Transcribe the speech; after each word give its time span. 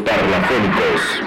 Parlafónicos. 0.00 1.21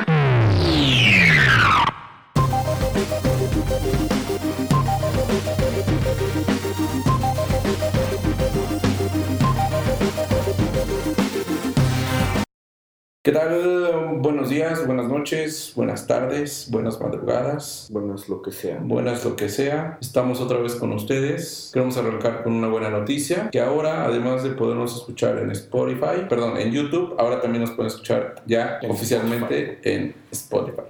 Tal? 13.46 14.20
Buenos 14.20 14.50
días, 14.50 14.86
buenas 14.86 15.08
noches, 15.08 15.74
buenas 15.76 16.08
tardes, 16.08 16.68
buenas 16.72 17.00
madrugadas, 17.00 17.88
Buenas 17.92 18.28
lo 18.28 18.42
que 18.42 18.52
sea. 18.52 18.80
buenas 18.82 19.24
lo 19.24 19.36
que 19.36 19.50
sea. 19.50 19.98
Estamos 20.02 20.42
otra 20.42 20.58
vez 20.60 20.76
con 20.76 20.92
ustedes. 20.94 21.70
Queremos 21.74 21.98
arrancar 21.98 22.44
con 22.44 22.54
una 22.54 22.68
buena 22.68 22.90
noticia, 22.90 23.50
que 23.52 23.60
ahora, 23.60 24.06
además 24.06 24.44
de 24.44 24.52
podernos 24.52 24.96
escuchar 24.96 25.38
en 25.40 25.52
Spotify, 25.52 26.26
perdón, 26.28 26.58
en 26.58 26.72
YouTube, 26.72 27.16
ahora 27.18 27.42
también 27.42 27.64
nos 27.64 27.72
pueden 27.72 27.88
escuchar 27.88 28.36
ya 28.46 28.80
En 28.82 28.92
oficialmente 28.92 29.80
en 29.84 30.16
Spotify. 30.32 30.82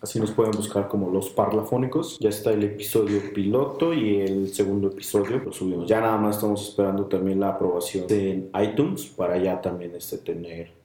Así 0.00 0.20
nos 0.20 0.30
pueden 0.30 0.52
buscar 0.52 0.86
como 0.86 1.10
los 1.10 1.30
parlafónicos. 1.30 2.18
Ya 2.20 2.28
está 2.28 2.52
el 2.52 2.62
episodio 2.62 3.20
piloto 3.34 3.92
y 3.92 4.20
el 4.20 4.54
segundo 4.54 4.88
episodio 4.88 5.42
lo 5.44 5.52
subimos. 5.52 5.88
Ya 5.88 6.00
nada 6.00 6.16
más 6.18 6.36
estamos 6.36 6.68
esperando 6.68 7.06
también 7.06 7.40
la 7.40 7.48
aprobación 7.48 8.04
en 8.08 8.48
iTunes 8.62 9.06
para 9.06 9.36
ya 9.38 9.60
también 9.60 9.96
este 9.96 10.18
tener 10.18 10.77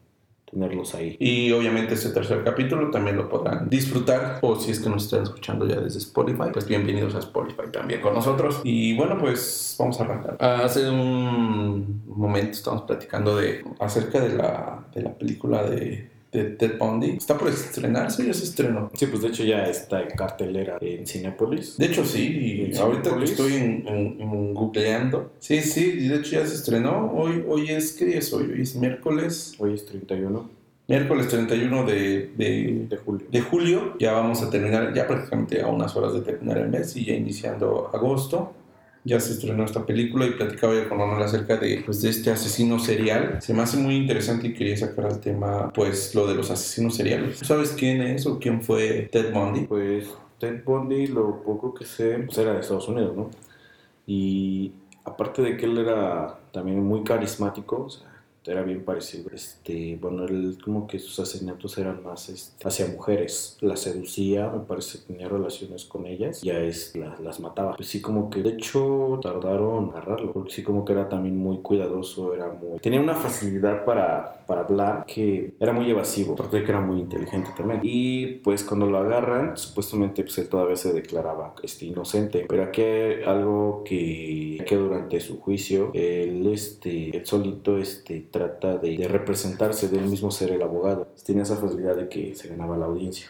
tenerlos 0.54 0.96
ahí. 0.96 1.18
Y 1.20 1.52
obviamente 1.52 1.96
ese 1.96 2.10
tercer 2.10 2.44
capítulo 2.44 2.92
también 2.92 3.18
lo 3.18 3.28
podrán 3.28 3.70
disfrutar 3.70 4.40
o 4.42 4.56
si 4.56 4.72
es 4.72 4.80
que 4.80 4.90
nos 4.90 5.06
están 5.06 5.24
escuchando 5.24 5.68
ya 5.68 5.80
desde 5.80 5.98
Spotify, 5.98 6.50
pues 6.54 6.68
bienvenidos 6.68 7.16
a 7.16 7.20
Spotify 7.20 7.72
también 7.72 8.02
con 8.02 8.14
nosotros. 8.14 8.62
Y 8.64 8.96
bueno, 8.96 9.18
pues 9.20 9.76
vamos 9.80 10.00
a 10.00 10.04
arrancar. 10.04 10.38
Hace 10.40 10.90
un 10.90 12.04
momento 12.06 12.52
estamos 12.52 12.84
platicando 12.84 13.38
de 13.38 13.64
acerca 13.80 14.20
de 14.20 14.36
la, 14.36 14.86
de 14.94 15.02
la 15.02 15.14
película 15.18 15.64
de, 15.64 16.13
de 16.34 16.44
Ted 16.46 16.78
Bundy. 16.80 17.12
Está 17.12 17.38
por 17.38 17.48
estrenarse, 17.50 18.26
ya 18.26 18.34
se 18.34 18.44
estrenó. 18.44 18.90
Sí, 18.96 19.06
pues 19.08 19.22
de 19.22 19.28
hecho 19.30 19.44
ya 19.44 19.64
está 19.66 20.02
en 20.02 20.10
cartelera 20.10 20.78
en 20.82 21.06
Cinépolis. 21.06 21.78
De 21.78 21.86
hecho, 21.86 22.04
sí, 22.06 22.26
y 22.68 22.72
¿En 22.72 22.78
ahorita 22.78 23.18
que 23.18 23.24
estoy 23.26 23.54
en, 23.54 23.88
en- 23.88 24.22
en 24.22 24.54
googleando. 24.54 25.32
Sí, 25.40 25.62
sí, 25.62 26.00
y 26.00 26.08
de 26.08 26.16
hecho 26.18 26.32
ya 26.40 26.46
se 26.48 26.56
estrenó. 26.56 27.12
Hoy, 27.16 27.44
hoy 27.48 27.70
es, 27.70 27.94
¿qué 27.94 28.06
día 28.06 28.18
es 28.20 28.34
hoy? 28.34 28.52
Hoy 28.52 28.62
es 28.62 28.76
miércoles. 28.76 29.56
Hoy 29.60 29.74
es 29.76 29.86
31 29.86 30.50
Miércoles 30.86 31.30
31 31.30 31.86
de, 31.86 32.32
de, 32.36 32.86
de 32.90 32.98
julio. 32.98 33.26
de 33.32 33.40
julio. 33.42 33.94
Ya 34.00 34.12
vamos 34.12 34.42
a 34.42 34.50
terminar, 34.50 34.94
ya 34.94 35.08
prácticamente 35.08 35.62
a 35.62 35.68
unas 35.68 35.96
horas 35.96 36.14
de 36.14 36.20
terminar 36.22 36.58
el 36.58 36.68
mes 36.70 36.96
y 36.98 37.06
ya 37.06 37.14
iniciando 37.14 37.90
agosto. 37.94 38.52
Ya 39.06 39.20
se 39.20 39.34
estrenó 39.34 39.66
esta 39.66 39.86
película 39.86 40.26
y 40.26 40.32
platicaba 40.32 40.74
yo 40.74 40.88
con 40.88 40.98
Manuel 40.98 41.24
acerca 41.24 41.58
de, 41.58 41.84
pues, 41.86 42.02
de 42.02 42.10
este 42.10 42.32
asesino 42.32 42.80
serial. 42.80 43.42
Se 43.42 43.54
me 43.54 43.62
hace 43.62 43.78
muy 43.78 43.96
interesante 43.96 44.48
y 44.48 44.54
quería 44.54 44.78
sacar 44.78 45.06
al 45.06 45.20
tema, 45.20 45.72
pues, 45.74 46.16
lo 46.16 46.26
de 46.26 46.36
los 46.36 46.50
asesinos 46.50 46.96
seriales. 46.96 47.40
¿Tú 47.40 47.46
sabes 47.46 47.72
quién 47.78 48.02
es 48.02 48.26
o 48.26 48.40
quién 48.40 48.62
fue 48.62 49.10
Ted 49.12 49.34
Bundy? 49.34 49.62
Pues 49.62 50.08
Ted 50.40 50.64
Bundy, 50.64 51.08
lo 51.08 51.44
poco 51.44 51.74
que 51.74 51.86
sé, 51.86 52.20
pues 52.20 52.38
era 52.38 52.54
de 52.54 52.62
Estados 52.62 52.88
Unidos, 52.88 53.16
¿no? 53.16 53.30
Y 54.08 54.72
aparte 55.04 55.42
de 55.42 55.58
que 55.58 55.66
él 55.66 55.78
era 55.78 56.40
también 56.52 56.82
muy 56.84 57.04
carismático, 57.04 57.86
o 57.86 57.90
sea, 57.90 58.08
era 58.46 58.62
bien 58.64 58.84
parecido. 58.84 59.30
Este, 59.34 59.98
bueno, 60.02 60.26
él 60.26 60.58
como 60.64 60.88
que 60.88 61.00
sus 61.00 61.20
asesinatos 61.20 61.78
eran 61.78 62.04
más 62.04 62.30
este, 62.30 62.68
hacia 62.68 62.88
mujeres. 62.88 63.58
Las 63.62 63.82
seducía, 63.82 64.50
me 64.50 64.60
parece 64.60 65.00
que 65.00 65.06
tenía 65.14 65.28
relaciones 65.30 65.86
con 65.86 66.06
ellas, 66.06 66.42
ya 66.42 66.60
es, 66.60 66.96
la- 66.96 67.18
las 67.22 67.40
mataba. 67.40 67.76
Pues 67.76 67.88
sí, 67.90 68.02
como 68.02 68.30
que 68.30 68.42
de 68.42 68.50
hecho 68.52 69.20
tardaron 69.22 69.86
en 69.86 69.90
agarrarlo, 69.92 70.32
porque 70.34 70.52
sí, 70.52 70.64
como 70.64 70.84
que 70.86 70.94
era 70.94 71.10
también 71.10 71.38
muy 71.38 71.58
cuidadoso, 71.60 72.34
era 72.34 72.48
muy. 72.52 72.80
Tenía 72.80 73.00
una 73.02 73.16
facilidad 73.16 73.86
para, 73.86 74.44
para 74.48 74.62
hablar 74.62 75.06
que 75.06 75.54
era 75.60 75.72
muy 75.74 75.90
evasivo, 75.90 76.34
aparte 76.34 76.64
que 76.64 76.70
era 76.72 76.82
muy 76.82 77.00
inteligente 77.00 77.50
también. 77.56 77.80
Y 77.84 78.26
pues 78.44 78.64
cuando 78.64 78.86
lo 78.88 78.98
agarran, 78.98 79.58
supuestamente 79.58 80.24
pues 80.24 80.38
él 80.38 80.50
todavía 80.50 80.76
se 80.76 80.94
declaraba 80.94 81.54
este, 81.64 81.86
inocente, 81.86 82.46
pero 82.48 82.64
aquí 82.64 82.82
algo 83.26 83.84
que, 83.86 84.64
que 84.68 84.76
durante 84.76 85.20
su 85.20 85.40
juicio, 85.40 85.92
él, 85.94 86.48
este, 86.52 87.16
él 87.18 87.26
solito 87.26 87.78
este, 87.78 88.28
trata 88.34 88.78
de, 88.78 88.98
de 88.98 89.08
representarse, 89.08 89.88
de 89.88 90.00
él 90.00 90.08
mismo 90.08 90.32
ser 90.32 90.52
el 90.52 90.62
abogado. 90.62 91.08
Tiene 91.24 91.44
esa 91.44 91.56
facilidad 91.56 91.96
de 91.96 92.10
que 92.10 92.36
se 92.36 92.50
ganaba 92.50 92.76
la 92.76 92.88
audiencia. 92.88 93.28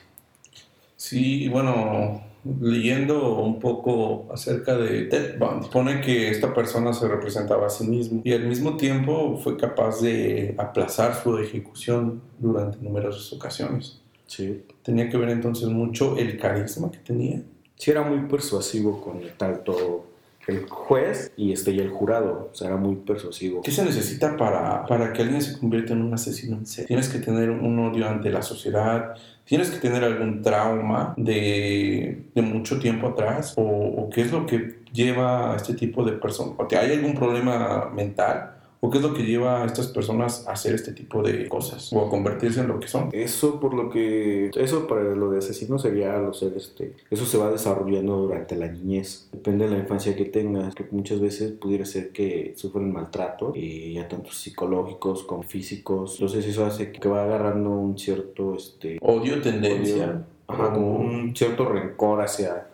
Sí, 0.96 1.50
bueno, 1.50 2.24
leyendo 2.62 3.40
un 3.40 3.60
poco 3.60 4.28
acerca 4.32 4.78
de 4.78 5.04
Ted 5.04 5.38
Bundy, 5.38 5.68
pone 5.68 6.00
que 6.00 6.30
esta 6.30 6.54
persona 6.54 6.94
se 6.94 7.08
representaba 7.08 7.68
a 7.68 7.70
sí 7.70 7.86
mismo 7.86 8.22
y 8.24 8.32
al 8.32 8.48
mismo 8.48 8.78
tiempo 8.78 9.38
fue 9.44 9.58
capaz 9.58 10.02
de 10.02 10.56
aplazar 10.58 11.22
su 11.22 11.38
ejecución 11.38 12.22
durante 12.40 12.78
numerosas 12.80 13.34
ocasiones. 13.34 14.02
Sí. 14.28 14.64
Tenía 14.82 15.10
que 15.10 15.18
ver 15.18 15.30
entonces 15.30 15.68
mucho 15.68 16.18
el 16.18 16.38
carisma 16.38 16.90
que 16.90 17.00
tenía. 17.00 17.44
Sí 17.76 17.92
era 17.92 18.04
muy 18.04 18.28
persuasivo 18.30 19.02
con 19.02 19.20
tanto 19.38 20.13
el 20.48 20.68
juez 20.70 21.32
y 21.38 21.54
este 21.54 21.72
y 21.72 21.80
el 21.80 21.90
jurado, 21.90 22.50
o 22.52 22.56
sea, 22.56 22.68
era 22.68 22.78
muy 22.78 22.96
persuasivo. 22.98 23.62
¿Qué 23.62 23.72
se 23.72 23.84
necesita 23.86 24.36
para, 24.38 24.86
para 24.86 25.14
que 25.14 25.22
alguien 25.22 25.42
se 25.42 25.58
convierta 25.58 25.94
en 25.94 26.02
un 26.02 26.14
asesino 26.14 26.58
en 26.58 26.66
serie? 26.66 26.88
Tienes 26.88 27.10
que 27.10 27.20
tener 27.20 27.50
un 27.50 27.80
odio 27.80 28.08
ante 28.10 28.30
la 28.30 28.42
sociedad, 28.42 29.14
tienes 29.46 29.70
que 29.72 29.80
tener 29.80 30.04
algún 30.04 30.42
trauma 30.42 31.14
de, 31.18 32.26
de 32.36 32.42
mucho 32.42 32.80
tiempo 32.80 33.08
atrás, 33.08 33.54
o, 33.58 33.62
o 33.64 34.10
qué 34.10 34.22
es 34.22 34.32
lo 34.32 34.46
que 34.46 34.84
lleva 34.92 35.54
a 35.54 35.56
este 35.56 35.74
tipo 35.76 36.04
de 36.04 36.14
personas. 36.14 36.56
¿O 36.58 36.68
te- 36.68 36.78
¿Hay 36.78 36.92
algún 36.94 37.14
problema 37.16 37.90
mental? 37.94 38.52
¿O 38.86 38.90
qué 38.90 38.98
es 38.98 39.04
lo 39.04 39.14
que 39.14 39.24
lleva 39.24 39.64
a 39.64 39.66
estas 39.66 39.88
personas 39.88 40.46
a 40.46 40.52
hacer 40.52 40.76
este 40.76 40.92
tipo 40.92 41.24
de 41.24 41.48
cosas? 41.48 41.94
O 41.94 42.06
a 42.06 42.10
convertirse 42.10 42.60
en 42.60 42.68
lo 42.68 42.82
que 42.82 42.90
son. 42.90 43.10
Eso 43.14 43.60
por 43.62 43.74
lo 43.74 43.90
que 43.90 44.52
eso 44.56 44.88
para 44.88 45.04
lo 45.16 45.32
de 45.32 45.38
asesino 45.38 45.80
sería 45.80 46.18
lo 46.18 46.34
ser 46.34 46.54
este 46.58 46.94
eso 47.10 47.26
se 47.26 47.38
va 47.38 47.50
desarrollando 47.50 48.18
durante 48.18 48.56
la 48.56 48.68
niñez 48.68 49.30
depende 49.32 49.66
de 49.66 49.72
la 49.72 49.78
infancia 49.80 50.16
que 50.16 50.26
tengas 50.26 50.76
que 50.76 50.86
muchas 50.92 51.22
veces 51.22 51.52
pudiera 51.54 51.86
ser 51.86 52.10
que 52.10 52.54
sufren 52.58 52.92
maltrato 52.92 53.54
y 53.56 53.94
ya 53.94 54.08
tanto 54.08 54.32
psicológicos 54.32 55.24
como 55.24 55.44
físicos 55.44 56.16
entonces 56.16 56.46
eso 56.46 56.66
hace 56.66 56.92
que 56.92 57.08
va 57.08 57.24
agarrando 57.24 57.70
un 57.70 57.98
cierto 57.98 58.56
este 58.56 58.98
Odio, 59.02 59.42
tendencia. 59.42 60.24
Ajá, 60.48 60.74
como 60.74 60.98
un 60.98 61.36
cierto 61.36 61.66
rencor 61.66 62.22
hacia, 62.22 62.68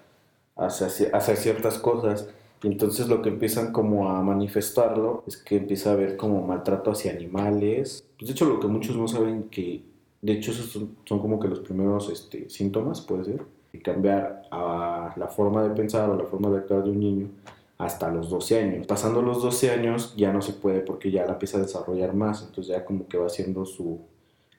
hacia, 0.56 0.88
hacia 1.14 1.36
ciertas 1.36 1.78
cosas. 1.78 2.28
Y 2.62 2.68
entonces 2.68 3.08
lo 3.08 3.22
que 3.22 3.30
empiezan 3.30 3.72
como 3.72 4.10
a 4.10 4.22
manifestarlo 4.22 5.24
es 5.28 5.38
que 5.38 5.58
empieza 5.58 5.92
a 5.92 5.94
haber 5.94 6.18
como 6.18 6.46
maltrato 6.46 6.92
hacia 6.92 7.12
animales. 7.12 8.04
Pues 8.18 8.28
de 8.28 8.34
hecho 8.34 8.46
lo 8.46 8.60
que 8.60 8.68
muchos 8.68 8.96
no 8.98 9.08
saben 9.08 9.44
que, 9.44 9.82
de 10.22 10.34
hecho 10.34 10.52
esos 10.52 10.66
son, 10.72 10.96
son 11.06 11.20
como 11.20 11.40
que 11.40 11.48
los 11.48 11.60
primeros 11.60 12.10
este, 12.10 12.50
síntomas, 12.50 13.02
puede 13.02 13.24
ser, 13.26 13.42
de 13.72 13.82
cambiar 13.82 14.44
a 14.52 15.14
la 15.16 15.28
forma 15.28 15.64
de 15.64 15.70
pensar 15.70 16.10
o 16.10 16.16
la 16.18 16.26
forma 16.26 16.50
de 16.50 16.58
actuar 16.58 16.84
de 16.84 16.90
un 16.90 17.00
niño 17.00 17.28
hasta 17.78 18.12
los 18.12 18.30
12 18.30 18.60
años. 18.60 18.88
Pasando 18.88 19.22
los 19.22 19.42
12 19.42 19.70
años 19.72 20.14
ya 20.18 20.34
no 20.34 20.42
se 20.42 20.52
puede 20.52 20.82
porque 20.82 21.12
ya 21.12 21.26
la 21.26 21.34
empieza 21.34 21.60
a 21.60 21.62
desarrollar 21.62 22.14
más, 22.14 22.42
entonces 22.42 22.68
ya 22.76 22.84
como 22.84 23.08
que 23.08 23.18
va 23.18 23.28
haciendo 23.28 23.66
su, 23.66 24.00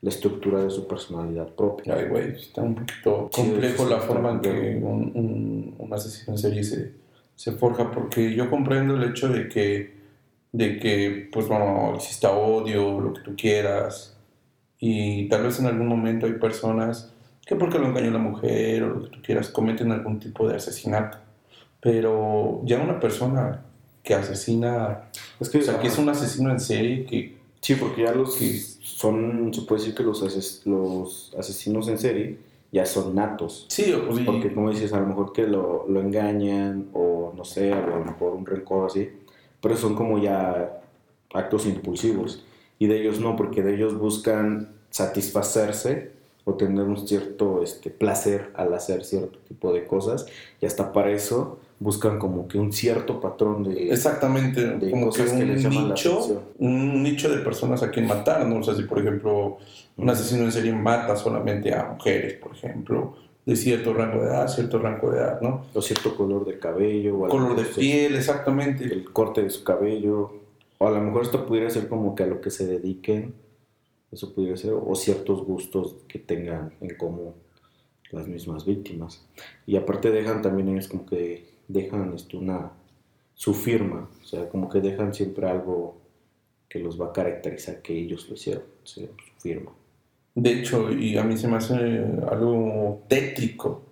la 0.00 0.08
estructura 0.08 0.62
de 0.62 0.70
su 0.70 0.86
personalidad 0.86 1.48
propia. 1.48 1.96
Ay, 1.96 2.08
güey, 2.08 2.30
está 2.30 2.62
un 2.62 2.76
poquito 2.76 3.28
complejo 3.30 3.84
sí, 3.84 3.90
la 3.90 3.98
forma 3.98 4.30
en 4.30 4.40
que 4.40 4.80
un, 4.82 5.12
un- 5.14 5.74
un 5.78 5.92
asesino 5.92 6.32
en 6.32 6.38
serie 6.38 6.64
se, 6.64 6.92
se 7.40 7.52
forja, 7.52 7.90
porque 7.90 8.34
yo 8.34 8.50
comprendo 8.50 8.96
el 8.96 9.04
hecho 9.10 9.28
de 9.28 9.48
que, 9.48 9.94
de 10.52 10.78
que, 10.78 11.28
pues 11.32 11.48
bueno, 11.48 11.94
exista 11.94 12.32
odio, 12.32 13.00
lo 13.00 13.14
que 13.14 13.22
tú 13.22 13.34
quieras, 13.36 14.16
y 14.78 15.28
tal 15.28 15.44
vez 15.44 15.58
en 15.60 15.66
algún 15.66 15.86
momento 15.88 16.26
hay 16.26 16.34
personas 16.34 17.12
que 17.46 17.56
porque 17.56 17.78
lo 17.78 17.86
engañó 17.86 18.10
la 18.10 18.18
mujer 18.18 18.82
o 18.82 18.88
lo 18.90 19.02
que 19.04 19.08
tú 19.16 19.22
quieras, 19.22 19.48
cometen 19.48 19.90
algún 19.90 20.18
tipo 20.20 20.46
de 20.48 20.56
asesinato, 20.56 21.18
pero 21.80 22.60
ya 22.64 22.78
una 22.78 23.00
persona 23.00 23.62
que 24.02 24.14
asesina, 24.14 25.04
Es 25.40 25.48
que, 25.48 25.58
o 25.58 25.62
sea, 25.62 25.78
que 25.80 25.88
es 25.88 25.98
un 25.98 26.08
asesino 26.08 26.50
en 26.50 26.60
serie, 26.60 27.04
que 27.06 27.40
Sí, 27.62 27.74
porque 27.74 28.02
ya 28.02 28.12
los 28.12 28.36
que 28.36 28.58
son, 28.82 29.52
se 29.52 29.62
puede 29.62 29.80
decir 29.82 29.94
que 29.94 30.02
los, 30.02 30.22
ases- 30.22 30.62
los 30.64 31.34
asesinos 31.38 31.88
en 31.88 31.98
serie 31.98 32.38
ya 32.72 32.86
son 32.86 33.14
natos. 33.14 33.66
sí, 33.68 33.92
o 33.92 34.14
sí, 34.14 34.24
Porque 34.24 34.52
como 34.52 34.70
dices, 34.70 34.92
a 34.92 35.00
lo 35.00 35.06
mejor 35.06 35.32
que 35.32 35.46
lo, 35.46 35.86
lo 35.88 36.00
engañan 36.00 36.88
o 36.92 37.32
no 37.36 37.44
sé, 37.44 37.72
a 37.72 37.86
lo 37.86 38.04
mejor 38.04 38.34
un 38.34 38.46
rencor 38.46 38.86
así, 38.86 39.10
pero 39.60 39.76
son 39.76 39.94
como 39.94 40.18
ya 40.18 40.80
actos 41.32 41.66
impulsivos. 41.66 42.44
Y 42.78 42.86
de 42.86 43.00
ellos 43.00 43.20
no, 43.20 43.36
porque 43.36 43.62
de 43.62 43.74
ellos 43.74 43.98
buscan 43.98 44.68
satisfacerse 44.90 46.12
o 46.44 46.54
tener 46.54 46.84
un 46.84 47.06
cierto 47.06 47.62
este, 47.62 47.90
placer 47.90 48.50
al 48.54 48.72
hacer 48.74 49.04
cierto 49.04 49.38
tipo 49.46 49.72
de 49.72 49.84
cosas 49.84 50.26
y 50.60 50.66
hasta 50.66 50.92
para 50.92 51.10
eso 51.10 51.58
buscan 51.78 52.18
como 52.18 52.46
que 52.46 52.58
un 52.58 52.72
cierto 52.72 53.20
patrón 53.20 53.64
de... 53.64 53.90
Exactamente, 53.90 54.66
de 54.76 54.90
como 54.90 55.10
que 55.10 55.22
cosas 55.22 55.32
que 55.32 55.42
un 55.42 55.48
les 55.48 55.62
llaman 55.62 55.88
la 55.88 55.94
nicho, 55.94 56.42
un 56.58 57.02
nicho 57.02 57.30
de 57.30 57.38
personas 57.38 57.82
a 57.82 57.90
quien 57.90 58.06
matar, 58.06 58.46
¿no? 58.46 58.58
O 58.58 58.62
sea, 58.62 58.74
si 58.74 58.82
por 58.82 58.98
ejemplo 58.98 59.58
un 60.00 60.08
asesino 60.08 60.44
en 60.44 60.52
serie 60.52 60.72
mata 60.72 61.14
solamente 61.14 61.74
a 61.74 61.84
mujeres, 61.84 62.34
por 62.34 62.54
ejemplo, 62.54 63.16
de 63.44 63.54
cierto 63.54 63.92
rango 63.92 64.22
de 64.22 64.28
edad, 64.28 64.48
cierto 64.48 64.78
rango 64.78 65.10
de 65.10 65.18
edad, 65.18 65.40
¿no? 65.42 65.66
o 65.74 65.82
cierto 65.82 66.16
color 66.16 66.46
de 66.46 66.58
cabello 66.58 67.18
o 67.18 67.28
Color 67.28 67.56
de 67.56 67.62
así. 67.62 67.80
piel, 67.80 68.16
exactamente. 68.16 68.84
el 68.84 69.12
corte 69.12 69.42
de 69.42 69.50
su 69.50 69.62
cabello, 69.62 70.32
o 70.78 70.86
a 70.86 70.90
lo 70.90 71.00
mejor 71.02 71.22
esto 71.22 71.46
pudiera 71.46 71.68
ser 71.68 71.88
como 71.88 72.14
que 72.14 72.22
a 72.22 72.26
lo 72.26 72.40
que 72.40 72.50
se 72.50 72.66
dediquen, 72.66 73.34
Eso 74.10 74.34
pudiera 74.34 74.56
ser, 74.56 74.72
o 74.72 74.94
ciertos 74.94 75.44
gustos 75.44 75.96
que 76.08 76.18
tengan 76.18 76.72
en 76.80 76.96
común 76.96 77.34
las 78.10 78.26
mismas 78.26 78.64
víctimas. 78.64 79.24
Y 79.66 79.76
aparte 79.76 80.10
dejan 80.10 80.42
también, 80.42 80.76
es 80.76 80.88
como 80.88 81.06
que 81.06 81.46
dejan 81.68 82.12
esto, 82.14 82.38
una, 82.38 82.72
su 83.34 83.54
firma, 83.54 84.08
o 84.22 84.26
sea, 84.26 84.48
como 84.48 84.68
que 84.68 84.80
dejan 84.80 85.14
siempre 85.14 85.48
algo 85.48 85.96
que 86.68 86.78
los 86.80 87.00
va 87.00 87.06
a 87.06 87.12
caracterizar 87.12 87.82
que 87.82 87.96
ellos 87.96 88.28
lo 88.28 88.34
hicieron, 88.34 88.64
su 88.82 89.08
firma. 89.38 89.70
De 90.34 90.52
hecho, 90.52 90.90
y 90.92 91.16
a 91.18 91.24
mí 91.24 91.36
se 91.36 91.48
me 91.48 91.56
hace 91.56 91.74
algo 92.30 93.02
tétrico 93.08 93.82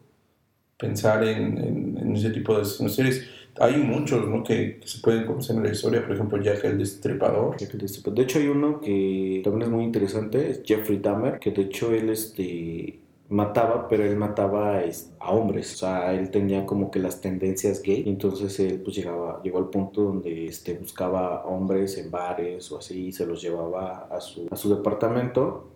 pensar 0.79 1.25
en, 1.25 2.15
ese 2.15 2.31
tipo 2.31 2.57
de 2.57 2.65
series. 2.65 3.27
Hay 3.61 3.77
muchos 3.77 4.29
¿no? 4.29 4.45
que, 4.45 4.81
se 4.85 5.01
pueden 5.01 5.27
conocer 5.27 5.57
en 5.57 5.65
la 5.65 5.73
historia, 5.73 6.03
por 6.03 6.15
ejemplo, 6.15 6.41
Jack 6.41 6.65
el 6.65 6.79
Destripador. 6.79 7.57
De 7.59 8.23
hecho, 8.23 8.39
hay 8.39 8.47
uno 8.47 8.81
que 8.81 9.41
también 9.43 9.63
es 9.63 9.69
muy 9.69 9.85
interesante, 9.85 10.51
es 10.51 10.63
Jeffrey 10.65 10.99
Dahmer, 10.99 11.41
que 11.41 11.51
de 11.51 11.63
hecho 11.63 11.93
él 11.93 12.09
este, 12.11 13.01
mataba, 13.29 13.89
pero 13.89 14.05
él 14.05 14.17
mataba 14.17 14.81
a 15.19 15.31
hombres, 15.33 15.75
o 15.75 15.77
sea, 15.77 16.15
él 16.15 16.31
tenía 16.31 16.65
como 16.65 16.91
que 16.91 16.99
las 16.99 17.21
tendencias 17.21 17.83
gay, 17.83 18.05
entonces 18.07 18.59
él 18.61 18.81
pues 18.81 18.97
llegaba, 18.97 19.43
llegó 19.43 19.59
al 19.59 19.69
punto 19.69 20.03
donde 20.03 20.47
este, 20.47 20.75
buscaba 20.75 21.45
hombres 21.45 21.99
en 21.99 22.11
bares 22.11 22.71
o 22.73 22.79
así, 22.79 23.09
y 23.09 23.13
se 23.13 23.27
los 23.27 23.43
llevaba 23.43 24.09
a 24.11 24.21
su, 24.21 24.47
a 24.51 24.57
su 24.57 24.75
departamento, 24.75 25.69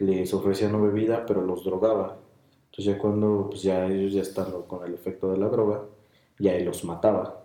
les 0.00 0.32
ofrecía 0.34 0.68
no 0.68 0.82
bebida, 0.82 1.24
pero 1.26 1.42
los 1.42 1.64
drogaba. 1.64 2.18
Entonces 2.70 2.94
ya 2.94 2.98
cuando 2.98 3.48
pues 3.50 3.62
ya 3.62 3.86
ellos 3.86 4.12
ya 4.12 4.22
están 4.22 4.50
con 4.66 4.84
el 4.86 4.94
efecto 4.94 5.30
de 5.30 5.38
la 5.38 5.48
droga, 5.48 5.84
ya 6.38 6.54
él 6.54 6.64
los 6.64 6.84
mataba. 6.84 7.44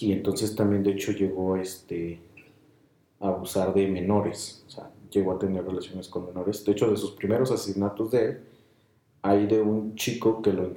Y 0.00 0.12
entonces 0.12 0.54
también 0.54 0.82
de 0.82 0.92
hecho 0.92 1.12
llegó 1.12 1.56
este, 1.56 2.20
a 3.20 3.28
abusar 3.28 3.74
de 3.74 3.86
menores, 3.88 4.64
o 4.66 4.70
sea, 4.70 4.90
llegó 5.10 5.32
a 5.32 5.38
tener 5.38 5.64
relaciones 5.64 6.08
con 6.08 6.26
menores. 6.26 6.64
De 6.64 6.72
hecho, 6.72 6.90
de 6.90 6.96
sus 6.96 7.12
primeros 7.12 7.50
asesinatos 7.50 8.10
de 8.10 8.24
él, 8.24 8.40
hay 9.22 9.46
de 9.46 9.60
un 9.60 9.94
chico 9.96 10.40
que 10.42 10.52
lo, 10.52 10.70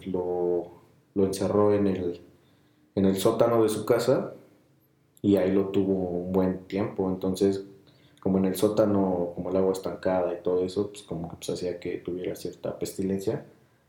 lo, 1.15 1.25
encerró 1.25 1.73
en 1.73 1.87
el, 1.87 2.21
en 2.95 3.05
el 3.05 3.15
sótano 3.15 3.63
de 3.63 3.69
su 3.69 3.85
casa 3.85 4.33
y 5.21 5.37
ahí 5.37 5.51
lo 5.51 5.69
tuvo 5.69 5.93
un 5.93 6.31
buen 6.33 6.65
tiempo. 6.65 7.09
Entonces, 7.09 7.65
como 8.23 8.37
en 8.37 8.45
el 8.45 8.55
sótano, 8.55 9.33
como 9.35 9.49
el 9.49 9.57
agua 9.57 9.73
estancada 9.73 10.33
y 10.33 10.41
todo 10.41 10.63
eso, 10.63 10.87
pues 10.91 11.03
como 11.03 11.27
que 11.27 11.35
pues, 11.35 11.49
hacía 11.49 11.77
que 11.77 11.97
tuviera 11.97 12.37
cierta 12.37 12.79
pestilencia. 12.79 13.45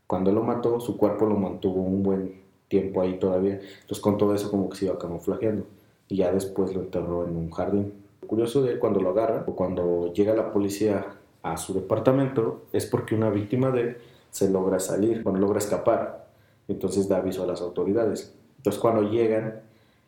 Cuando 0.07 0.33
lo 0.33 0.43
mató, 0.43 0.81
su 0.81 0.97
cuerpo 0.97 1.25
lo 1.25 1.37
mantuvo 1.37 1.81
un 1.81 2.03
buen 2.03 2.41
tiempo 2.67 3.01
ahí 3.01 3.17
todavía. 3.17 3.53
Entonces 3.53 4.01
con 4.01 4.17
todo 4.17 4.35
eso 4.35 4.51
como 4.51 4.69
que 4.69 4.75
se 4.75 4.85
iba 4.87 4.99
camuflajeando. 4.99 5.65
Y 6.09 6.17
ya 6.17 6.33
después 6.33 6.75
lo 6.75 6.81
enterró 6.81 7.25
en 7.25 7.33
un 7.33 7.49
jardín 7.49 7.93
curioso 8.27 8.61
de 8.61 8.77
cuando 8.77 8.99
lo 8.99 9.11
agarran 9.11 9.45
o 9.47 9.55
cuando 9.55 10.11
llega 10.11 10.35
la 10.35 10.51
policía 10.51 11.15
a 11.41 11.55
su 11.55 11.73
departamento 11.73 12.63
es 12.73 12.85
porque 12.87 13.15
una 13.15 13.29
víctima 13.29 13.71
de 13.71 13.81
él 13.81 13.97
se 14.31 14.49
logra 14.49 14.81
salir, 14.81 15.23
bueno, 15.23 15.39
logra 15.39 15.59
escapar. 15.59 16.27
Entonces 16.67 17.07
da 17.07 17.19
aviso 17.19 17.41
a 17.43 17.47
las 17.47 17.61
autoridades. 17.61 18.35
Entonces 18.57 18.81
cuando 18.81 19.03
llegan, 19.03 19.61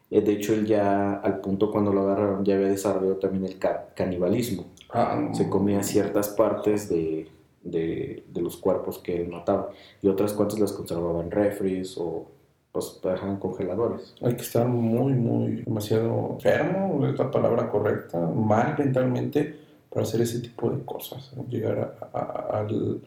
de 0.10 0.32
hecho 0.32 0.54
él 0.54 0.66
ya 0.66 1.16
al 1.16 1.42
punto 1.42 1.72
cuando 1.72 1.92
lo 1.92 2.02
agarraron 2.02 2.46
ya 2.46 2.56
había 2.56 2.68
desarrollado 2.70 3.18
también 3.18 3.46
el 3.46 3.58
canibalismo. 3.94 4.66
Ah, 4.90 5.30
se 5.34 5.50
comía 5.50 5.84
ciertas 5.84 6.30
partes 6.30 6.88
de, 6.88 7.28
de, 7.62 8.24
de, 8.34 8.42
los 8.42 8.56
cuerpos 8.56 9.00
que 9.00 9.22
él 9.22 9.28
mataba 9.28 9.70
y 10.02 10.08
otras 10.08 10.32
cuantas 10.32 10.60
las 10.60 10.72
conservaba 10.72 11.22
en 11.22 11.30
refries 11.30 11.98
o 11.98 12.26
pues 12.72 13.00
dejan 13.04 13.38
congeladores. 13.38 14.14
Hay 14.22 14.36
que 14.36 14.44
estar 14.44 14.68
muy, 14.68 15.14
muy, 15.14 15.64
demasiado 15.64 16.34
enfermo, 16.34 17.08
es 17.08 17.18
la 17.18 17.32
palabra 17.32 17.70
correcta, 17.70 18.20
mal 18.20 18.76
mentalmente 18.78 19.56
para 19.90 20.04
hacer 20.04 20.22
ese 20.22 20.40
tipo 20.40 20.70
de 20.70 20.84
cosas, 20.86 21.32
llegar 21.50 21.98
al, 22.14 23.02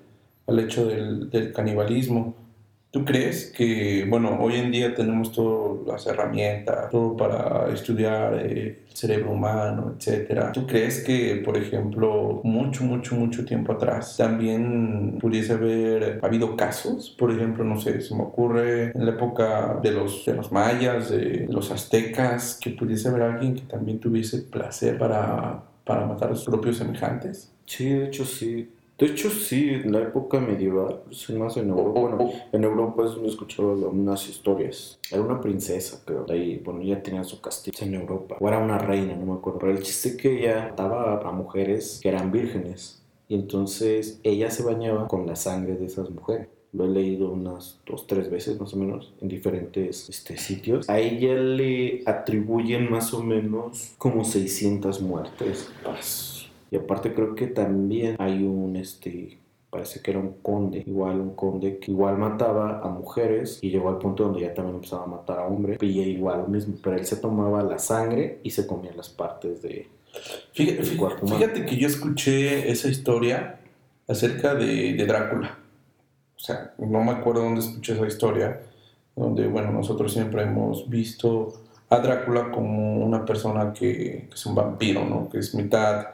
al, 0.47 0.59
hecho 0.59 0.87
del, 0.87 1.31
del 1.31 1.53
canibalismo. 1.53 2.35
¿Tú 2.93 3.05
crees 3.05 3.53
que, 3.57 4.05
bueno, 4.09 4.37
hoy 4.41 4.57
en 4.57 4.73
día 4.73 4.93
tenemos 4.93 5.31
todas 5.31 5.87
las 5.87 6.07
herramientas, 6.09 6.91
todo 6.91 7.17
para 7.17 7.73
estudiar 7.73 8.35
eh, 8.35 8.83
el 8.89 8.97
cerebro 8.97 9.31
humano, 9.31 9.95
etcétera? 9.97 10.51
¿Tú 10.51 10.67
crees 10.67 11.05
que, 11.05 11.37
por 11.45 11.57
ejemplo, 11.57 12.41
mucho, 12.43 12.83
mucho, 12.83 13.15
mucho 13.15 13.45
tiempo 13.45 13.75
atrás 13.75 14.17
también 14.17 15.19
pudiese 15.21 15.53
haber 15.53 16.19
habido 16.21 16.57
casos? 16.57 17.15
Por 17.17 17.31
ejemplo, 17.31 17.63
no 17.63 17.81
sé, 17.81 18.01
se 18.01 18.13
me 18.13 18.23
ocurre 18.23 18.91
en 18.91 19.07
la 19.07 19.13
época 19.13 19.79
de 19.81 19.93
los, 19.93 20.27
de 20.27 20.35
los 20.35 20.51
mayas, 20.51 21.11
de 21.11 21.47
los 21.49 21.71
aztecas, 21.71 22.59
que 22.61 22.71
pudiese 22.71 23.09
haber 23.09 23.23
alguien 23.23 23.55
que 23.55 23.63
también 23.63 24.01
tuviese 24.01 24.39
placer 24.43 24.99
para, 24.99 25.63
para 25.85 26.07
matar 26.07 26.33
a 26.33 26.35
sus 26.35 26.47
propios 26.47 26.79
semejantes. 26.79 27.53
Sí, 27.67 27.89
de 27.89 28.07
hecho 28.07 28.25
sí. 28.25 28.69
De 29.01 29.07
hecho, 29.07 29.31
sí, 29.31 29.71
en 29.71 29.93
la 29.93 30.01
época 30.01 30.41
medieval, 30.41 31.01
pues, 31.07 31.31
más 31.31 31.57
en 31.57 31.71
Europa, 31.71 32.01
bueno, 32.01 32.31
en 32.53 32.65
Europa 32.65 33.07
es 33.07 33.13
donde 33.13 33.31
escuchaba 33.31 33.73
unas 33.73 34.29
historias. 34.29 34.99
Era 35.11 35.23
una 35.23 35.41
princesa, 35.41 36.03
creo. 36.05 36.27
Ahí, 36.29 36.61
bueno, 36.63 36.83
ella 36.83 37.03
tenía 37.03 37.25
su 37.25 37.41
castillo 37.41 37.79
en 37.81 37.95
Europa. 37.95 38.37
O 38.39 38.47
era 38.47 38.59
una 38.59 38.77
reina, 38.77 39.17
no 39.17 39.25
me 39.25 39.33
acuerdo. 39.39 39.59
Pero 39.59 39.73
el 39.73 39.83
chiste 39.83 40.19
que 40.19 40.41
ella 40.41 40.67
mataba 40.69 41.19
a 41.27 41.33
mujeres 41.33 41.99
que 42.03 42.11
eran 42.11 42.31
vírgenes. 42.31 43.03
Y 43.27 43.37
entonces 43.37 44.21
ella 44.23 44.51
se 44.51 44.65
bañaba 44.65 45.09
con 45.09 45.27
la 45.27 45.35
sangre 45.35 45.77
de 45.77 45.87
esas 45.87 46.11
mujeres. 46.11 46.49
Lo 46.75 46.85
he 46.85 46.89
leído 46.89 47.31
unas 47.31 47.81
dos, 47.87 48.07
tres 48.07 48.31
veces 48.31 48.61
más 48.61 48.75
o 48.75 48.77
menos 48.77 49.15
en 49.23 49.29
diferentes 49.29 50.11
este, 50.11 50.37
sitios. 50.37 50.91
A 50.91 50.99
ella 50.99 51.35
le 51.35 52.03
atribuyen 52.05 52.91
más 52.91 53.15
o 53.15 53.23
menos 53.23 53.95
como 53.97 54.25
600 54.25 55.01
muertes. 55.01 55.71
Y 56.71 56.77
aparte 56.77 57.13
creo 57.13 57.35
que 57.35 57.49
también 57.49 58.17
hay 58.19 58.45
un, 58.45 58.77
este, 58.77 59.39
parece 59.71 60.01
que 60.01 60.11
era 60.11 60.21
un 60.21 60.35
conde, 60.43 60.83
igual 60.87 61.21
un 61.21 61.35
conde 61.35 61.79
que 61.79 61.91
igual 61.91 62.19
mataba 62.19 62.81
a 62.81 62.89
mujeres 62.89 63.59
y 63.63 63.71
llegó 63.71 63.89
al 63.89 63.99
punto 63.99 64.25
donde 64.25 64.41
ya 64.41 64.55
también 64.55 64.77
empezaba 64.77 65.05
a 65.05 65.07
matar 65.07 65.39
a 65.39 65.47
hombres. 65.47 65.79
Y 65.81 66.01
igual 66.01 66.49
mismo, 66.49 66.77
pero 66.83 66.97
él 66.97 67.07
se 67.07 67.17
tomaba 67.17 67.63
la 67.63 67.79
sangre 67.79 68.41
y 68.43 68.51
se 68.51 68.67
comía 68.67 68.93
las 68.97 69.09
partes 69.09 69.63
de... 69.63 69.89
Fíjate, 70.53 70.83
fíjate 70.83 71.67
que 71.67 71.77
yo 71.77 71.87
escuché 71.87 72.69
esa 72.71 72.89
historia 72.89 73.61
acerca 74.09 74.57
de, 74.57 74.95
de, 74.95 75.07
Drácula. 75.07 75.57
O 76.37 76.39
sea, 76.39 76.75
no 76.79 77.05
me 77.05 77.13
acuerdo 77.13 77.45
dónde 77.45 77.61
escuché 77.61 77.93
esa 77.93 78.07
historia, 78.07 78.61
donde, 79.15 79.47
bueno, 79.47 79.71
nosotros 79.71 80.13
siempre 80.13 80.43
hemos 80.43 80.91
visto 80.91 81.53
a 81.89 81.99
Drácula 81.99 82.51
como 82.51 83.05
una 83.05 83.25
persona 83.25 83.73
que, 83.73 84.27
que 84.29 84.35
es 84.35 84.47
un 84.47 84.57
vampiro, 84.57 85.05
¿no? 85.05 85.29
Que 85.29 85.39
es 85.39 85.55
mitad 85.55 86.09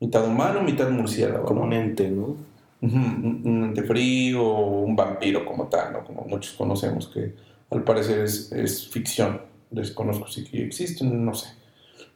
mitad 0.00 0.26
humano, 0.26 0.62
mitad 0.62 0.90
murciélago. 0.90 1.44
Como 1.44 1.62
un 1.62 1.72
ente, 1.72 2.10
¿no? 2.10 2.36
un, 2.80 3.64
ente 3.64 3.82
frío 3.82 4.42
un 4.42 4.94
vampiro 4.94 5.44
como 5.44 5.66
tal, 5.66 5.92
¿no? 5.92 6.04
Como 6.04 6.24
muchos 6.24 6.54
conocemos, 6.54 7.08
que 7.08 7.34
al 7.70 7.82
parecer 7.82 8.20
es, 8.20 8.52
es 8.52 8.88
ficción. 8.88 9.40
Desconozco 9.70 10.26
si 10.28 10.46
existen, 10.52 11.24
no 11.24 11.34
sé. 11.34 11.48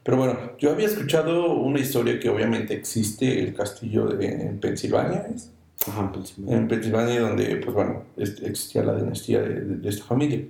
Pero 0.02 0.16
bueno, 0.16 0.36
yo 0.58 0.70
había 0.70 0.86
escuchado 0.86 1.54
una 1.54 1.78
historia 1.78 2.18
que 2.18 2.28
obviamente 2.28 2.74
existe, 2.74 3.40
el 3.40 3.54
castillo 3.54 4.06
de, 4.06 4.26
en 4.26 4.58
Pensilvania, 4.58 5.26
¿es? 5.32 5.50
Ajá, 5.86 6.00
en 6.02 6.12
Pensilvania. 6.12 6.56
En 6.56 6.68
Pensilvania, 6.68 7.20
donde, 7.20 7.56
pues 7.56 7.74
bueno, 7.74 8.04
existía 8.16 8.82
la 8.82 8.94
dinastía 8.94 9.42
de, 9.42 9.60
de, 9.60 9.76
de 9.76 9.88
esta 9.88 10.04
familia. 10.04 10.42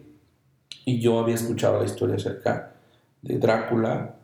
Y 0.84 1.00
yo 1.00 1.18
había 1.18 1.34
escuchado 1.34 1.80
la 1.80 1.84
historia 1.84 2.16
acerca 2.16 2.72
de 3.20 3.38
Drácula, 3.38 4.16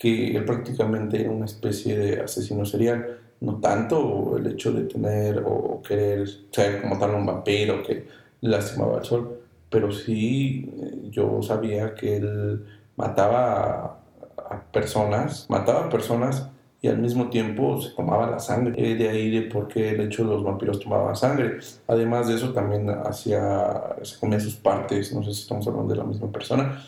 que 0.00 0.34
él 0.34 0.46
prácticamente 0.46 1.20
era 1.20 1.30
una 1.30 1.44
especie 1.44 1.96
de 1.96 2.22
asesino 2.22 2.64
serial. 2.64 3.18
No 3.40 3.56
tanto 3.60 4.38
el 4.38 4.46
hecho 4.46 4.72
de 4.72 4.84
tener 4.84 5.42
o 5.44 5.82
querer 5.86 6.26
ser 6.50 6.80
como 6.80 6.98
tal 6.98 7.14
un 7.14 7.26
vampiro 7.26 7.82
que 7.82 8.06
lastimaba 8.40 8.98
al 8.98 9.04
sol, 9.04 9.40
pero 9.68 9.92
sí 9.92 10.72
eh, 10.80 11.08
yo 11.10 11.42
sabía 11.42 11.94
que 11.94 12.16
él 12.16 12.64
mataba 12.96 13.98
a, 14.38 14.62
personas, 14.72 15.44
mataba 15.50 15.84
a 15.86 15.90
personas 15.90 16.48
y 16.80 16.88
al 16.88 16.98
mismo 16.98 17.28
tiempo 17.28 17.78
se 17.78 17.90
tomaba 17.90 18.30
la 18.30 18.38
sangre. 18.38 18.72
Eh, 18.78 18.94
de 18.94 19.06
ahí 19.06 19.30
de 19.30 19.42
por 19.42 19.68
qué 19.68 19.90
el 19.90 20.00
hecho 20.00 20.24
de 20.24 20.30
los 20.30 20.42
vampiros 20.42 20.80
tomaban 20.80 21.14
sangre. 21.14 21.58
Además 21.86 22.26
de 22.26 22.36
eso 22.36 22.54
también 22.54 22.88
hacía, 22.88 23.96
se 24.02 24.18
comía 24.18 24.40
sus 24.40 24.56
partes, 24.56 25.12
no 25.14 25.22
sé 25.22 25.34
si 25.34 25.42
estamos 25.42 25.66
hablando 25.68 25.92
de 25.92 25.98
la 25.98 26.04
misma 26.04 26.32
persona 26.32 26.82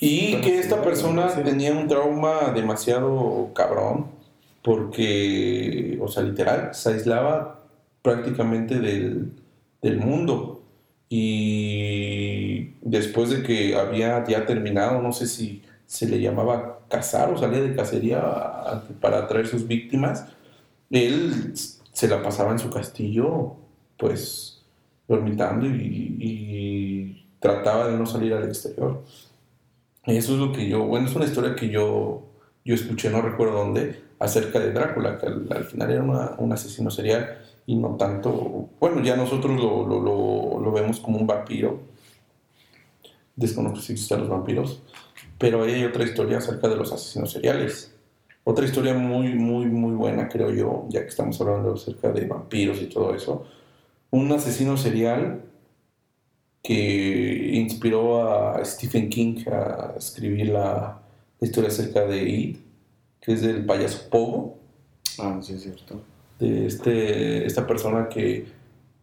y 0.00 0.40
que 0.40 0.58
esta 0.58 0.82
persona 0.82 1.28
tenía 1.28 1.72
un 1.72 1.86
trauma 1.86 2.52
demasiado 2.54 3.50
cabrón, 3.54 4.06
porque, 4.62 5.98
o 6.00 6.08
sea, 6.08 6.22
literal, 6.22 6.74
se 6.74 6.94
aislaba 6.94 7.60
prácticamente 8.02 8.78
del, 8.80 9.98
mundo. 9.98 10.62
Y 11.10 12.74
después 12.80 13.30
de 13.30 13.42
que 13.42 13.76
había 13.76 14.24
ya 14.26 14.46
terminado, 14.46 15.02
no 15.02 15.12
sé 15.12 15.26
si 15.26 15.62
se 15.86 16.08
le 16.08 16.20
llamaba 16.20 16.80
cazar 16.88 17.30
o 17.30 17.38
salía 17.38 17.60
de 17.60 17.74
cacería 17.74 18.22
para 19.00 19.18
atraer 19.18 19.46
sus 19.46 19.66
víctimas, 19.66 20.26
él 20.90 21.52
se 21.92 22.08
la 22.08 22.22
pasaba 22.22 22.52
en 22.52 22.58
su 22.58 22.70
castillo, 22.70 23.56
pues, 23.98 24.62
dormitando 25.08 25.66
y, 25.66 26.16
y 26.18 27.26
trataba 27.38 27.88
de 27.88 27.98
no 27.98 28.06
salir 28.06 28.32
al 28.32 28.44
exterior. 28.44 29.02
Eso 30.06 30.32
es 30.34 30.38
lo 30.38 30.52
que 30.52 30.68
yo, 30.68 30.84
bueno, 30.84 31.08
es 31.08 31.14
una 31.14 31.26
historia 31.26 31.54
que 31.54 31.68
yo, 31.68 32.22
yo 32.64 32.74
escuché, 32.74 33.10
no 33.10 33.20
recuerdo 33.20 33.58
dónde, 33.58 34.02
acerca 34.18 34.58
de 34.58 34.72
Drácula, 34.72 35.18
que 35.18 35.26
al, 35.26 35.64
final 35.64 35.90
era 35.90 36.02
un 36.38 36.52
asesino 36.52 36.90
serial 36.90 37.38
y 37.66 37.76
no 37.76 37.96
tanto, 37.96 38.70
bueno, 38.80 39.02
ya 39.02 39.16
nosotros 39.16 39.60
lo, 39.60 39.86
lo, 39.86 40.58
lo, 40.60 40.72
vemos 40.72 41.00
como 41.00 41.18
un 41.18 41.26
vampiro, 41.26 41.80
desconozco 43.36 43.80
si 43.80 43.92
existen 43.92 44.20
los 44.20 44.28
vampiros, 44.28 44.82
pero 45.38 45.62
hay 45.62 45.84
otra 45.84 46.04
historia 46.04 46.38
acerca 46.38 46.68
de 46.68 46.76
los 46.76 46.92
asesinos 46.92 47.32
seriales. 47.32 47.94
Otra 48.42 48.64
historia 48.64 48.94
muy, 48.94 49.34
muy, 49.34 49.66
muy 49.66 49.94
buena, 49.94 50.28
creo 50.28 50.50
yo, 50.50 50.86
ya 50.88 51.02
que 51.02 51.08
estamos 51.08 51.40
hablando 51.40 51.74
acerca 51.74 52.10
de 52.10 52.26
vampiros 52.26 52.80
y 52.80 52.86
todo 52.86 53.14
eso. 53.14 53.44
Un 54.10 54.32
asesino 54.32 54.76
serial 54.76 55.42
que 56.62 57.50
inspiró 57.54 58.28
a 58.28 58.64
Stephen 58.64 59.08
King 59.08 59.44
a 59.50 59.94
escribir 59.96 60.48
la 60.48 61.00
historia 61.40 61.68
acerca 61.68 62.04
de 62.04 62.28
It, 62.28 62.60
que 63.20 63.32
es 63.32 63.42
del 63.42 63.64
payaso 63.64 64.08
Pogo. 64.10 64.58
Ah, 65.18 65.38
sí, 65.42 65.54
es 65.54 65.62
cierto. 65.62 66.02
De 66.38 66.66
este, 66.66 67.46
esta 67.46 67.66
persona 67.66 68.08
que, 68.08 68.46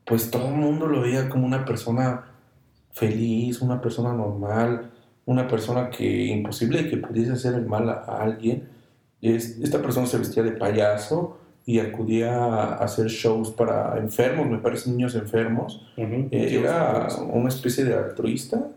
pues 0.06 0.30
todo 0.30 0.48
el 0.48 0.56
mundo 0.56 0.88
lo 0.88 1.02
veía 1.02 1.30
como 1.30 1.46
una 1.46 1.66
persona 1.66 2.26
feliz, 2.92 3.62
una 3.62 3.82
persona 3.82 4.14
normal, 4.14 4.92
una 5.26 5.48
persona 5.48 5.90
que 5.90 6.26
imposible 6.28 6.90
que 6.90 6.98
pudiese 6.98 7.34
hacer 7.34 7.54
el 7.54 7.66
mal 7.66 7.90
a, 7.90 8.04
alguien. 8.22 8.70
esta 9.22 9.82
persona 9.82 10.08
se 10.08 10.18
vestía 10.18 10.44
de 10.44 10.52
payaso 10.52 11.40
y 11.68 11.80
acudía 11.80 12.34
a 12.34 12.76
hacer 12.76 13.08
shows 13.08 13.52
para 13.52 13.98
enfermos, 13.98 14.48
me 14.48 14.58
parece 14.58 14.90
niños 14.90 15.16
enfermos. 15.16 15.86
Eh, 15.98 16.30
era 16.32 17.10
una 17.30 17.50
especie 17.50 17.84
de 17.84 17.94
altruista. 17.94 18.70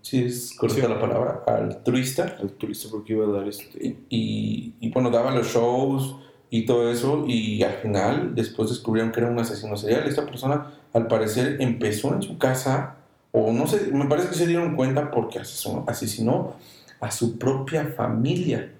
Sí, 0.00 0.24
es 0.24 0.54
correcta 0.56 0.88
la 0.88 0.98
palabra, 0.98 1.42
altruista. 1.46 2.36
Altruista 2.40 2.88
porque 2.90 3.12
iba 3.12 3.26
a 3.26 3.30
dar 3.40 3.46
este... 3.46 3.96
Y, 4.08 4.72
y, 4.80 4.90
bueno, 4.92 5.10
daba 5.10 5.30
los 5.30 5.48
shows 5.48 6.16
y 6.48 6.64
todo 6.64 6.90
eso 6.90 7.26
y 7.26 7.62
al 7.62 7.74
final 7.74 8.34
después 8.34 8.70
descubrieron 8.70 9.12
que 9.12 9.20
era 9.20 9.28
un 9.28 9.38
asesino 9.38 9.76
serial. 9.76 10.08
Esta 10.08 10.24
persona 10.24 10.72
al 10.94 11.06
parecer 11.06 11.58
empezó 11.60 12.14
en 12.14 12.22
su 12.22 12.38
casa 12.38 12.96
o 13.30 13.52
no 13.52 13.66
sé, 13.66 13.90
me 13.92 14.06
parece 14.06 14.30
que 14.30 14.36
se 14.36 14.46
dieron 14.46 14.74
cuenta 14.74 15.10
porque 15.10 15.40
asesinó, 15.40 15.84
asesinó 15.86 16.54
a 16.98 17.10
su 17.10 17.38
propia 17.38 17.88
familia. 17.88 18.72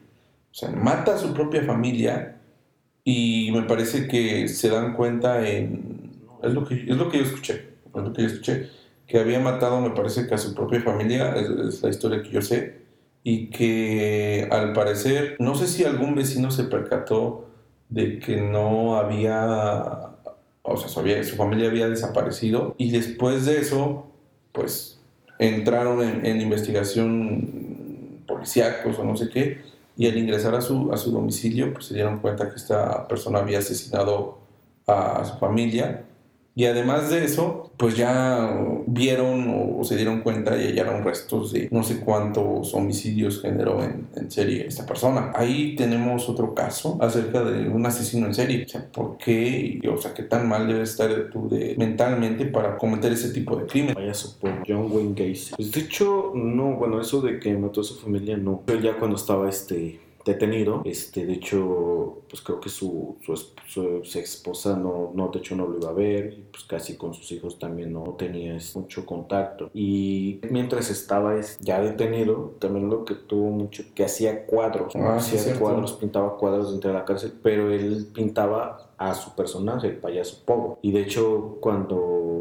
O 0.50 0.54
sea, 0.54 0.70
mata 0.70 1.16
a 1.16 1.18
su 1.18 1.34
propia 1.34 1.62
familia 1.64 2.37
y 3.10 3.50
me 3.52 3.62
parece 3.62 4.06
que 4.06 4.48
se 4.48 4.68
dan 4.68 4.92
cuenta 4.92 5.48
en... 5.48 6.10
Es 6.42 6.52
lo 6.52 6.68
que, 6.68 6.74
es 6.74 6.94
lo 6.94 7.08
que 7.08 7.16
yo 7.16 7.24
escuché, 7.24 7.70
es 7.86 8.02
lo 8.02 8.12
que 8.12 8.20
yo 8.20 8.28
escuché, 8.28 8.68
que 9.06 9.18
había 9.18 9.40
matado, 9.40 9.80
me 9.80 9.92
parece 9.92 10.26
que 10.26 10.34
a 10.34 10.38
su 10.38 10.54
propia 10.54 10.82
familia, 10.82 11.34
es, 11.34 11.82
la 11.82 11.88
historia 11.88 12.22
que 12.22 12.28
yo 12.28 12.42
sé, 12.42 12.82
y 13.24 13.46
que 13.46 14.46
al 14.50 14.74
parecer, 14.74 15.36
no 15.38 15.54
sé 15.54 15.68
si 15.68 15.84
algún 15.84 16.16
vecino 16.16 16.50
se 16.50 16.64
percató 16.64 17.48
de 17.88 18.18
que 18.18 18.36
no 18.42 18.96
había, 18.96 20.10
o 20.60 20.76
sea, 20.76 20.88
su, 20.90 21.36
familia 21.36 21.68
había 21.70 21.88
desaparecido, 21.88 22.74
y 22.76 22.90
después 22.90 23.46
de 23.46 23.60
eso, 23.60 24.06
pues 24.52 25.00
entraron 25.38 26.02
en, 26.26 26.40
investigación 26.42 28.20
policíacos 28.26 28.98
o 28.98 29.04
no 29.04 29.16
sé 29.16 29.30
qué, 29.30 29.62
y 29.98 30.06
al 30.06 30.16
ingresar 30.16 30.54
a 30.54 30.60
su, 30.60 30.92
a 30.92 30.96
su 30.96 31.10
domicilio, 31.10 31.72
pues 31.74 31.86
se 31.86 31.94
dieron 31.94 32.20
cuenta 32.20 32.48
que 32.48 32.54
esta 32.56 33.06
persona 33.08 33.40
había 33.40 33.58
asesinado 33.58 34.38
a 34.86 35.24
su 35.24 35.36
familia 35.38 36.04
y 36.58 36.66
además 36.66 37.08
de 37.08 37.24
eso, 37.24 37.70
pues 37.76 37.96
ya 37.96 38.52
vieron 38.88 39.78
o, 39.78 39.84
se 39.84 39.94
dieron 39.94 40.22
cuenta 40.22 40.60
y 40.60 40.66
hallaron 40.66 41.04
restos 41.04 41.52
de 41.52 41.68
no 41.70 41.84
sé 41.84 42.00
cuántos 42.00 42.74
homicidios 42.74 43.40
generó 43.40 43.80
en, 43.84 44.08
en, 44.16 44.28
serie 44.28 44.66
esta 44.66 44.84
persona. 44.84 45.30
Ahí 45.36 45.76
tenemos 45.76 46.28
otro 46.28 46.56
caso 46.56 46.98
acerca 47.00 47.44
de 47.44 47.68
un 47.68 47.86
asesino 47.86 48.26
en 48.26 48.34
serie. 48.34 48.64
O 48.64 48.68
sea, 48.68 48.84
¿por 48.90 49.18
qué? 49.18 49.78
O 49.88 49.98
sea, 49.98 50.12
¿qué 50.12 50.24
tan 50.24 50.48
mal 50.48 50.66
debe 50.66 50.82
estar 50.82 51.30
tú 51.30 51.48
de, 51.48 51.76
mentalmente 51.78 52.46
para 52.46 52.76
cometer 52.76 53.12
ese 53.12 53.30
tipo 53.30 53.54
de 53.54 53.66
crimen? 53.66 53.94
Vaya 53.94 54.12
supongo, 54.12 54.64
John 54.66 54.90
Wayne 54.90 55.14
Gacy. 55.14 55.54
Pues 55.54 55.70
de 55.70 55.80
hecho, 55.82 56.32
no, 56.34 56.72
bueno, 56.72 57.00
eso 57.00 57.20
de 57.20 57.38
que 57.38 57.56
mató 57.56 57.82
a 57.82 57.84
su 57.84 57.94
familia, 57.94 58.36
no. 58.36 58.64
Pero 58.66 58.80
ya 58.80 58.98
cuando 58.98 59.16
estaba 59.16 59.48
este 59.48 60.00
detenido. 60.28 60.82
Este, 60.84 61.26
de 61.26 61.34
hecho, 61.34 62.22
pues 62.28 62.42
creo 62.42 62.60
que 62.60 62.68
su, 62.68 63.16
su, 63.66 63.96
ex 64.04 64.16
esposa 64.16 64.76
no, 64.76 65.10
no, 65.14 65.28
de 65.28 65.38
hecho 65.38 65.56
no 65.56 65.66
lo 65.66 65.78
iba 65.78 65.90
a 65.90 65.92
ver, 65.92 66.34
y 66.38 66.44
pues 66.50 66.64
casi 66.64 66.96
con 66.96 67.14
sus 67.14 67.30
hijos 67.32 67.58
también 67.58 67.92
no 67.92 68.02
tenía 68.18 68.56
mucho 68.74 69.04
contacto. 69.04 69.70
Y 69.74 70.40
mientras 70.50 70.90
estaba 70.90 71.34
ya 71.60 71.80
detenido, 71.80 72.54
también 72.58 72.88
lo 72.88 73.04
que 73.04 73.14
tuvo 73.14 73.50
mucho, 73.50 73.82
que 73.94 74.04
hacía 74.04 74.46
cuadros, 74.46 74.94
ah, 74.96 75.16
hacía 75.16 75.58
cuadros, 75.58 75.94
pintaba 75.94 76.36
cuadros 76.36 76.70
dentro 76.70 76.90
de 76.90 76.98
la 76.98 77.04
cárcel, 77.04 77.32
pero 77.42 77.70
él 77.70 78.08
pintaba 78.14 78.90
a 78.98 79.14
su 79.14 79.34
personaje, 79.34 79.88
el 79.88 79.96
payaso 79.96 80.42
Pogo. 80.44 80.78
Y 80.82 80.92
de 80.92 81.02
hecho, 81.02 81.58
cuando 81.60 82.37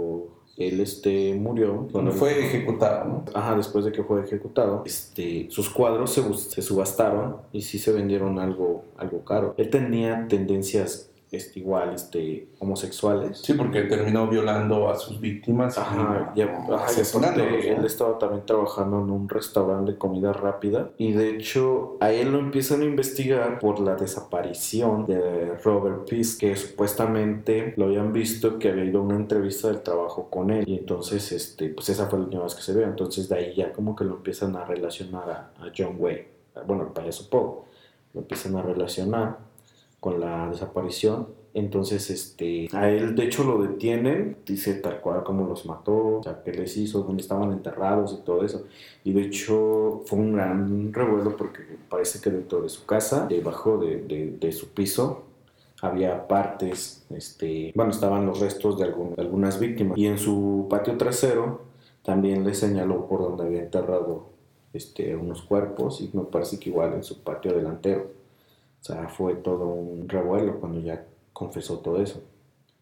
él 0.58 0.82
este, 0.82 1.36
murió. 1.36 1.88
Cuando 1.92 2.12
fue 2.12 2.46
ejecutado, 2.46 3.06
¿no? 3.06 3.26
Ajá, 3.34 3.56
después 3.56 3.86
de 3.86 3.92
que 3.92 4.04
fue 4.04 4.24
ejecutado, 4.24 4.84
este, 4.86 5.48
sus 5.50 5.70
cuadros 5.70 6.12
se, 6.12 6.34
se 6.34 6.62
subastaron 6.62 7.38
y 7.52 7.62
sí 7.62 7.80
se 7.80 7.92
vendieron 7.92 8.40
algo, 8.40 8.86
algo 8.98 9.24
caro. 9.24 9.54
Él 9.58 9.70
tenía 9.70 10.28
tendencias 10.28 11.12
este, 11.32 11.60
igual 11.60 11.94
este, 11.94 12.48
homosexuales. 12.60 13.40
Sí, 13.40 13.54
porque 13.54 13.84
terminó 13.84 14.28
violando 14.28 14.90
a 14.90 14.96
sus 14.96 15.20
víctimas. 15.20 15.78
Ajá, 15.78 16.32
ya, 16.36 16.46
él 16.46 17.86
estaba 17.86 18.18
también 18.18 18.46
trabajando 18.46 19.02
en 19.02 19.10
un 19.10 19.28
restaurante 19.28 19.92
de 19.92 19.98
comida 19.98 20.34
rápida 20.34 20.92
y 20.98 21.12
de 21.12 21.30
hecho 21.30 21.98
a 22.00 22.12
él 22.12 22.32
lo 22.32 22.40
empiezan 22.40 22.82
a 22.82 22.86
investigar 22.86 23.60
por 23.60 23.80
la 23.80 23.96
desaparición 23.96 25.06
de 25.06 25.56
Robert 25.64 26.10
Peace, 26.10 26.38
que 26.40 26.56
supuestamente 26.56 27.74
lo 27.78 27.86
habían 27.86 28.14
visto 28.14 28.60
que 28.60 28.70
había 28.70 28.86
ido 28.86 29.00
a 29.00 29.04
una 29.04 29.16
entrevista 29.16 29.68
del 29.68 29.82
trabajo 29.82 30.30
con 30.30 30.52
él 30.52 30.68
y 30.68 30.78
entonces 30.78 31.32
este, 31.32 31.70
pues 31.70 31.90
esa 31.90 32.08
fue 32.08 32.20
la 32.20 32.26
última 32.26 32.44
vez 32.44 32.56
que 32.56 32.62
se 32.62 32.74
ve, 32.74 32.84
entonces 32.84 33.30
de 33.30 33.36
ahí 33.36 33.56
ya 33.56 33.74
como 33.74 33.96
que 33.96 34.04
lo 34.04 34.16
empiezan 34.16 34.56
a 34.56 34.66
relacionar 34.66 35.30
a, 35.30 35.66
a 35.66 35.72
John 35.76 35.96
Wayne, 36.00 36.28
bueno, 36.66 36.84
el 36.84 36.90
payaso 36.90 37.30
Poe, 37.30 37.68
lo 38.14 38.22
empiezan 38.22 38.56
a 38.56 38.62
relacionar 38.62 39.38
con 40.00 40.20
la 40.20 40.50
desaparición. 40.50 41.28
Entonces, 41.54 42.12
este, 42.12 42.68
a 42.72 42.90
él 42.90 43.16
de 43.16 43.26
hecho 43.26 43.44
lo 43.44 43.60
detienen, 43.62 44.38
dice 44.46 44.76
tal 44.76 45.02
cual 45.02 45.24
como 45.24 45.48
los 45.48 45.66
mató, 45.66 46.20
o 46.20 46.24
sea, 46.24 46.44
qué 46.44 46.52
les 46.52 46.78
hizo, 46.78 47.02
dónde 47.02 47.22
estaban 47.22 47.52
enterrados 47.52 48.14
y 48.14 48.24
todo 48.24 48.46
eso. 48.46 48.66
Y 49.04 49.14
de 49.14 49.24
hecho 49.24 50.04
fue 50.06 50.20
un 50.20 50.34
gran 50.34 50.94
revuelo 50.94 51.36
porque 51.36 51.62
parece 51.90 52.22
que 52.22 52.30
dentro 52.30 52.62
de 52.62 52.70
su 52.70 52.86
casa, 52.86 53.26
debajo 53.28 53.78
de, 53.80 54.38
de, 54.40 54.52
su 54.52 54.70
piso, 54.70 55.24
había 55.82 56.28
partes, 56.28 57.06
este, 57.10 57.72
bueno, 57.76 57.90
estaban 57.90 58.26
los 58.28 58.40
restos 58.40 58.78
de, 58.78 58.86
algunas 58.86 59.60
víctimas. 59.60 59.98
Y 59.98 60.06
en 60.06 60.20
su 60.20 60.68
patio 60.70 60.96
trasero 60.96 61.62
también 62.04 62.46
le 62.46 62.54
señaló 62.54 63.08
por 63.08 63.22
donde 63.22 63.46
había 63.46 63.64
enterrado 63.64 64.28
este, 64.74 65.16
unos 65.16 65.42
cuerpos 65.42 66.02
y 66.02 66.12
me 66.14 66.24
parece 66.24 66.60
que 66.60 66.70
igual 66.70 66.94
en 66.94 67.04
su 67.04 67.24
patio 67.24 67.54
delantero. 67.54 68.17
O 68.82 68.84
sea, 68.84 69.10
fue 69.10 69.36
todo 69.36 69.68
un 69.68 70.08
revuelo 70.08 70.60
cuando 70.60 70.80
ya 70.80 71.04
confesó 71.34 71.80
todo 71.80 72.02
eso. 72.02 72.24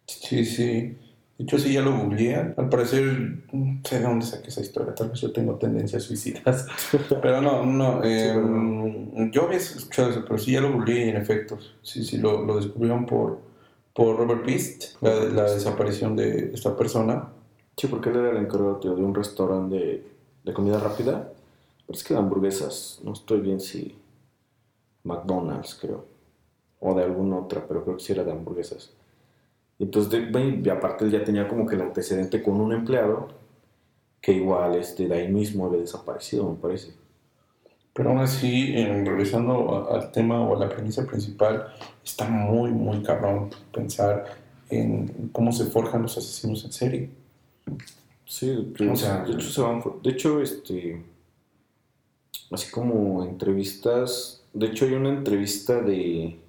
Sí, 0.06 0.46
sí. 0.46 0.98
De 1.38 1.44
hecho, 1.44 1.58
sí, 1.58 1.74
ya 1.74 1.82
lo 1.82 1.98
googleé. 1.98 2.54
Al 2.56 2.70
parecer, 2.70 3.04
no 3.52 3.82
sé 3.84 4.00
de 4.00 4.06
dónde 4.06 4.26
saqué 4.26 4.48
esa 4.48 4.62
historia. 4.62 4.96
Tal 4.96 5.10
vez 5.10 5.20
yo 5.20 5.34
tengo 5.34 5.56
tendencias 5.56 6.04
suicidas. 6.04 6.66
pero 7.22 7.42
no, 7.42 7.66
no. 7.66 8.02
Em, 8.04 9.32
yo 9.32 9.44
había 9.44 9.58
escuchado 9.58 10.12
eso, 10.12 10.24
pero 10.24 10.38
sí, 10.38 10.54
ya 10.54 10.62
lo 10.62 10.72
googleé 10.72 11.10
en 11.10 11.18
efecto, 11.18 11.58
sí, 11.82 12.06
sí, 12.06 12.18
lo, 12.18 12.46
lo 12.46 12.56
descubrieron 12.56 13.06
por, 13.06 13.40
por 13.94 14.18
Robert 14.18 14.46
Peast, 14.46 15.02
la, 15.02 15.14
la, 15.26 15.44
desaparición 15.52 16.16
de 16.16 16.52
esta 16.54 16.76
persona. 16.78 17.30
Sí, 17.76 17.88
porque 17.88 18.10
él 18.10 18.16
era 18.16 18.32
el 18.32 18.38
encargado 18.38 18.80
de 18.80 19.04
un 19.04 19.14
restaurante 19.14 19.76
de, 19.76 20.08
de 20.46 20.54
comida 20.54 20.80
rápida. 20.80 21.34
Es 21.90 22.04
que 22.04 22.14
de 22.14 22.22
hamburguesas. 22.22 23.02
No 23.04 23.12
estoy 23.12 23.42
bien 23.42 23.60
si 23.60 23.94
McDonald's, 25.06 25.76
creo. 25.80 26.06
O 26.80 26.94
de 26.94 27.04
alguna 27.04 27.38
otra, 27.38 27.66
pero 27.68 27.84
creo 27.84 27.98
que 27.98 28.04
sí 28.04 28.12
era 28.14 28.24
de 28.24 28.32
hamburguesas. 28.32 28.92
Entonces, 29.80 30.32
de, 30.32 30.72
aparte 30.72 31.06
él 31.06 31.12
ya 31.12 31.24
tenía 31.24 31.48
como 31.48 31.66
que 31.66 31.76
el 31.76 31.82
antecedente 31.82 32.42
con 32.42 32.60
un 32.60 32.74
empleado 32.74 33.28
que 34.22 34.34
igual 34.34 34.76
este, 34.76 35.08
de 35.08 35.16
ahí 35.16 35.32
mismo 35.32 35.66
había 35.66 35.82
desaparecido, 35.82 36.50
me 36.50 36.56
parece. 36.56 36.94
Pero 37.94 38.10
aún 38.10 38.20
así, 38.20 38.74
en, 38.76 39.06
regresando 39.06 39.88
al 39.90 40.12
tema 40.12 40.42
o 40.42 40.56
a 40.56 40.60
la 40.60 40.70
premisa 40.70 41.06
principal, 41.06 41.68
está 42.04 42.28
muy, 42.28 42.72
muy 42.72 43.02
cabrón 43.04 43.50
pensar 43.72 44.26
en 44.70 45.30
cómo 45.32 45.52
se 45.52 45.66
forjan 45.66 46.02
los 46.02 46.18
asesinos 46.18 46.66
en 46.66 46.72
serie. 46.72 47.10
Sí, 48.26 48.48
de, 48.48 48.92
hecho, 48.92 50.00
de 50.02 50.10
hecho, 50.10 50.42
este, 50.42 51.04
así 52.52 52.72
como 52.72 53.24
entrevistas 53.24 54.44
de 54.56 54.68
hecho, 54.68 54.86
hay 54.86 54.94
una 54.94 55.10
entrevista 55.10 55.82
de, 55.82 56.40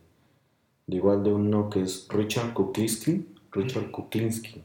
igual 0.86 1.24
de 1.24 1.32
uno 1.32 1.68
que 1.68 1.82
es 1.82 2.06
Richard 2.08 2.54
Kuklinski. 2.54 3.26
Richard 3.50 3.90
Kuklinski. 3.90 4.62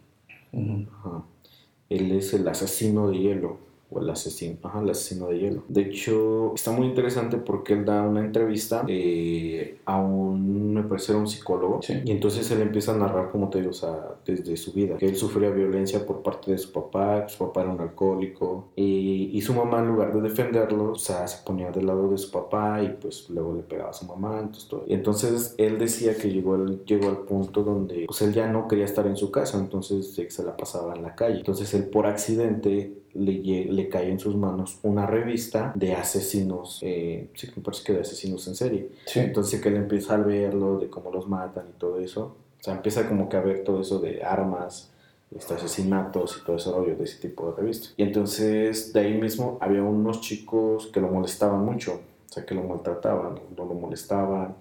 Él 1.89 2.11
es 2.11 2.33
el 2.35 2.47
asesino 2.47 3.09
de 3.09 3.17
hielo. 3.17 3.57
O 3.91 3.99
el 3.99 4.09
asesino, 4.09 4.57
ajá, 4.63 4.81
el 4.81 4.89
asesino 4.89 5.27
de 5.27 5.39
hielo. 5.39 5.63
De 5.67 5.81
hecho, 5.81 6.53
está 6.55 6.71
muy 6.71 6.87
interesante 6.87 7.37
porque 7.37 7.73
él 7.73 7.83
da 7.85 8.01
una 8.03 8.21
entrevista 8.21 8.85
eh, 8.87 9.77
a 9.85 9.99
un, 10.01 10.73
me 10.73 10.83
parece, 10.83 11.13
un 11.13 11.27
psicólogo, 11.27 11.81
Sí. 11.81 12.01
y 12.05 12.11
entonces 12.11 12.49
él 12.51 12.61
empieza 12.61 12.93
a 12.93 12.97
narrar, 12.97 13.31
como 13.31 13.49
te 13.49 13.59
digo, 13.59 13.71
o 13.71 13.73
sea, 13.73 14.15
desde 14.25 14.55
su 14.57 14.71
vida, 14.71 14.97
que 14.97 15.07
él 15.07 15.15
sufría 15.15 15.49
violencia 15.49 16.05
por 16.05 16.21
parte 16.23 16.51
de 16.51 16.57
su 16.57 16.71
papá, 16.71 17.25
que 17.25 17.33
su 17.33 17.39
papá 17.45 17.61
era 17.63 17.71
un 17.71 17.81
alcohólico, 17.81 18.69
y, 18.75 19.29
y 19.33 19.41
su 19.41 19.53
mamá, 19.53 19.79
en 19.79 19.87
lugar 19.89 20.13
de 20.13 20.21
defenderlo, 20.21 20.91
o 20.91 20.95
sea, 20.95 21.27
se 21.27 21.43
ponía 21.45 21.71
del 21.71 21.85
lado 21.87 22.09
de 22.09 22.17
su 22.17 22.31
papá 22.31 22.81
y 22.81 22.95
pues 23.01 23.29
luego 23.29 23.53
le 23.55 23.63
pegaba 23.63 23.89
a 23.89 23.93
su 23.93 24.05
mamá, 24.05 24.39
entonces 24.39 24.69
todo. 24.69 24.83
Y 24.87 24.93
entonces 24.93 25.53
él 25.57 25.77
decía 25.77 26.15
que 26.15 26.29
llegó 26.31 26.55
al, 26.55 26.85
llegó 26.85 27.09
al 27.09 27.17
punto 27.19 27.63
donde 27.63 28.05
pues 28.07 28.21
él 28.21 28.33
ya 28.33 28.47
no 28.47 28.67
quería 28.67 28.85
estar 28.85 29.05
en 29.07 29.17
su 29.17 29.31
casa, 29.31 29.57
entonces 29.59 30.13
se 30.29 30.43
la 30.43 30.55
pasaba 30.55 30.95
en 30.95 31.01
la 31.03 31.15
calle. 31.15 31.37
Entonces 31.39 31.73
él 31.73 31.85
por 31.85 32.05
accidente 32.07 32.93
le, 33.13 33.65
le 33.65 33.89
cae 33.89 34.09
en 34.09 34.19
sus 34.19 34.35
manos 34.35 34.79
una 34.83 35.05
revista 35.05 35.71
de 35.75 35.93
asesinos, 35.93 36.79
eh, 36.81 37.29
sí, 37.33 37.49
me 37.55 37.63
parece 37.63 37.83
que 37.83 37.93
de 37.93 38.01
asesinos 38.01 38.47
en 38.47 38.55
serie. 38.55 38.89
Sí. 39.05 39.19
Entonces 39.19 39.61
que 39.61 39.69
él 39.69 39.75
empieza 39.75 40.15
a 40.15 40.17
verlo 40.17 40.79
de 40.79 40.89
cómo 40.89 41.11
los 41.11 41.27
matan 41.27 41.65
y 41.69 41.79
todo 41.79 41.99
eso. 41.99 42.35
O 42.59 42.63
sea, 42.63 42.75
empieza 42.75 43.07
como 43.07 43.27
que 43.27 43.37
a 43.37 43.41
ver 43.41 43.63
todo 43.63 43.81
eso 43.81 43.99
de 43.99 44.23
armas, 44.23 44.91
este, 45.35 45.53
asesinatos 45.53 46.39
y 46.41 46.45
todo 46.45 46.57
ese 46.57 46.71
rollo 46.71 46.95
de 46.95 47.03
ese 47.03 47.19
tipo 47.19 47.49
de 47.49 47.61
revistas. 47.61 47.93
Y 47.97 48.03
entonces 48.03 48.93
de 48.93 48.99
ahí 48.99 49.13
mismo 49.17 49.57
había 49.61 49.81
unos 49.81 50.21
chicos 50.21 50.87
que 50.87 51.01
lo 51.01 51.07
molestaban 51.07 51.65
mucho, 51.65 52.01
o 52.29 52.33
sea, 52.33 52.45
que 52.45 52.53
lo 52.53 52.63
maltrataban, 52.63 53.39
no 53.57 53.65
lo 53.65 53.73
molestaban. 53.73 54.55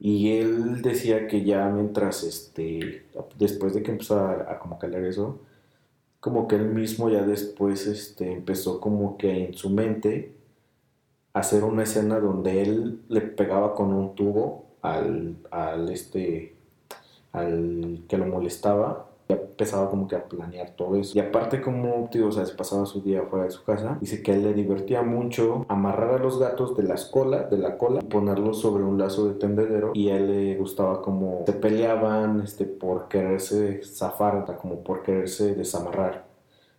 Y 0.00 0.36
él 0.36 0.80
decía 0.80 1.26
que 1.26 1.42
ya 1.42 1.68
mientras, 1.68 2.22
este, 2.22 3.06
después 3.36 3.74
de 3.74 3.82
que 3.82 3.90
empezó 3.90 4.20
a, 4.20 4.52
a 4.52 4.58
como 4.60 4.78
leer 4.80 5.06
eso, 5.06 5.40
como 6.20 6.48
que 6.48 6.56
él 6.56 6.66
mismo 6.68 7.08
ya 7.10 7.22
después 7.22 7.86
este, 7.86 8.32
empezó 8.32 8.80
como 8.80 9.16
que 9.16 9.46
en 9.46 9.54
su 9.54 9.70
mente 9.70 10.34
hacer 11.32 11.64
una 11.64 11.84
escena 11.84 12.20
donde 12.20 12.62
él 12.62 13.02
le 13.08 13.20
pegaba 13.20 13.74
con 13.74 13.92
un 13.92 14.14
tubo 14.14 14.66
al, 14.82 15.36
al 15.50 15.88
este 15.90 16.54
al 17.32 18.04
que 18.08 18.18
lo 18.18 18.26
molestaba 18.26 19.07
ya 19.28 19.36
empezaba 19.36 19.90
como 19.90 20.08
que 20.08 20.16
a 20.16 20.24
planear 20.24 20.70
todo 20.70 20.96
eso 20.96 21.16
y 21.16 21.20
aparte 21.20 21.60
como 21.60 22.08
tío 22.10 22.28
o 22.28 22.32
sea 22.32 22.46
se 22.46 22.54
pasaba 22.54 22.86
su 22.86 23.02
día 23.02 23.22
fuera 23.22 23.44
de 23.44 23.50
su 23.50 23.64
casa 23.64 23.98
dice 24.00 24.22
que 24.22 24.32
a 24.32 24.34
él 24.34 24.42
le 24.42 24.54
divertía 24.54 25.02
mucho 25.02 25.66
amarrar 25.68 26.14
a 26.14 26.18
los 26.18 26.38
gatos 26.38 26.76
de 26.76 26.84
las 26.84 27.06
colas 27.06 27.50
de 27.50 27.58
la 27.58 27.76
cola 27.76 28.00
y 28.02 28.06
ponerlos 28.06 28.60
sobre 28.60 28.84
un 28.84 28.98
lazo 28.98 29.28
de 29.28 29.34
tendedero 29.34 29.92
y 29.94 30.10
a 30.10 30.16
él 30.16 30.26
le 30.28 30.56
gustaba 30.56 31.02
como 31.02 31.44
se 31.46 31.52
peleaban 31.52 32.40
este 32.40 32.64
por 32.64 33.08
quererse 33.08 33.82
zafar 33.82 34.44
como 34.60 34.82
por 34.82 35.02
quererse 35.02 35.54
desamarrar 35.54 36.26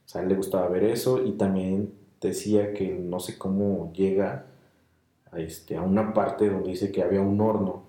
o 0.06 0.10
sea 0.10 0.22
a 0.22 0.24
él 0.24 0.30
le 0.30 0.36
gustaba 0.36 0.68
ver 0.68 0.84
eso 0.86 1.24
y 1.24 1.34
también 1.34 1.94
decía 2.22 2.74
que 2.74 2.90
no 2.90 3.20
sé 3.20 3.38
cómo 3.38 3.92
llega 3.94 4.46
a, 5.32 5.40
este, 5.40 5.78
a 5.78 5.82
una 5.82 6.14
parte 6.14 6.50
donde 6.50 6.70
dice 6.70 6.92
que 6.92 7.04
había 7.04 7.22
un 7.22 7.40
horno. 7.40 7.84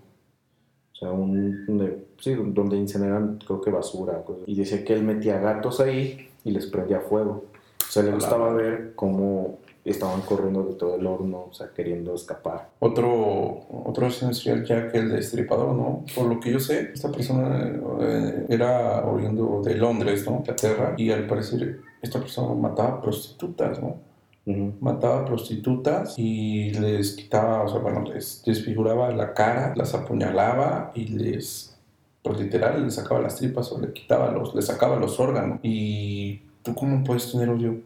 O 1.01 1.07
sea, 1.07 1.13
un, 1.13 1.65
donde, 1.65 2.05
sí, 2.19 2.35
donde 2.35 2.77
incineran, 2.77 3.39
creo 3.47 3.63
que 3.63 3.71
basura. 3.71 4.23
cosas. 4.23 4.43
Y 4.47 4.55
decía 4.55 4.85
que 4.85 4.93
él 4.93 5.03
metía 5.03 5.39
gatos 5.39 5.81
ahí 5.81 6.29
y 6.45 6.51
les 6.51 6.67
prendía 6.67 7.01
fuego. 7.01 7.45
O 7.79 7.91
sea, 7.91 8.03
le 8.03 8.13
gustaba 8.13 8.53
ver 8.53 8.93
cómo 8.95 9.59
estaban 9.83 10.21
corriendo 10.21 10.63
de 10.65 10.75
todo 10.75 10.97
el 10.97 11.07
horno, 11.07 11.47
o 11.51 11.55
sea, 11.55 11.71
queriendo 11.75 12.15
escapar. 12.15 12.69
Otro, 12.81 13.67
otro 13.85 14.07
asesino 14.07 14.35
serial 14.35 14.65
Jack 14.65 14.95
el 14.95 15.11
destripador, 15.11 15.75
¿no? 15.75 16.05
Por 16.15 16.27
lo 16.27 16.39
que 16.39 16.53
yo 16.53 16.61
sé, 16.61 16.91
esta 16.93 17.11
persona 17.11 17.73
eh, 18.01 18.47
era 18.51 19.05
oriundo 19.07 19.63
de 19.65 19.75
Londres, 19.77 20.27
¿no? 20.27 20.37
Inglaterra, 20.37 20.95
y 20.99 21.11
al 21.11 21.27
parecer 21.27 21.81
esta 22.03 22.21
persona 22.21 22.55
mataba 22.55 23.01
prostitutas, 23.01 23.81
¿no? 23.81 24.10
Mataba 24.47 25.25
prostitutas 25.25 26.15
y 26.19 26.73
les 26.73 27.13
quitaba, 27.13 27.63
o 27.63 27.69
sea, 27.69 27.79
bueno, 27.79 28.03
les 28.13 28.43
desfiguraba 28.45 29.11
la 29.13 29.35
cara, 29.35 29.75
las 29.77 29.95
apuñalaba 29.95 30.93
y 30.95 31.07
les, 31.09 31.77
pues 32.23 32.41
literal, 32.41 32.83
les 32.85 32.95
sacaba 32.95 33.21
las 33.21 33.37
tripas 33.37 33.71
o 33.71 33.81
le 33.81 33.93
quitaba 33.93 34.33
los, 34.33 34.55
les 34.55 34.67
sacaba 34.67 34.97
los 34.97 35.21
órganos. 35.21 35.61
Y 35.63 36.43
tú 36.63 36.75
cómo 36.75 37.05
puedes 37.05 37.31
tener 37.31 37.51
odio 37.51 37.81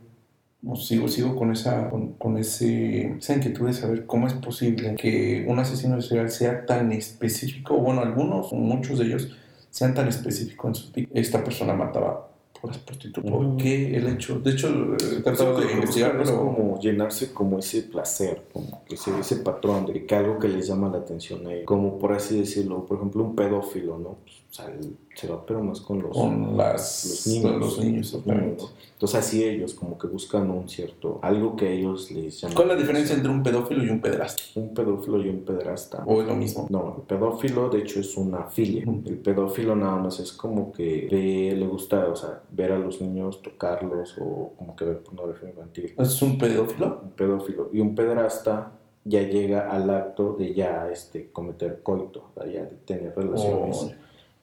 o 0.66 0.76
sigo, 0.76 1.08
sigo 1.08 1.36
con 1.36 1.52
esa, 1.52 1.90
con, 1.90 2.12
con 2.12 2.38
ese, 2.38 3.16
esa 3.18 3.34
inquietud 3.34 3.66
de 3.66 3.74
saber 3.74 4.06
cómo 4.06 4.26
es 4.26 4.32
posible 4.34 4.94
que 4.94 5.44
un 5.46 5.58
asesino 5.58 6.00
serial 6.00 6.30
sea 6.30 6.64
tan 6.64 6.92
específico, 6.92 7.76
bueno, 7.76 8.00
algunos, 8.00 8.52
muchos 8.52 8.98
de 8.98 9.06
ellos, 9.06 9.36
sean 9.70 9.92
tan 9.92 10.08
específicos 10.08 10.68
en 10.68 10.74
sus 10.74 10.92
víctimas. 10.92 11.26
Esta 11.26 11.44
persona 11.44 11.74
mataba 11.74 12.33
prostitutas. 12.78 13.30
¿Por 13.30 13.44
Ujú. 13.44 13.56
qué 13.56 13.96
el 13.96 14.06
hecho? 14.08 14.38
De 14.40 14.50
hecho, 14.52 14.68
he 14.94 15.20
tratado 15.22 15.60
de 15.60 15.72
investigar, 15.72 16.20
es 16.20 16.30
pero... 16.30 16.44
como 16.44 16.80
llenarse 16.80 17.32
como 17.32 17.58
ese 17.58 17.82
placer, 17.82 18.42
como 18.52 18.84
que 18.84 18.94
ese, 18.94 19.18
ese 19.18 19.36
patrón 19.36 19.86
de 19.86 20.04
que 20.06 20.14
algo 20.14 20.38
que 20.38 20.48
les 20.48 20.66
llama 20.66 20.88
la 20.88 20.98
atención 20.98 21.46
a 21.46 21.52
ellos. 21.52 21.66
Como 21.66 21.98
por 21.98 22.12
así 22.12 22.38
decirlo, 22.38 22.84
por 22.86 22.98
ejemplo, 22.98 23.24
un 23.24 23.34
pedófilo, 23.34 23.98
¿no? 23.98 24.16
O 24.54 24.56
sea, 24.56 24.72
se 25.16 25.26
va 25.26 25.44
pero 25.44 25.64
más 25.64 25.80
con 25.80 26.00
los, 26.00 26.16
con 26.16 26.56
las, 26.56 27.26
los 27.26 27.26
niños. 27.26 28.12
los 28.12 28.24
niños. 28.24 28.72
Entonces 28.92 29.18
así 29.18 29.42
ellos 29.42 29.74
como 29.74 29.98
que 29.98 30.06
buscan 30.06 30.48
un 30.48 30.68
cierto, 30.68 31.18
algo 31.22 31.56
que 31.56 31.72
ellos 31.72 32.12
les 32.12 32.40
llama. 32.40 32.54
¿Cuál 32.54 32.68
es 32.70 32.74
la 32.76 32.80
diferencia 32.80 33.16
entre 33.16 33.32
un 33.32 33.42
pedófilo 33.42 33.82
y 33.82 33.88
un 33.90 34.00
pederasta? 34.00 34.42
Un 34.54 34.72
pedófilo 34.72 35.20
y 35.20 35.28
un 35.28 35.40
pederasta. 35.44 36.04
¿O 36.06 36.20
es 36.22 36.28
lo 36.28 36.36
mismo? 36.36 36.68
No, 36.70 36.94
el 36.98 37.02
pedófilo 37.02 37.68
de 37.68 37.80
hecho 37.80 37.98
es 37.98 38.16
una 38.16 38.44
filia. 38.44 38.84
El 38.84 39.18
pedófilo 39.18 39.74
nada 39.74 39.96
más 39.96 40.20
es 40.20 40.32
como 40.32 40.70
que 40.70 41.08
ve- 41.10 41.56
le 41.58 41.66
gusta, 41.66 42.06
o 42.08 42.14
sea, 42.14 42.40
ver 42.52 42.70
a 42.70 42.78
los 42.78 43.00
niños, 43.00 43.42
tocarlos 43.42 44.16
o 44.20 44.52
como 44.56 44.76
que 44.76 44.84
ver 44.84 44.98
pornografía 45.00 45.48
infantil. 45.50 45.94
¿Es 45.98 46.22
un 46.22 46.38
pedófilo? 46.38 47.00
Un 47.02 47.10
pedófilo. 47.10 47.70
Y 47.72 47.80
un 47.80 47.96
pederasta 47.96 48.70
ya 49.04 49.20
llega 49.22 49.68
al 49.68 49.90
acto 49.90 50.34
de 50.38 50.54
ya 50.54 50.88
este, 50.92 51.28
cometer 51.32 51.80
coito, 51.82 52.26
o 52.30 52.40
sea, 52.40 52.46
ya 52.50 52.60
de 52.62 52.76
tener 52.86 53.12
relaciones 53.16 53.90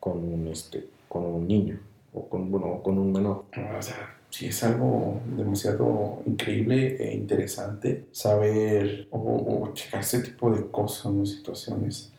con, 0.02 0.18
un, 0.18 0.48
este, 0.50 0.90
con 1.08 1.24
un 1.24 1.48
niño 1.48 1.80
o 2.14 2.28
con, 2.28 2.52
bueno, 2.52 2.82
con 2.84 2.98
un 2.98 3.14
menor. 3.14 3.46
o 3.78 3.82
sea, 3.82 4.18
sí 4.30 4.48
es 4.48 4.64
algo 4.64 5.22
demasiado 5.38 6.22
increíble 6.26 6.98
e 7.00 7.16
interesante 7.16 8.08
saber 8.12 9.08
o, 9.12 9.70
checar 9.74 10.02
ese 10.02 10.20
tipo 10.22 10.52
de 10.52 10.70
cosas, 10.70 11.14
¿no? 11.14 11.26
situaciones 11.26 12.12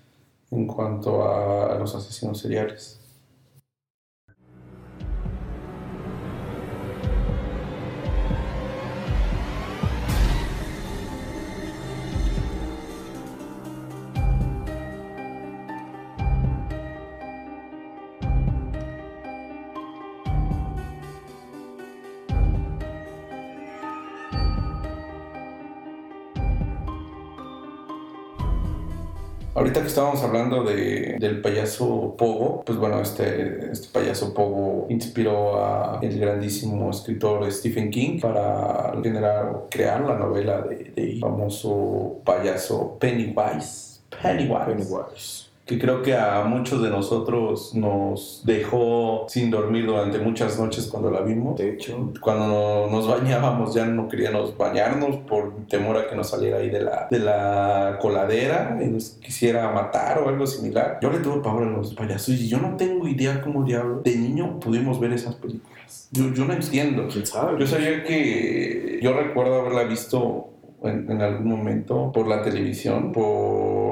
en 0.50 0.66
cuanto 0.66 1.28
a 1.28 1.76
los 1.78 1.94
asesinos 1.94 2.38
seriales. 2.38 3.01
Estábamos 30.02 30.24
hablando 30.24 30.64
de, 30.64 31.16
del 31.20 31.40
payaso 31.40 32.16
Pogo, 32.18 32.64
pues 32.64 32.76
bueno, 32.76 33.00
este, 33.00 33.70
este 33.70 33.86
payaso 33.92 34.34
Pogo 34.34 34.86
inspiró 34.90 35.64
a 35.64 36.00
el 36.02 36.18
grandísimo 36.18 36.90
escritor 36.90 37.50
Stephen 37.52 37.88
King 37.90 38.18
para 38.18 38.92
generar 39.00 39.46
o 39.54 39.68
crear 39.70 40.00
la 40.00 40.16
novela 40.16 40.60
de, 40.62 40.90
de 40.96 41.18
famoso 41.20 42.20
payaso 42.24 42.98
Pennywise. 42.98 44.00
Pennywise. 44.20 44.64
Pennywise. 44.66 45.51
Que 45.72 45.78
creo 45.78 46.02
que 46.02 46.14
a 46.14 46.44
muchos 46.44 46.82
de 46.82 46.90
nosotros 46.90 47.74
nos 47.74 48.42
dejó 48.44 49.26
sin 49.28 49.50
dormir 49.50 49.86
durante 49.86 50.18
muchas 50.18 50.58
noches 50.58 50.86
cuando 50.86 51.10
la 51.10 51.20
vimos. 51.22 51.58
De 51.58 51.70
hecho, 51.70 52.12
Cuando 52.20 52.88
nos 52.90 53.08
bañábamos 53.08 53.74
ya 53.74 53.86
no 53.86 54.08
queríamos 54.08 54.56
bañarnos 54.56 55.16
por 55.28 55.66
temor 55.66 55.96
a 55.96 56.08
que 56.08 56.16
nos 56.16 56.28
saliera 56.28 56.58
ahí 56.58 56.68
de 56.68 56.82
la, 56.82 57.08
de 57.10 57.18
la 57.18 57.98
coladera 58.00 58.78
y 58.82 58.86
nos 58.86 59.10
quisiera 59.10 59.70
matar 59.72 60.18
o 60.18 60.28
algo 60.28 60.46
similar. 60.46 60.98
Yo 61.00 61.10
le 61.10 61.18
tuve 61.18 61.40
pavor 61.40 61.64
a 61.64 61.70
los 61.70 61.94
payasos 61.94 62.28
y 62.30 62.48
yo 62.48 62.58
no 62.58 62.76
tengo 62.76 63.08
idea 63.08 63.40
cómo 63.40 63.64
diablo 63.64 64.00
de 64.02 64.14
niño 64.16 64.60
pudimos 64.60 65.00
ver 65.00 65.12
esas 65.12 65.36
películas. 65.36 66.08
Yo, 66.10 66.32
yo 66.34 66.44
no 66.44 66.52
entiendo. 66.52 67.08
quién 67.10 67.24
sabe. 67.26 67.58
Yo 67.58 67.66
sabía 67.66 68.04
que 68.04 69.00
yo 69.02 69.14
recuerdo 69.14 69.60
haberla 69.60 69.84
visto 69.84 70.50
en, 70.82 71.10
en 71.10 71.22
algún 71.22 71.48
momento 71.48 72.12
por 72.12 72.28
la 72.28 72.42
televisión, 72.42 73.12
por 73.12 73.91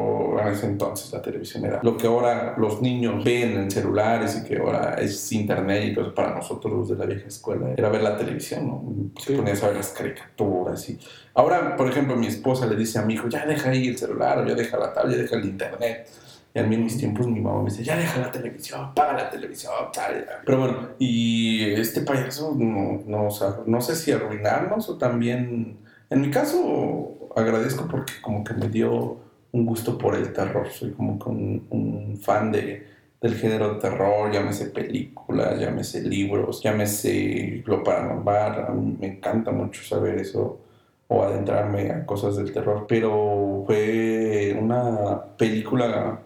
ese 0.53 0.67
entonces 0.67 1.13
la 1.13 1.21
televisión 1.23 1.65
era 1.65 1.81
lo 1.83 1.97
que 1.97 2.07
ahora 2.07 2.55
los 2.59 2.81
niños 2.83 3.25
ven 3.25 3.53
en 3.59 3.71
celulares 3.71 4.37
y 4.41 4.49
que 4.49 4.59
ahora 4.59 4.95
es 4.95 5.33
internet 5.33 5.85
y 5.87 5.95
todo 5.95 6.15
para 6.15 6.35
nosotros 6.35 6.73
los 6.73 6.89
de 6.89 6.97
la 6.97 7.07
vieja 7.07 7.29
escuela 7.29 7.71
era 7.77 7.89
ver 7.89 8.03
la 8.03 8.17
televisión, 8.17 8.67
¿no? 8.67 8.85
Se 9.21 9.33
Sí. 9.33 9.37
ponías 9.37 9.63
a 9.63 9.69
ver 9.69 9.77
las 9.77 9.89
caricaturas 9.91 10.89
y 10.89 10.99
ahora, 11.35 11.77
por 11.77 11.89
ejemplo, 11.89 12.17
mi 12.17 12.27
esposa 12.27 12.67
le 12.67 12.77
dice 12.77 12.99
a 12.99 13.03
mi 13.03 13.15
hijo, 13.15 13.29
ya 13.29 13.47
deja 13.47 13.71
ahí 13.71 13.89
el 13.89 13.99
celular 13.99 14.39
o 14.39 14.47
ya 14.47 14.55
deja 14.55 14.77
la 14.77 14.93
tablet, 14.93 15.17
ya 15.17 15.23
deja 15.23 15.37
el 15.37 15.45
internet. 15.45 16.09
Y 16.53 16.59
a 16.59 16.65
mí 16.65 16.75
en 16.75 16.83
mis 16.83 16.99
tiempos 16.99 17.29
mi 17.29 17.41
mamá 17.41 17.63
me 17.63 17.71
decía, 17.71 17.85
ya 17.85 17.97
deja 17.97 18.19
la 18.21 18.33
televisión, 18.33 18.93
paga 18.93 19.13
la 19.13 19.31
televisión, 19.31 19.73
tal. 19.93 20.27
Pero 20.45 20.59
bueno, 20.59 20.89
y 20.99 21.63
este 21.75 22.01
payaso, 22.01 22.57
no, 22.59 23.01
no, 23.07 23.29
o 23.29 23.31
sea, 23.31 23.59
no 23.67 23.81
sé 23.81 23.95
si 23.95 24.11
arruinarnos 24.11 24.89
o 24.89 24.99
también, 24.99 25.77
en 26.11 26.21
mi 26.21 26.29
caso, 26.33 27.31
agradezco 27.37 27.87
porque 27.89 28.15
como 28.21 28.43
que 28.43 28.55
me 28.55 28.69
dio 28.69 29.19
un 29.53 29.67
gusto 29.67 29.99
por 29.99 30.15
el 30.15 30.33
terror. 30.33 30.69
Soy 30.69 30.93
como 30.93 31.19
que 31.19 31.29
un, 31.29 32.19
fan 32.21 32.53
de, 32.53 32.87
del 33.21 33.35
género 33.35 33.75
de 33.75 33.81
terror, 33.81 34.31
llámese 34.33 34.67
películas, 34.67 35.59
llámese 35.59 36.03
libros, 36.03 36.63
llámese 36.63 37.63
lo 37.67 37.83
paranormal. 37.83 38.65
A 38.69 38.71
me 38.73 39.07
encanta 39.07 39.51
mucho 39.51 39.83
saber 39.83 40.19
eso 40.19 40.61
o 41.09 41.25
adentrarme 41.25 41.91
a 41.91 42.07
cosas 42.07 42.37
del 42.37 42.53
terror, 42.53 42.87
pero 42.89 43.65
fue 43.67 44.57
una 44.61 45.21
película 45.37 46.21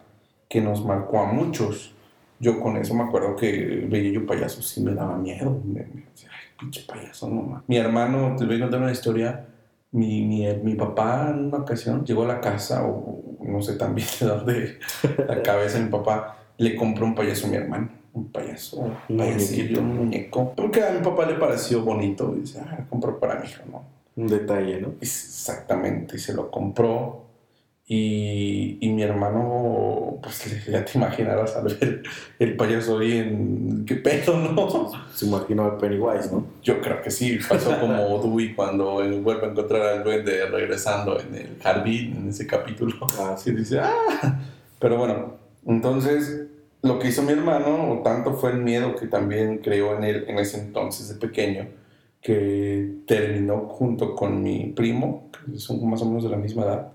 que 0.46 0.60
nos 0.60 0.84
marcó 0.84 1.20
a 1.20 1.32
muchos. 1.32 1.94
Yo 2.38 2.60
con 2.60 2.76
eso 2.76 2.94
me 2.94 3.04
acuerdo 3.04 3.34
que 3.34 3.86
veía 3.88 4.12
yo 4.12 4.26
payasos 4.26 4.68
sí 4.68 4.82
me 4.82 4.92
daba 4.92 5.16
miedo. 5.16 5.58
Me, 5.64 5.80
decía, 5.80 6.28
ay, 6.30 6.54
pinche 6.58 6.82
payaso. 6.86 7.30
Mi 7.66 7.78
hermano, 7.78 8.36
te 8.36 8.44
voy 8.44 8.56
a 8.56 8.60
contar 8.60 8.82
una 8.82 8.92
historia. 8.92 9.46
Mi, 9.94 10.22
mi, 10.22 10.46
mi, 10.62 10.74
papá 10.74 11.30
en 11.30 11.46
una 11.46 11.58
ocasión 11.58 12.04
llegó 12.04 12.24
a 12.24 12.26
la 12.26 12.40
casa, 12.40 12.84
o 12.84 13.22
no 13.40 13.62
sé 13.62 13.74
también 13.74 14.08
de 14.20 14.26
dónde, 14.26 14.78
la 15.26 15.42
cabeza 15.42 15.78
de 15.78 15.84
mi 15.84 15.90
papá, 15.90 16.36
le 16.58 16.74
compró 16.76 17.06
un 17.06 17.14
payaso 17.14 17.46
a 17.46 17.50
mi 17.50 17.56
hermano. 17.56 17.88
Un 18.12 18.28
payaso, 18.28 18.78
un 19.08 19.16
payasillo, 19.16 19.80
un 19.80 19.96
muñeco. 19.96 20.52
Porque 20.54 20.82
a 20.82 20.90
mi 20.90 21.00
papá 21.00 21.26
le 21.26 21.34
pareció 21.34 21.82
bonito 21.82 22.32
y 22.36 22.42
dice, 22.42 22.60
ah, 22.60 22.86
compró 22.88 23.18
para 23.18 23.40
mi 23.40 23.46
hijo, 23.48 23.62
¿no? 23.70 23.82
Un 24.16 24.28
detalle, 24.28 24.80
¿no? 24.80 24.92
Exactamente, 25.00 26.16
y 26.16 26.18
se 26.20 26.32
lo 26.32 26.48
compró. 26.50 27.23
Y, 27.86 28.78
y 28.80 28.88
mi 28.90 29.02
hermano, 29.02 30.18
pues 30.22 30.64
ya 30.66 30.82
te 30.84 30.96
imaginarás 30.96 31.54
al 31.54 31.64
ver 31.64 32.02
el 32.38 32.56
payaso 32.56 32.98
ahí 32.98 33.18
en. 33.18 33.84
¿Qué 33.84 33.96
pedo, 33.96 34.38
no? 34.38 34.90
Se 35.14 35.26
imaginó 35.26 35.72
el 35.72 35.76
Pennywise, 35.76 36.32
¿no? 36.32 36.46
Yo 36.62 36.80
creo 36.80 37.02
que 37.02 37.10
sí, 37.10 37.38
pasó 37.46 37.78
como 37.78 38.18
Dewey 38.22 38.54
cuando 38.54 38.94
vuelve 39.20 39.46
a 39.46 39.50
encontrar 39.50 39.82
al 39.82 40.04
duende 40.04 40.46
regresando 40.46 41.20
en 41.20 41.34
el 41.34 41.58
jardín, 41.62 42.16
en 42.16 42.28
ese 42.30 42.46
capítulo. 42.46 42.94
Ah, 43.18 43.32
Así 43.34 43.52
dice, 43.52 43.80
¡ah! 43.80 44.40
Pero 44.78 44.96
bueno, 44.96 45.34
entonces 45.66 46.46
lo 46.84 46.98
que 46.98 47.08
hizo 47.08 47.22
mi 47.22 47.32
hermano, 47.32 47.92
o 47.92 48.02
tanto 48.02 48.34
fue 48.34 48.52
el 48.52 48.58
miedo 48.58 48.94
que 48.96 49.06
también 49.06 49.58
creó 49.58 49.96
en 49.96 50.04
él 50.04 50.24
en 50.28 50.38
ese 50.38 50.60
entonces 50.60 51.08
de 51.08 51.14
pequeño, 51.14 51.68
que 52.20 52.96
terminó 53.06 53.68
junto 53.68 54.14
con 54.14 54.42
mi 54.42 54.72
primo, 54.76 55.30
que 55.32 55.58
son 55.58 55.86
más 55.88 56.02
o 56.02 56.06
menos 56.06 56.24
de 56.24 56.30
la 56.30 56.36
misma 56.36 56.64
edad, 56.64 56.92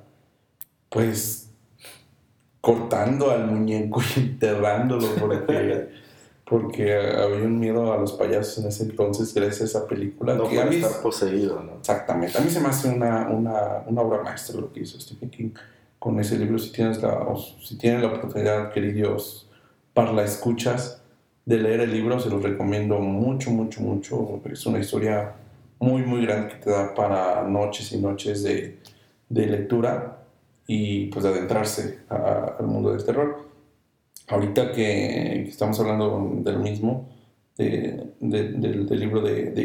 pues 0.90 1.50
cortando 2.62 3.32
al 3.32 3.48
muñeco 3.48 4.02
y 4.16 4.20
enterrándolo 4.20 5.08
porque, 5.20 5.90
porque 6.46 6.94
había 6.96 7.46
un 7.46 7.60
miedo 7.60 7.94
a 7.94 7.98
los 7.98 8.14
payasos 8.14 8.58
en 8.64 8.68
ese 8.70 8.84
entonces 8.84 9.34
gracias 9.34 9.62
a 9.62 9.80
esa 9.80 9.88
película. 9.88 10.34
No 10.36 10.48
que 10.50 10.60
a 10.60 10.64
puede 10.66 10.78
mí- 10.80 10.84
estar 10.84 11.02
poseído, 11.02 11.64
¿no? 11.64 11.74
Exactamente, 11.80 12.38
a 12.38 12.42
mí 12.42 12.50
se 12.50 12.60
me 12.60 12.68
hace 12.68 12.90
una, 12.90 13.28
una, 13.30 13.84
una 13.88 14.02
obra 14.02 14.24
maestra 14.24 14.60
lo 14.60 14.72
que 14.74 14.82
hizo 14.82 15.00
Stephen 15.00 15.30
King 15.30 15.50
con 16.00 16.20
ese 16.20 16.38
libro. 16.38 16.58
Si 16.60 16.72
tienes 16.72 17.02
la, 17.02 17.26
si 17.64 17.78
tienen 17.78 18.02
la 18.02 18.08
oportunidad, 18.10 18.72
queridos, 18.72 19.50
para 19.94 20.12
la 20.12 20.24
escuchas, 20.24 21.02
de 21.46 21.58
leer 21.58 21.80
el 21.82 21.92
libro, 21.92 22.20
se 22.20 22.30
los 22.30 22.44
recomiendo 22.44 23.00
mucho, 23.00 23.50
mucho, 23.50 23.82
mucho. 23.82 24.40
Es 24.52 24.66
una 24.68 24.78
historia 24.80 25.34
muy, 25.80 26.04
muy 26.04 26.24
grande 26.26 26.50
que 26.50 26.56
te 26.64 26.70
da 26.70 26.94
para 26.94 27.42
noches 27.44 27.92
y 27.92 27.98
noches 27.98 28.44
de, 28.44 28.78
de 29.30 29.46
lectura 29.48 30.19
y 30.72 31.08
pues 31.08 31.24
de 31.24 31.30
adentrarse 31.32 32.02
al 32.10 32.68
mundo 32.68 32.92
del 32.92 33.04
terror. 33.04 33.40
Ahorita 34.28 34.72
que 34.72 35.42
estamos 35.48 35.80
hablando 35.80 36.32
del 36.44 36.60
mismo, 36.60 37.10
de- 37.58 38.12
de- 38.20 38.50
del, 38.54 38.86
libro 39.00 39.22
de, 39.22 39.50
de 39.50 39.64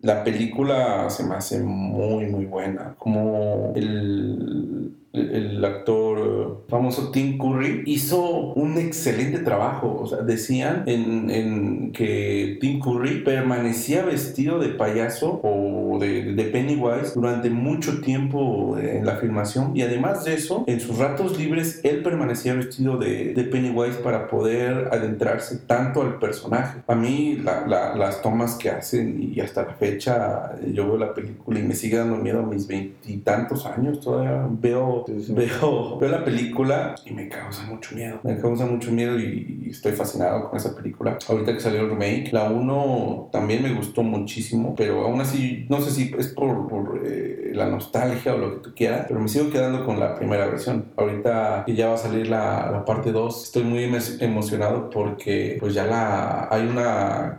la 0.00 0.24
película 0.24 1.08
se 1.10 1.22
me 1.22 1.36
hace 1.36 1.60
muy, 1.60 2.26
muy 2.26 2.44
buena. 2.46 2.96
Como 2.98 3.72
el, 3.76 4.96
el, 5.12 5.64
actor 5.64 6.18
eh, 6.18 6.64
famoso 6.68 7.10
Tim 7.10 7.36
Curry 7.38 7.82
hizo 7.86 8.22
un 8.54 8.78
excelente 8.78 9.38
trabajo. 9.40 9.98
O 10.02 10.06
sea, 10.06 10.18
decían 10.18 10.84
en, 10.86 11.30
en 11.30 11.92
que 11.92 12.58
Tim 12.60 12.80
Curry 12.80 13.22
permanecía 13.24 14.04
vestido 14.04 14.58
de 14.58 14.68
payaso 14.68 15.40
o 15.42 15.98
de, 15.98 16.32
de 16.34 16.44
Pennywise 16.44 17.14
durante 17.14 17.50
mucho 17.50 18.00
tiempo 18.00 18.78
en 18.78 19.04
la 19.04 19.16
filmación. 19.16 19.76
Y 19.76 19.82
además 19.82 20.24
de 20.24 20.34
eso, 20.34 20.64
en 20.66 20.80
sus 20.80 20.98
ratos 20.98 21.38
libres, 21.38 21.80
él 21.84 22.02
permanecía 22.02 22.54
vestido 22.54 22.96
de, 22.96 23.34
de 23.34 23.44
Pennywise 23.44 23.98
para 23.98 24.28
poder 24.28 24.88
adentrarse 24.92 25.58
tanto 25.58 26.02
al 26.02 26.18
personaje. 26.18 26.80
A 26.86 26.94
mí, 26.94 27.36
la- 27.42 27.66
la- 27.66 27.96
las 27.96 28.22
tomas 28.22 28.54
que 28.54 28.70
hacen 28.70 29.32
y 29.34 29.40
hasta 29.40 29.62
la 29.64 29.74
fecha, 29.74 30.52
yo 30.72 30.86
veo 30.86 30.96
la 30.96 31.12
película 31.14 31.58
y 31.58 31.62
me 31.62 31.74
sigue 31.74 31.96
dando 31.96 32.16
miedo 32.16 32.40
a 32.40 32.46
mis 32.46 32.66
veintitantos 32.66 33.66
años. 33.66 34.00
Todavía 34.00 34.46
veo, 34.60 34.99
Sí, 35.06 35.22
sí. 35.22 35.32
veo, 35.34 35.98
veo 35.98 36.10
la 36.10 36.24
película 36.24 36.94
y 37.04 37.12
me 37.12 37.28
causa 37.28 37.62
mucho 37.64 37.94
miedo. 37.94 38.20
Me 38.22 38.38
causa 38.38 38.66
mucho 38.66 38.90
miedo 38.92 39.18
y, 39.18 39.64
y 39.66 39.70
estoy 39.70 39.92
fascinado 39.92 40.48
con 40.48 40.58
esa 40.58 40.74
película. 40.74 41.18
Ahorita 41.28 41.52
que 41.52 41.60
salió 41.60 41.80
el 41.82 41.90
remake, 41.90 42.32
la 42.32 42.50
1 42.50 43.28
también 43.32 43.62
me 43.62 43.72
gustó 43.74 44.02
muchísimo, 44.02 44.74
pero 44.76 45.02
aún 45.04 45.20
así, 45.20 45.66
no 45.68 45.80
sé 45.80 45.90
si 45.90 46.14
es 46.18 46.28
por, 46.28 46.68
por, 46.68 47.00
eh, 47.04 47.50
la 47.54 47.66
nostalgia 47.66 48.34
o 48.34 48.38
lo 48.38 48.50
que 48.54 48.68
tú 48.68 48.74
quieras, 48.74 49.06
pero 49.08 49.20
me 49.20 49.28
sigo 49.28 49.50
quedando 49.50 49.84
con 49.84 49.98
la 49.98 50.14
primera 50.14 50.46
versión. 50.46 50.86
Ahorita 50.96 51.64
que 51.66 51.74
ya 51.74 51.88
va 51.88 51.94
a 51.94 51.98
salir 51.98 52.28
la, 52.28 52.70
la 52.70 52.84
parte 52.84 53.12
2, 53.12 53.44
estoy 53.44 53.64
muy 53.64 53.84
emo- 53.84 54.16
emocionado 54.22 54.88
porque 54.90 55.56
pues 55.60 55.74
ya 55.74 55.84
la 55.86 56.48
hay 56.50 56.66
una 56.66 57.36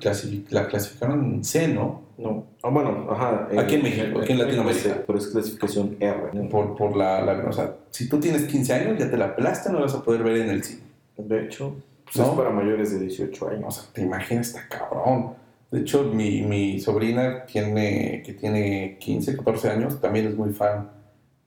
la 0.50 0.68
clasificaron 0.68 1.26
en 1.36 1.44
C, 1.44 1.68
¿no? 1.68 2.02
No. 2.18 2.46
Ah, 2.64 2.70
bueno, 2.70 3.08
ajá. 3.10 3.48
Aquí 3.58 3.76
en 3.76 3.84
México, 3.84 4.20
aquí 4.20 4.32
en 4.34 4.40
Latinoamérica. 4.40 5.04
Pero 5.08 5.18
es 5.20 5.28
clasificación 5.28 5.98
R. 6.00 6.18
¿no? 6.34 6.50
Por, 6.50 6.76
por 6.76 6.96
la, 6.96 7.22
la- 7.22 7.48
o 7.48 7.52
sea, 7.52 7.76
si 7.90 8.08
tú 8.10 8.20
tienes 8.20 8.44
15 8.46 8.74
años 8.74 8.98
ya 9.00 9.10
te 9.10 9.18
la 9.18 9.36
pelaste, 9.36 9.70
no 9.72 9.80
la 9.80 9.86
vas 9.86 9.96
a 9.96 10.04
poder 10.04 10.24
ver 10.24 10.38
en 10.38 10.50
el 10.50 10.64
cine. 10.64 10.82
De 11.18 11.44
hecho, 11.46 11.76
pues 12.06 12.18
¿No? 12.18 12.26
es 12.26 12.30
para 12.38 12.50
mayores 12.50 12.92
de 12.94 13.00
18 13.06 13.46
O 13.46 13.50
años. 13.50 13.76
sea, 13.76 13.94
te 13.94 14.02
imaginas, 14.02 14.48
está 14.50 14.68
cabrón. 14.70 15.34
De 15.72 15.80
hecho, 15.82 16.04
mi, 16.04 16.42
mi 16.42 16.80
sobrina 16.80 17.46
tiene, 17.46 18.22
que 18.26 18.34
tiene 18.34 18.98
15, 19.00 19.38
14 19.38 19.70
años, 19.70 20.02
también 20.02 20.28
es 20.28 20.36
muy 20.36 20.52
fan 20.52 20.90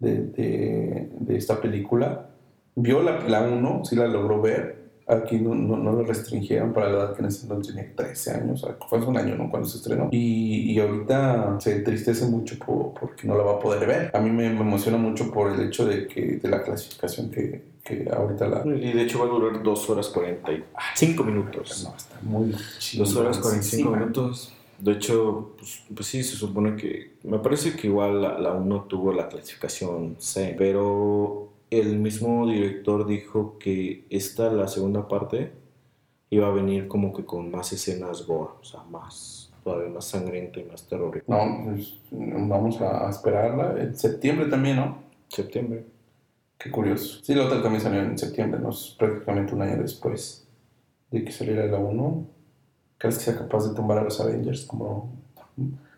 de, 0.00 0.22
de, 0.22 1.08
de 1.18 1.36
esta 1.36 1.60
película. 1.60 2.26
Vio 2.74 3.02
la, 3.02 3.20
la 3.28 3.42
1, 3.42 3.84
sí 3.84 3.96
la 3.96 4.06
logró 4.08 4.40
ver. 4.40 4.83
Aquí 5.06 5.36
no, 5.38 5.54
no, 5.54 5.76
no 5.76 5.92
la 6.00 6.06
restringieron 6.08 6.72
para 6.72 6.88
la 6.88 6.94
edad 6.96 7.12
que 7.14 7.20
en 7.20 7.28
ese 7.28 7.42
entonces 7.42 7.74
tenía 7.74 7.94
13 7.94 8.30
años, 8.30 8.62
o 8.62 8.66
sea, 8.66 8.76
fue 8.88 8.98
hace 8.98 9.06
un 9.06 9.18
año 9.18 9.36
¿no? 9.36 9.50
cuando 9.50 9.68
se 9.68 9.76
estrenó. 9.76 10.08
Y, 10.10 10.72
y 10.72 10.80
ahorita 10.80 11.56
se 11.60 11.76
entristece 11.76 12.24
mucho 12.26 12.58
por- 12.58 12.94
porque 12.98 13.26
no 13.28 13.36
la 13.36 13.44
va 13.44 13.52
a 13.52 13.58
poder 13.58 13.86
ver. 13.86 14.10
A 14.14 14.20
mí 14.20 14.30
me, 14.30 14.48
me 14.50 14.60
emociona 14.62 14.96
mucho 14.96 15.30
por 15.30 15.52
el 15.52 15.60
hecho 15.60 15.84
de, 15.86 16.06
que, 16.06 16.38
de 16.38 16.48
la 16.48 16.62
clasificación 16.62 17.30
que, 17.30 17.62
que 17.84 18.08
ahorita 18.10 18.48
la... 18.48 18.62
Y 18.66 18.92
de 18.94 19.02
hecho 19.02 19.18
va 19.18 19.26
a 19.26 19.28
durar 19.28 19.62
2 19.62 19.90
horas 19.90 20.08
45 20.08 21.24
minutos. 21.24 21.84
No, 21.88 21.96
está 21.96 22.16
muy 22.22 22.54
chido. 22.78 23.04
2 23.04 23.16
horas 23.16 23.38
45 23.38 23.90
minutos. 23.90 24.54
De 24.78 24.92
hecho, 24.92 25.52
pues, 25.58 25.82
pues 25.94 26.06
sí, 26.08 26.22
se 26.22 26.36
supone 26.36 26.76
que... 26.76 27.12
Me 27.24 27.38
parece 27.38 27.74
que 27.76 27.86
igual 27.86 28.20
la, 28.22 28.38
la 28.38 28.52
1 28.52 28.82
tuvo 28.88 29.12
la 29.12 29.28
clasificación 29.28 30.16
C, 30.18 30.54
pero 30.58 31.48
el 31.80 31.98
mismo 31.98 32.46
director 32.46 33.06
dijo 33.06 33.58
que 33.58 34.06
esta, 34.10 34.50
la 34.50 34.68
segunda 34.68 35.08
parte, 35.08 35.52
iba 36.30 36.48
a 36.48 36.50
venir 36.50 36.88
como 36.88 37.12
que 37.12 37.24
con 37.24 37.50
más 37.50 37.72
escenas 37.72 38.26
gore, 38.26 38.52
o 38.60 38.64
sea, 38.64 38.82
más, 38.84 39.52
todavía 39.62 39.88
más 39.88 40.04
sangrienta 40.04 40.60
y 40.60 40.64
más 40.64 40.86
terrorífica. 40.86 41.32
No, 41.32 41.64
pues 41.64 42.00
vamos 42.10 42.80
a 42.80 43.08
esperarla. 43.08 43.80
En 43.80 43.96
septiembre 43.96 44.46
también, 44.46 44.76
¿no? 44.76 44.98
Septiembre. 45.28 45.84
Qué 46.58 46.70
curioso. 46.70 47.20
Sí, 47.22 47.34
la 47.34 47.46
otra 47.46 47.62
también 47.62 47.82
salió 47.82 48.00
en 48.00 48.18
septiembre, 48.18 48.60
¿no? 48.60 48.70
Es 48.70 48.94
prácticamente 48.98 49.54
un 49.54 49.62
año 49.62 49.82
después 49.82 50.46
de 51.10 51.24
que 51.24 51.32
saliera 51.32 51.66
la 51.66 51.78
1. 51.78 52.26
¿Crees 52.98 53.18
que 53.18 53.24
sea 53.24 53.36
capaz 53.36 53.68
de 53.68 53.74
tumbar 53.74 53.98
a 53.98 54.04
los 54.04 54.20
Avengers 54.20 54.64
como 54.64 55.12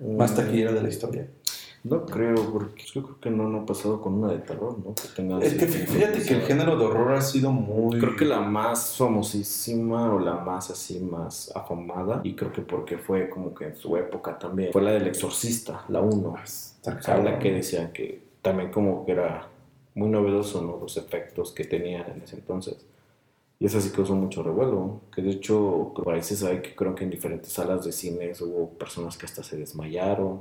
más 0.00 0.34
taquillera 0.34 0.72
de 0.72 0.82
la 0.82 0.88
historia? 0.88 1.28
No 1.88 2.04
creo, 2.04 2.34
porque 2.52 2.82
yo 2.92 3.02
creo 3.02 3.20
que 3.20 3.30
no, 3.30 3.48
no 3.48 3.60
ha 3.60 3.66
pasado 3.66 4.00
con 4.00 4.14
una 4.14 4.32
de 4.32 4.38
terror, 4.38 4.76
¿no? 4.84 4.94
Que 4.94 5.08
tenga 5.14 5.38
Es 5.38 5.54
que 5.54 5.66
fí- 5.68 5.86
fíjate 5.86 6.22
que 6.22 6.34
el 6.34 6.40
género 6.42 6.76
de 6.76 6.84
horror 6.84 7.12
ha 7.14 7.20
sido 7.20 7.52
muy... 7.52 7.98
Creo 8.00 8.16
que 8.16 8.24
la 8.24 8.40
más 8.40 8.96
famosísima 8.96 10.12
o 10.12 10.18
la 10.18 10.34
más 10.36 10.70
así, 10.70 10.98
más 11.00 11.54
afamada, 11.54 12.20
y 12.24 12.34
creo 12.34 12.52
que 12.52 12.62
porque 12.62 12.98
fue 12.98 13.28
como 13.30 13.54
que 13.54 13.66
en 13.66 13.76
su 13.76 13.96
época 13.96 14.38
también, 14.38 14.72
fue 14.72 14.82
la 14.82 14.90
del 14.92 15.06
Exorcista, 15.06 15.84
la 15.88 16.00
1. 16.00 16.34
Está 16.42 16.96
O 16.98 17.02
sea, 17.02 17.18
la 17.18 17.38
que 17.38 17.52
decían 17.52 17.92
que 17.92 18.20
también 18.42 18.70
como 18.72 19.04
que 19.06 19.12
era 19.12 19.48
muy 19.94 20.08
novedoso, 20.08 20.62
¿no? 20.62 20.78
Los 20.80 20.96
efectos 20.96 21.52
que 21.52 21.64
tenían 21.64 22.10
en 22.10 22.22
ese 22.22 22.36
entonces. 22.36 22.76
Y 23.58 23.66
esa 23.66 23.80
sí 23.80 23.90
causó 23.90 24.14
mucho 24.14 24.42
revuelo, 24.42 25.00
que 25.14 25.22
de 25.22 25.30
hecho 25.30 25.92
por 25.94 26.12
ahí 26.12 26.22
se 26.22 26.36
sabe 26.36 26.60
que 26.60 26.74
creo 26.74 26.94
que 26.94 27.04
en 27.04 27.10
diferentes 27.10 27.52
salas 27.52 27.84
de 27.84 27.92
cines 27.92 28.40
hubo 28.42 28.68
personas 28.70 29.16
que 29.16 29.24
hasta 29.24 29.42
se 29.42 29.56
desmayaron. 29.56 30.40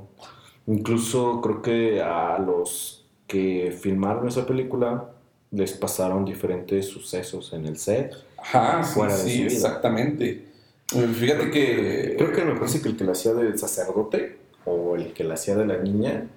Incluso 0.66 1.40
creo 1.40 1.62
que 1.62 2.02
a 2.02 2.38
los 2.38 3.04
que 3.26 3.76
filmaron 3.80 4.28
esa 4.28 4.46
película 4.46 5.10
les 5.50 5.72
pasaron 5.72 6.24
diferentes 6.24 6.86
sucesos 6.86 7.52
en 7.52 7.66
el 7.66 7.76
set. 7.76 8.14
Ajá, 8.38 8.82
sí, 8.82 9.00
sí, 9.16 9.42
exactamente. 9.42 10.44
Fíjate 10.86 11.50
que... 11.50 12.14
Creo 12.16 12.32
que 12.32 12.44
me 12.44 12.54
parece 12.54 12.80
que 12.80 12.88
el 12.88 12.96
que 12.96 13.04
la 13.04 13.12
hacía 13.12 13.32
del 13.34 13.58
sacerdote 13.58 14.38
o 14.64 14.96
el 14.96 15.12
que 15.12 15.24
la 15.24 15.34
hacía 15.34 15.56
de 15.56 15.66
la 15.66 15.78
niña, 15.78 16.28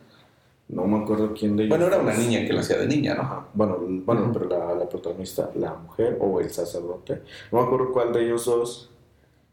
no 0.70 0.86
me 0.86 1.00
acuerdo 1.00 1.34
quién 1.34 1.56
de 1.56 1.64
ellos. 1.64 1.78
Bueno, 1.78 1.94
era 1.94 2.02
una 2.02 2.16
niña 2.16 2.46
que 2.46 2.54
la 2.54 2.62
hacía 2.62 2.78
de 2.78 2.88
niña, 2.88 3.16
¿no? 3.16 3.22
Ajá. 3.22 3.48
Bueno, 3.54 3.78
bueno 4.06 4.32
pero 4.32 4.46
la, 4.46 4.76
la, 4.76 4.88
protagonista, 4.88 5.50
la 5.56 5.74
mujer 5.74 6.18
o 6.20 6.40
el 6.40 6.50
sacerdote, 6.50 7.22
no 7.52 7.60
me 7.60 7.66
acuerdo 7.66 7.92
cuál 7.92 8.14
de 8.14 8.26
ellos 8.26 8.46
dos, 8.46 8.92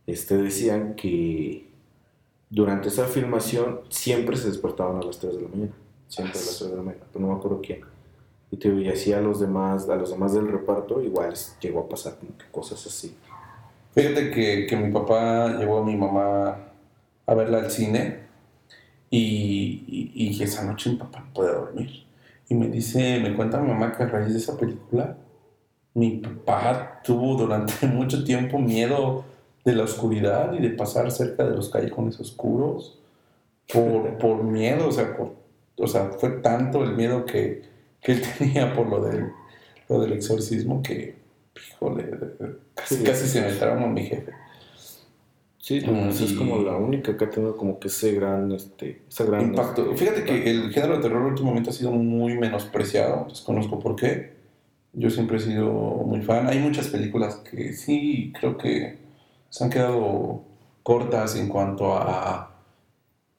este, 0.07 0.37
decían 0.37 0.95
que 0.95 1.67
durante 2.49 2.89
esa 2.89 3.07
filmación 3.07 3.81
siempre 3.89 4.37
se 4.37 4.49
despertaban 4.49 4.97
a 5.03 5.03
las 5.03 5.19
3 5.19 5.35
de 5.35 5.43
la 5.43 5.49
mañana. 5.49 5.73
Siempre 6.09 6.39
a 6.39 6.43
las 6.43 6.59
3 6.59 6.71
de 6.71 6.77
la 6.77 6.83
mañana, 6.83 7.05
pero 7.13 7.27
no 7.27 7.33
me 7.33 7.39
acuerdo 7.39 7.61
quién. 7.61 7.81
Y, 8.51 8.57
te, 8.57 8.69
y 8.69 8.89
así 8.89 9.13
a 9.13 9.21
los 9.21 9.41
demás, 9.41 9.89
a 9.89 9.97
los 9.97 10.11
demás 10.11 10.33
del 10.33 10.49
reparto, 10.49 11.03
igual 11.03 11.35
llegó 11.61 11.81
a 11.81 11.89
pasar 11.89 12.17
como 12.19 12.37
que 12.39 12.45
cosas 12.51 12.87
así. 12.87 13.17
Fíjate 13.93 14.31
que, 14.31 14.67
que 14.67 14.77
mi 14.77 14.93
papá 14.93 15.57
llevó 15.59 15.79
a 15.79 15.85
mi 15.85 15.97
mamá 15.97 16.59
a 17.27 17.35
verla 17.35 17.59
al 17.59 17.71
cine 17.71 18.21
y, 19.11 20.13
y, 20.15 20.43
esa 20.43 20.65
noche 20.65 20.91
mi 20.91 20.97
papá 20.97 21.21
no 21.21 21.33
puede 21.33 21.53
dormir. 21.53 22.05
Y 22.49 22.55
me 22.55 22.69
dice, 22.69 23.19
me 23.21 23.35
cuenta 23.35 23.61
mi 23.61 23.69
mamá 23.69 23.97
que 23.97 24.05
a 24.05 24.07
raíz 24.07 24.33
de 24.33 24.39
esa 24.39 24.57
película, 24.57 25.17
mi 25.95 26.19
papá 26.19 27.01
tuvo 27.03 27.37
durante 27.37 27.87
mucho 27.89 28.23
tiempo 28.23 28.59
miedo 28.59 29.25
de 29.67 29.75
la 29.75 29.83
oscuridad 29.83 30.55
y 30.55 30.61
de 30.61 30.71
pasar 30.71 31.11
cerca 31.11 31.45
de 31.45 31.57
los 31.57 31.69
callejones 31.69 32.19
oscuros 32.21 33.01
por, 33.71 34.17
por 34.19 34.45
miedo, 34.45 34.89
o 34.89 34.93
sea, 34.93 35.17
o 35.77 35.87
sea, 35.89 36.11
fue 36.19 36.31
tanto 36.41 36.85
el 36.85 36.95
miedo 36.95 37.27
que, 37.27 37.63
que 38.01 38.13
él 38.13 38.23
tenía 38.39 38.73
por 38.73 38.89
lo 38.89 39.03
del, 39.03 39.33
lo 39.89 40.01
del 40.01 40.13
exorcismo 40.13 40.83
que, 40.83 41.17
híjole, 41.69 42.11
casi, 42.75 43.03
casi 43.03 43.27
se 43.27 43.41
me 43.43 43.53
trauma 43.53 43.89
mi 43.89 44.05
jefe. 44.05 44.33
Sí, 45.59 45.79
es 45.79 46.33
como 46.35 46.63
la 46.63 46.77
única 46.77 47.17
que 47.17 47.25
ha 47.25 47.29
tenido 47.29 47.57
como 47.57 47.81
que 47.81 47.89
ese 47.89 48.13
gran, 48.13 48.53
este, 48.53 49.01
gran 49.19 49.47
impacto. 49.47 49.91
Este, 49.91 49.97
Fíjate 49.97 50.23
que 50.23 50.49
el 50.49 50.73
género 50.73 50.99
de 50.99 51.03
terror 51.03 51.23
últimamente 51.23 51.71
ha 51.71 51.73
sido 51.73 51.91
muy 51.91 52.39
menospreciado, 52.39 53.27
desconozco 53.29 53.81
por 53.81 53.97
qué. 53.97 54.37
Yo 54.93 55.11
siempre 55.11 55.39
he 55.39 55.41
sido 55.41 55.73
muy 55.73 56.23
fan. 56.23 56.47
Hay 56.47 56.61
muchas 56.61 56.87
películas 56.87 57.43
que 57.51 57.73
sí 57.73 58.33
creo 58.39 58.57
que 58.57 59.06
se 59.51 59.65
han 59.65 59.71
quedado 59.71 60.43
cortas 60.83 61.37
en 61.37 61.49
cuanto 61.49 61.95
a, 61.95 62.51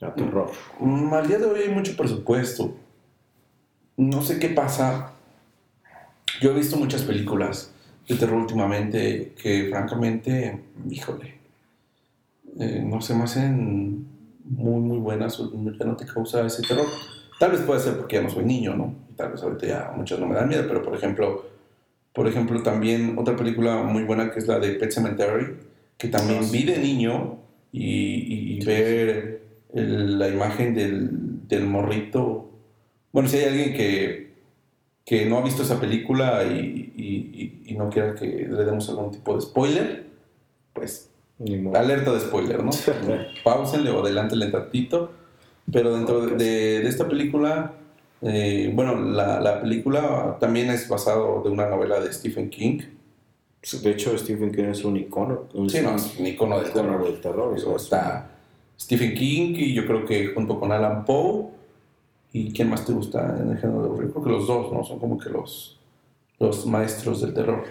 a 0.01 0.13
terror. 0.15 0.51
Mm, 0.79 1.13
al 1.13 1.27
día 1.27 1.39
de 1.39 1.45
hoy 1.45 1.61
hay 1.61 1.69
mucho 1.69 1.95
presupuesto. 1.95 2.75
No 3.95 4.21
sé 4.21 4.39
qué 4.39 4.49
pasa. 4.49 5.13
Yo 6.41 6.51
he 6.51 6.53
visto 6.53 6.77
muchas 6.77 7.03
películas 7.03 7.71
de 8.07 8.15
terror 8.15 8.39
últimamente 8.39 9.33
que 9.41 9.67
francamente, 9.69 10.61
híjole, 10.89 11.37
eh, 12.59 12.83
no 12.85 13.01
se 13.01 13.13
me 13.15 13.23
hacen 13.23 14.07
muy, 14.43 14.79
muy 14.79 14.97
buenas 14.97 15.37
ya 15.37 15.85
no 15.85 15.95
te 15.95 16.05
causa 16.05 16.45
ese 16.45 16.61
terror. 16.61 16.85
Tal 17.39 17.51
vez 17.51 17.61
puede 17.61 17.79
ser 17.79 17.97
porque 17.97 18.15
ya 18.15 18.23
no 18.23 18.29
soy 18.29 18.45
niño, 18.45 18.75
¿no? 18.75 18.95
Y 19.11 19.13
tal 19.13 19.31
vez 19.31 19.43
ahorita 19.43 19.67
ya 19.67 19.93
muchas 19.95 20.19
no 20.19 20.27
me 20.27 20.35
dan 20.35 20.47
miedo, 20.47 20.63
pero 20.67 20.81
por 20.81 20.95
ejemplo, 20.95 21.45
por 22.13 22.27
ejemplo, 22.27 22.63
también 22.63 23.15
otra 23.17 23.35
película 23.35 23.83
muy 23.83 24.03
buena 24.03 24.31
que 24.31 24.39
es 24.39 24.47
la 24.47 24.59
de 24.59 24.71
Pet 24.71 24.91
Cemetery, 24.91 25.55
que 25.97 26.07
también 26.07 26.51
vi 26.51 26.63
de 26.63 26.77
niño 26.77 27.39
y, 27.71 28.63
ver 28.65 29.41
la 29.73 30.27
imagen 30.27 30.73
del, 30.73 31.47
del, 31.47 31.65
morrito. 31.65 32.49
Bueno, 33.11 33.29
si 33.29 33.37
hay 33.37 33.45
alguien 33.45 33.73
que, 33.73 34.33
que 35.05 35.25
no 35.25 35.37
ha 35.37 35.43
visto 35.43 35.63
esa 35.63 35.79
película 35.79 36.43
y, 36.43 37.63
y 37.65 37.73
no 37.73 37.89
quiera 37.89 38.15
que 38.15 38.25
le 38.25 38.65
demos 38.65 38.89
algún 38.89 39.11
tipo 39.11 39.35
de 39.35 39.41
spoiler, 39.41 40.05
pues 40.73 41.09
Alerta 41.75 42.13
de 42.13 42.19
spoiler, 42.19 42.63
¿no? 42.63 42.71
Pausenle 43.43 43.91
o 43.91 44.01
adelántenle 44.01 44.47
tantito. 44.47 45.11
Pero 45.71 45.95
dentro 45.95 46.25
de, 46.25 46.87
esta 46.87 47.07
película, 47.07 47.73
eh, 48.21 48.71
bueno, 48.73 48.95
la, 48.95 49.39
la, 49.39 49.61
película 49.61 50.37
también 50.39 50.69
es 50.69 50.87
basado 50.89 51.43
de 51.43 51.49
una 51.49 51.67
novela 51.67 51.99
de 51.99 52.11
Stephen 52.11 52.49
King. 52.49 52.79
De 53.71 53.91
hecho, 53.91 54.17
Stephen 54.17 54.51
King 54.51 54.65
es 54.65 54.83
un 54.85 54.97
icono. 54.97 55.47
sí, 55.67 55.79
no, 55.81 55.95
es 55.95 56.17
un 56.19 56.27
icono 56.27 56.59
del 56.59 56.71
terror. 56.71 57.03
Del 57.03 57.19
terror 57.19 57.55
está 57.75 58.29
Stephen 58.79 59.13
King 59.13 59.55
y 59.57 59.73
yo 59.73 59.85
creo 59.85 60.05
que 60.05 60.27
junto 60.27 60.59
con 60.59 60.71
Alan 60.71 61.03
Poe. 61.05 61.47
¿Y 62.33 62.51
quién 62.51 62.69
más 62.69 62.85
te 62.85 62.93
gusta 62.93 63.37
en 63.39 63.51
el 63.51 63.57
género 63.57 63.83
de 63.83 63.89
horror? 63.89 64.11
Creo 64.11 64.23
que 64.23 64.29
los 64.29 64.47
dos, 64.47 64.71
¿no? 64.71 64.83
Son 64.83 64.99
como 64.99 65.17
que 65.17 65.29
los, 65.29 65.79
los 66.39 66.65
maestros 66.65 67.21
del 67.21 67.33
terror. 67.33 67.63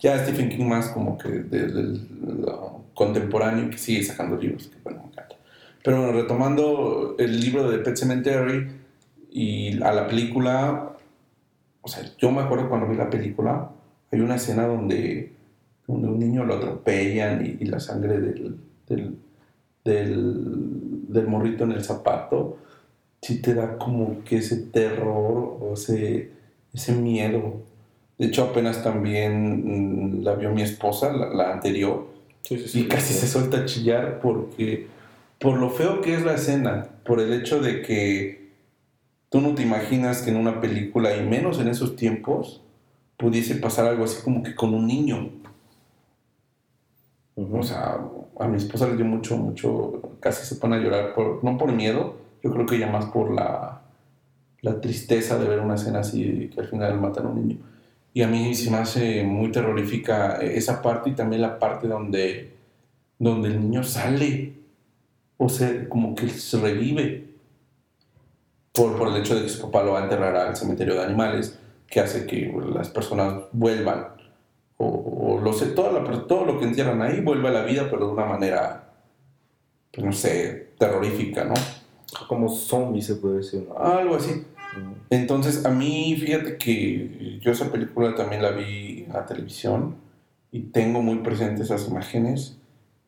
Ya 0.00 0.18
Stephen 0.18 0.48
King 0.48 0.64
más 0.64 0.88
como 0.88 1.18
que 1.18 1.28
del 1.28 2.08
contemporáneo 2.94 3.70
que 3.70 3.78
sigue 3.78 4.02
sacando 4.02 4.36
libros, 4.36 4.68
que 4.68 4.76
bueno, 4.82 5.02
me 5.02 5.08
encanta. 5.08 5.36
Pero 5.82 5.98
bueno, 5.98 6.12
retomando 6.12 7.16
el 7.18 7.40
libro 7.40 7.70
de 7.70 7.78
Pet 7.78 7.96
Cemetery 7.96 8.70
y 9.30 9.82
a 9.82 9.92
la 9.92 10.06
película, 10.06 10.96
o 11.82 11.88
sea, 11.88 12.04
yo 12.18 12.30
me 12.30 12.40
acuerdo 12.40 12.68
cuando 12.68 12.88
vi 12.88 12.96
la 12.96 13.10
película, 13.10 13.70
hay 14.10 14.20
una 14.20 14.36
escena 14.36 14.66
donde, 14.66 15.33
donde 15.86 16.08
un 16.08 16.18
niño 16.18 16.44
lo 16.44 16.54
atropellan 16.54 17.56
y, 17.60 17.64
la 17.64 17.80
sangre 17.80 18.20
del, 18.20 18.56
del, 18.86 19.16
del, 19.84 21.26
morrito 21.26 21.64
en 21.64 21.72
el 21.72 21.84
zapato, 21.84 22.58
sí 23.20 23.40
te 23.40 23.54
da 23.54 23.76
como 23.78 24.24
que 24.24 24.38
ese 24.38 24.56
terror 24.56 25.58
o 25.60 25.74
ese, 25.74 26.30
ese 26.72 26.92
miedo. 26.92 27.62
De 28.18 28.26
hecho, 28.26 28.44
apenas 28.44 28.82
también 28.82 30.20
mm, 30.20 30.22
la 30.22 30.34
vio 30.34 30.52
mi 30.52 30.62
esposa, 30.62 31.12
la 31.12 31.52
anterior, 31.52 32.06
y 32.50 32.88
casi 32.88 33.14
se 33.14 33.26
suelta 33.26 33.58
a 33.58 33.64
chillar 33.64 34.20
porque 34.20 34.86
por 35.38 35.58
lo 35.58 35.70
feo 35.70 36.00
que 36.00 36.14
es 36.14 36.22
la 36.22 36.34
escena, 36.34 36.88
por 37.04 37.20
el 37.20 37.32
hecho 37.32 37.60
de 37.60 37.82
que 37.82 38.50
tú 39.30 39.40
no 39.40 39.54
te 39.54 39.62
imaginas 39.62 40.22
que 40.22 40.30
en 40.30 40.36
una 40.36 40.60
película, 40.60 41.16
y 41.16 41.22
menos 41.22 41.58
en 41.58 41.68
esos 41.68 41.96
tiempos, 41.96 42.62
pudiese 43.16 43.56
pasar 43.56 43.86
algo 43.86 44.04
así 44.04 44.22
como 44.22 44.42
que 44.42 44.54
con 44.54 44.74
un 44.74 44.86
niño. 44.86 45.30
O 47.36 47.62
sea, 47.62 47.98
a 48.38 48.48
mi 48.48 48.56
esposa 48.56 48.88
le 48.88 48.96
dio 48.96 49.04
mucho, 49.04 49.36
mucho, 49.36 50.16
casi 50.20 50.46
se 50.46 50.56
pone 50.56 50.76
a 50.76 50.78
llorar, 50.78 51.14
por, 51.14 51.42
no 51.42 51.58
por 51.58 51.72
miedo, 51.72 52.16
yo 52.42 52.52
creo 52.52 52.66
que 52.66 52.78
ya 52.78 52.88
más 52.88 53.06
por 53.06 53.32
la, 53.32 53.82
la 54.60 54.80
tristeza 54.80 55.38
de 55.38 55.48
ver 55.48 55.60
una 55.60 55.74
escena 55.74 56.00
así, 56.00 56.50
que 56.52 56.60
al 56.60 56.68
final 56.68 57.00
matan 57.00 57.26
a 57.26 57.28
un 57.28 57.48
niño. 57.48 57.60
Y 58.14 58.22
a 58.22 58.28
mí 58.28 58.54
se 58.54 58.70
me 58.70 58.78
hace 58.78 59.24
muy 59.24 59.50
terrorífica 59.50 60.36
esa 60.36 60.80
parte 60.80 61.10
y 61.10 61.14
también 61.14 61.42
la 61.42 61.58
parte 61.58 61.88
donde, 61.88 62.54
donde 63.18 63.48
el 63.48 63.60
niño 63.60 63.82
sale. 63.82 64.54
O 65.36 65.48
sea, 65.48 65.88
como 65.88 66.14
que 66.14 66.28
se 66.28 66.58
revive. 66.60 67.24
Por, 68.72 68.96
por 68.96 69.08
el 69.08 69.16
hecho 69.16 69.34
de 69.34 69.42
que 69.42 69.48
su 69.48 69.62
papá 69.62 69.82
lo 69.82 69.92
va 69.92 70.00
a 70.00 70.04
enterrar 70.04 70.34
al 70.36 70.56
cementerio 70.56 70.94
de 70.94 71.02
animales, 71.02 71.58
que 71.88 72.00
hace 72.00 72.24
que 72.24 72.52
las 72.72 72.88
personas 72.88 73.44
vuelvan. 73.52 74.06
O, 74.76 75.40
lo 75.42 75.52
sé, 75.52 75.66
todo 75.66 75.92
lo, 75.92 76.22
todo 76.22 76.44
lo 76.44 76.58
que 76.58 76.64
entierran 76.64 77.00
ahí 77.02 77.20
vuelve 77.20 77.48
a 77.48 77.52
la 77.52 77.64
vida, 77.64 77.88
pero 77.90 78.06
de 78.06 78.12
una 78.12 78.26
manera, 78.26 78.92
pues 79.92 80.04
no 80.04 80.12
sé, 80.12 80.72
terrorífica, 80.78 81.44
¿no? 81.44 81.54
Como 82.28 82.48
zombie 82.48 83.02
se 83.02 83.16
puede 83.16 83.38
decir. 83.38 83.68
Algo 83.76 84.16
así. 84.16 84.44
Entonces, 85.10 85.64
a 85.64 85.70
mí, 85.70 86.16
fíjate 86.18 86.56
que 86.56 87.38
yo 87.40 87.52
esa 87.52 87.70
película 87.70 88.14
también 88.14 88.42
la 88.42 88.50
vi 88.50 89.04
en 89.06 89.12
la 89.12 89.26
televisión 89.26 89.96
y 90.50 90.60
tengo 90.60 91.02
muy 91.02 91.16
presentes 91.16 91.66
esas 91.66 91.88
imágenes 91.88 92.56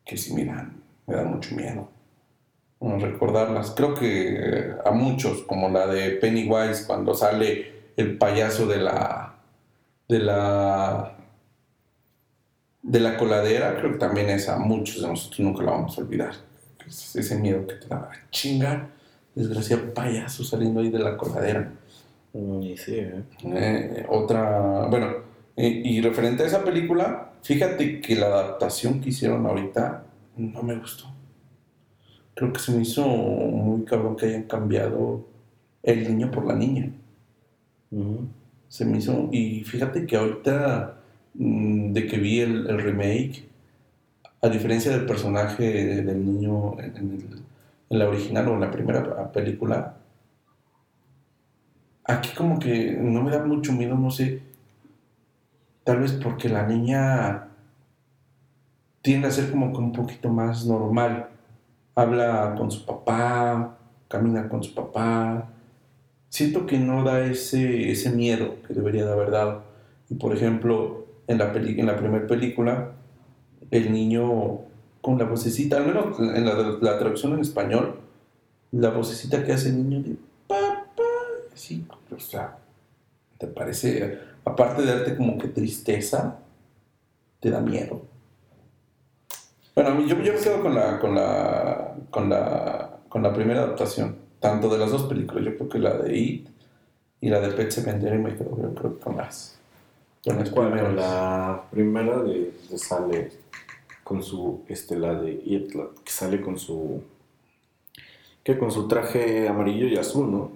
que 0.05 0.17
sí 0.17 0.33
me 0.33 0.45
dan, 0.45 0.81
me 1.05 1.15
dan 1.15 1.31
mucho 1.31 1.55
miedo. 1.55 1.89
recordarlas. 2.79 3.71
Creo 3.71 3.93
que 3.93 4.73
a 4.85 4.91
muchos, 4.91 5.43
como 5.43 5.69
la 5.69 5.87
de 5.87 6.11
Pennywise, 6.11 6.85
cuando 6.85 7.13
sale 7.13 7.91
el 7.97 8.17
payaso 8.17 8.67
de 8.67 8.77
la. 8.77 9.35
de 10.07 10.19
la. 10.19 11.17
De 12.87 12.99
la 13.01 13.17
coladera, 13.17 13.75
creo 13.77 13.91
que 13.91 13.97
también 13.97 14.29
es 14.29 14.47
a 14.47 14.57
muchos 14.57 15.01
de 15.01 15.09
nosotros 15.09 15.41
nunca 15.41 15.61
la 15.61 15.71
vamos 15.71 15.97
a 15.97 16.01
olvidar. 16.01 16.31
ese 16.87 17.37
miedo 17.37 17.67
que 17.67 17.75
te 17.75 17.87
da 17.87 18.09
chingar 18.31 18.87
desgraciado 19.35 19.93
payaso 19.93 20.43
saliendo 20.43 20.79
ahí 20.79 20.89
de 20.89 20.99
la 20.99 21.17
coladera. 21.17 21.69
Mm, 22.33 22.61
y 22.63 22.77
sí, 22.77 22.95
¿eh? 22.95 23.23
Eh, 23.43 24.05
otra, 24.09 24.87
bueno, 24.89 25.27
y 25.57 25.99
referente 26.01 26.43
a 26.43 26.45
esa 26.45 26.63
película, 26.63 27.31
fíjate 27.41 27.99
que 27.99 28.15
la 28.15 28.27
adaptación 28.27 29.01
que 29.01 29.09
hicieron 29.09 29.45
ahorita 29.45 30.03
no 30.37 30.63
me 30.63 30.75
gustó. 30.75 31.05
Creo 32.35 32.53
que 32.53 32.59
se 32.59 32.71
me 32.71 32.83
hizo 32.83 33.05
muy 33.07 33.83
cabrón 33.83 34.15
que 34.15 34.27
hayan 34.27 34.43
cambiado 34.43 35.25
el 35.81 36.03
niño 36.07 36.29
por 36.29 36.45
la 36.45 36.55
niña. 36.55 36.91
Se 38.69 38.85
me 38.85 38.99
hizo, 38.99 39.29
y 39.31 39.63
fíjate 39.63 40.05
que 40.05 40.15
ahorita, 40.15 40.96
de 41.33 42.07
que 42.07 42.17
vi 42.17 42.39
el, 42.39 42.81
remake, 42.81 43.47
a 44.41 44.49
diferencia 44.49 44.91
del 44.91 45.05
personaje 45.05 46.01
del 46.03 46.25
niño 46.25 46.79
en 46.79 47.43
la 47.89 48.07
original 48.07 48.47
o 48.47 48.53
en 48.53 48.61
la 48.61 48.71
primera 48.71 49.31
película, 49.31 49.97
aquí 52.03 52.29
como 52.35 52.59
que 52.59 52.97
no 52.99 53.21
me 53.23 53.31
da 53.31 53.43
mucho 53.43 53.73
miedo, 53.73 53.95
no 53.95 54.11
sé, 54.11 54.41
tal 55.83 55.99
vez 55.99 56.13
porque 56.13 56.49
la 56.49 56.65
niña 56.65 57.47
tiende 59.01 59.29
a 59.29 59.31
ser 59.31 59.51
como 59.51 59.71
que 59.71 59.77
un 59.79 59.93
poquito 59.93 60.27
más 60.27 60.65
normal. 60.65 61.29
Habla 61.95 62.55
con 62.57 62.69
su 62.69 62.85
papá, 62.85 63.77
camina 64.09 64.49
con 64.49 64.61
su 64.61 64.75
papá. 64.75 65.47
Siento 66.27 66.65
que 66.65 66.77
no 66.77 67.05
da 67.05 67.25
ese, 67.25 67.89
ese 67.89 68.11
miedo 68.11 68.55
que 68.67 68.73
debería 68.73 69.05
de 69.05 69.13
haber 69.13 69.31
dado. 69.31 69.63
Y 70.09 70.15
por 70.15 70.35
ejemplo, 70.35 70.96
en 71.27 71.37
la, 71.37 71.51
peli 71.51 71.79
en 71.79 71.85
la 71.85 71.97
primera 71.97 72.25
película, 72.25 72.91
el 73.69 73.91
niño 73.91 74.61
con 75.01 75.17
la 75.17 75.25
vocecita, 75.25 75.77
al 75.77 75.85
menos 75.85 76.19
en 76.19 76.45
la, 76.45 76.77
la 76.81 76.99
traducción 76.99 77.33
en 77.33 77.39
español, 77.39 77.99
la 78.71 78.89
vocecita 78.89 79.43
que 79.43 79.53
hace 79.53 79.69
el 79.69 79.89
niño 79.89 80.03
de 80.03 80.15
papá, 80.47 81.03
así, 81.53 81.85
o 82.15 82.19
sea, 82.19 82.57
te 83.37 83.47
parece, 83.47 84.19
aparte 84.43 84.81
de 84.81 84.93
darte 84.93 85.15
como 85.15 85.37
que 85.37 85.47
tristeza, 85.47 86.39
te 87.39 87.49
da 87.49 87.61
miedo. 87.61 88.01
Bueno, 89.75 90.01
yo, 90.01 90.19
yo 90.21 90.33
me 90.33 90.39
quedo 90.39 90.61
con 90.61 90.73
la, 90.73 90.99
con 90.99 91.13
la, 91.13 91.95
con 92.09 92.29
la, 92.29 92.97
con 93.09 93.21
la 93.21 93.33
primera 93.33 93.61
adaptación, 93.61 94.17
tanto 94.39 94.69
de 94.69 94.79
las 94.79 94.91
dos 94.91 95.03
películas, 95.03 95.45
yo 95.45 95.55
creo 95.55 95.69
que 95.69 95.79
la 95.79 95.93
de 95.93 96.17
It 96.17 96.49
y 97.21 97.29
la 97.29 97.39
de 97.39 97.49
Pet 97.49 97.71
Cemetery 97.71 98.17
me 98.17 98.35
quedo 98.35 98.57
yo 98.61 98.73
creo, 98.73 98.99
con 98.99 99.17
las, 99.17 99.56
primeras. 100.35 100.93
La 100.93 101.63
primera 101.71 102.17
de, 102.19 102.53
de 102.69 102.77
sale 102.77 103.31
con 104.03 104.23
su, 104.23 104.61
este, 104.69 104.97
la 104.97 105.13
de 105.15 105.37
que 106.03 106.11
sale 106.11 106.39
con 106.39 106.57
su, 106.57 107.03
que 108.41 108.57
con 108.57 108.71
su 108.71 108.87
traje 108.87 109.49
amarillo 109.49 109.87
y 109.87 109.97
azul, 109.97 110.31
¿no? 110.31 110.51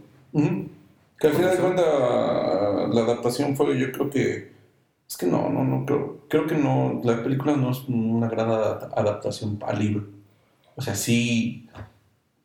Que 1.20 1.28
al 1.28 1.34
final 1.34 1.52
de 1.52 1.62
cuentas 1.62 1.86
la 1.86 3.02
adaptación 3.02 3.58
fue, 3.58 3.78
yo 3.78 3.92
creo 3.92 4.10
que, 4.10 4.52
es 5.08 5.18
que 5.18 5.26
no, 5.26 5.50
no, 5.50 5.66
no, 5.66 5.86
creo, 5.86 6.22
creo 6.30 6.48
que 6.48 6.56
no, 6.56 7.02
la 7.04 7.22
película 7.22 7.58
no 7.58 7.72
es 7.72 7.84
una 7.90 8.30
gran 8.30 8.50
adaptación 8.50 9.60
al 9.68 9.80
libro. 9.80 10.08
O 10.78 10.82
sea, 10.82 10.96
sí, 10.96 11.68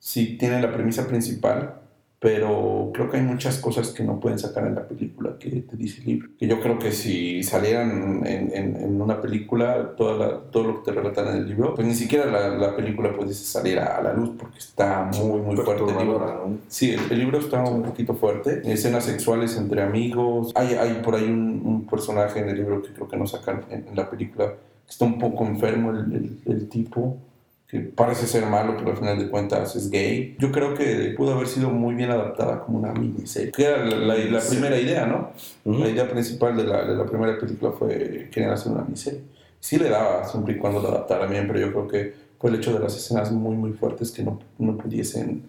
sí 0.01 0.37
tiene 0.37 0.61
la 0.61 0.73
premisa 0.73 1.07
principal, 1.07 1.81
pero 2.27 2.91
creo 2.93 3.09
que 3.09 3.19
hay 3.19 3.23
muchas 3.23 3.59
cosas 3.59 3.91
que 3.91 4.03
no 4.03 4.19
pueden 4.19 4.41
sacar 4.41 4.67
en 4.67 4.75
la 4.75 4.89
película 4.89 5.37
que 5.39 5.49
te 5.49 5.77
dice 5.77 6.01
el 6.01 6.07
libro. 6.07 6.29
Que 6.37 6.49
yo 6.49 6.61
creo 6.61 6.77
que 6.77 6.91
si 6.91 7.45
salieran 7.45 8.27
en, 8.27 8.51
en, 8.53 9.01
una 9.01 9.21
película 9.21 9.95
toda 9.97 10.41
todo 10.51 10.65
lo 10.65 10.75
que 10.83 10.91
te 10.91 10.99
relatan 10.99 11.29
en 11.29 11.37
el 11.37 11.49
libro, 11.49 11.77
pues 11.77 11.87
ni 11.87 11.95
siquiera 11.95 12.27
la, 12.27 12.49
la 12.49 12.75
película 12.75 13.15
puede 13.15 13.33
salir 13.33 13.79
a, 13.79 14.03
la 14.03 14.13
luz 14.13 14.31
porque 14.37 14.59
está 14.59 15.09
muy, 15.15 15.41
muy 15.41 15.55
fuerte 15.55 15.85
el 15.85 15.99
libro. 15.99 16.51
Sí, 16.67 16.97
el, 17.13 17.17
libro 17.17 17.39
está 17.39 17.63
un 17.63 17.85
poquito 17.85 18.13
fuerte. 18.15 18.61
Escenas 18.65 19.05
sexuales 19.05 19.57
entre 19.57 19.83
amigos. 19.83 20.51
Hay, 20.57 20.75
hay 20.75 20.95
por 21.05 21.15
ahí 21.15 21.27
un, 21.27 21.63
un 21.65 21.87
personaje 21.87 22.41
en 22.41 22.49
el 22.49 22.57
libro 22.57 22.83
que 22.83 22.89
creo 22.89 23.07
que 23.07 23.17
no 23.17 23.29
sacan 23.29 23.67
en, 23.71 23.95
la 23.95 24.11
película. 24.11 24.53
Está 24.89 25.05
un 25.05 25.21
poco 25.21 25.47
enfermo 25.47 25.93
el, 25.93 26.13
el, 26.13 26.39
el 26.45 26.69
tipo 26.69 27.19
que 27.69 27.81
parece 27.81 28.27
ser 28.27 28.47
malo, 28.47 28.77
pero 28.77 28.93
al 28.93 28.97
final 28.97 29.19
de 29.19 29.29
cuentas 29.29 29.75
es 29.75 29.91
gay. 29.91 30.37
Yo 30.39 30.53
creo 30.53 30.75
que 30.75 31.15
pudo 31.17 31.35
haber 31.35 31.49
sido 31.49 31.71
muy 31.71 31.95
bien 31.95 32.11
adaptada 32.11 32.61
como 32.61 32.79
una 32.79 32.93
miniserie. 32.93 33.51
Que 33.51 33.65
era 33.65 33.85
la, 33.85 34.15
la, 34.15 34.41
primera 34.41 34.79
idea, 34.79 35.07
¿no? 35.07 35.33
La 35.65 35.89
idea 35.89 36.09
principal 36.09 36.57
de 36.57 36.65
la, 36.65 36.85
de 36.85 36.95
la 36.95 37.05
primera 37.05 37.37
película 37.39 37.73
fue 37.73 38.29
querer 38.31 38.51
hacer 38.51 38.71
una 38.71 38.83
miniserie. 38.83 39.23
Sí 39.59 39.79
le 39.79 39.89
daba 39.89 40.25
siempre 40.29 40.55
y 40.55 40.59
cuando 40.59 40.81
la 40.81 40.91
adaptara 40.91 41.27
bien, 41.27 41.49
pero 41.49 41.59
yo 41.59 41.73
creo 41.73 41.89
que 41.89 42.15
fue 42.39 42.51
el 42.51 42.57
hecho 42.57 42.73
de 42.73 42.79
las 42.79 42.97
escenas 42.97 43.33
muy, 43.33 43.57
muy 43.57 43.73
fuertes 43.73 44.13
que 44.13 44.23
no, 44.23 44.39
no 44.59 44.77
pudiesen 44.77 45.43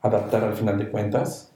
adaptar 0.00 0.44
al 0.44 0.54
final 0.54 0.78
de 0.78 0.88
cuentas. 0.88 1.51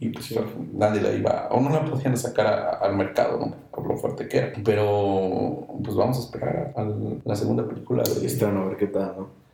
Y 0.00 0.10
pues 0.10 0.32
nadie 0.74 1.00
la 1.00 1.12
iba, 1.12 1.48
o 1.50 1.60
no 1.60 1.70
la 1.70 1.84
podían 1.84 2.16
sacar 2.16 2.78
al 2.80 2.96
mercado, 2.96 3.38
¿no? 3.38 3.54
Por 3.72 3.86
lo 3.86 3.96
fuerte 3.96 4.28
que 4.28 4.38
era. 4.38 4.52
Pero 4.64 5.66
pues 5.82 5.96
vamos 5.96 6.18
a 6.18 6.20
esperar 6.20 6.72
a, 6.76 6.84
la 7.24 7.34
segunda 7.34 7.66
película 7.66 8.04
de... 8.04 8.46
A 8.46 8.64
ver 8.64 8.76
qué 8.76 8.86
tal, 8.86 9.14
¿no? 9.18 9.47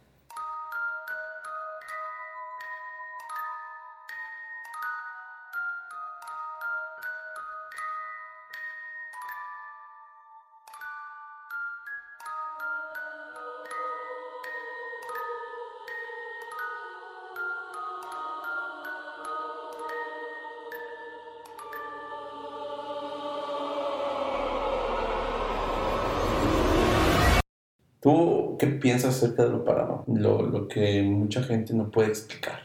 ¿Tú 28.84 28.88
qué 28.88 28.92
piensas 28.92 29.16
acerca 29.16 29.44
de 29.44 29.50
lo 29.50 29.64
paranormal? 29.64 30.22
Lo, 30.22 30.42
lo 30.42 30.68
que 30.68 31.02
mucha 31.02 31.42
gente 31.42 31.72
no 31.72 31.90
puede 31.90 32.08
explicar. 32.08 32.60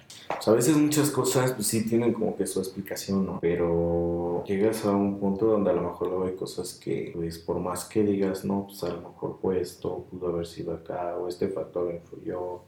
a 0.46 0.52
veces 0.52 0.76
muchas 0.76 1.12
cosas 1.12 1.54
pues, 1.54 1.68
sí 1.68 1.88
tienen 1.88 2.12
como 2.12 2.36
que 2.36 2.46
su 2.46 2.60
explicación, 2.60 3.26
¿no? 3.26 3.40
Pero 3.40 4.44
llegas 4.46 4.84
a 4.86 4.92
un 4.92 5.18
punto 5.18 5.46
donde 5.46 5.70
a 5.70 5.74
lo 5.74 5.82
mejor 5.82 6.10
luego 6.10 6.26
hay 6.26 6.36
cosas 6.36 6.74
que, 6.74 7.14
pues, 7.16 7.40
por 7.40 7.60
más 7.60 7.86
que 7.86 8.04
digas, 8.04 8.44
no, 8.44 8.66
pues 8.68 8.84
a 8.84 8.90
lo 8.90 9.02
mejor 9.02 9.38
fue 9.42 9.62
esto, 9.62 10.06
pudo 10.12 10.28
haber 10.28 10.46
sido 10.46 10.74
acá, 10.74 11.16
o 11.18 11.30
este 11.30 11.48
factor 11.48 11.94
influyó, 11.94 12.64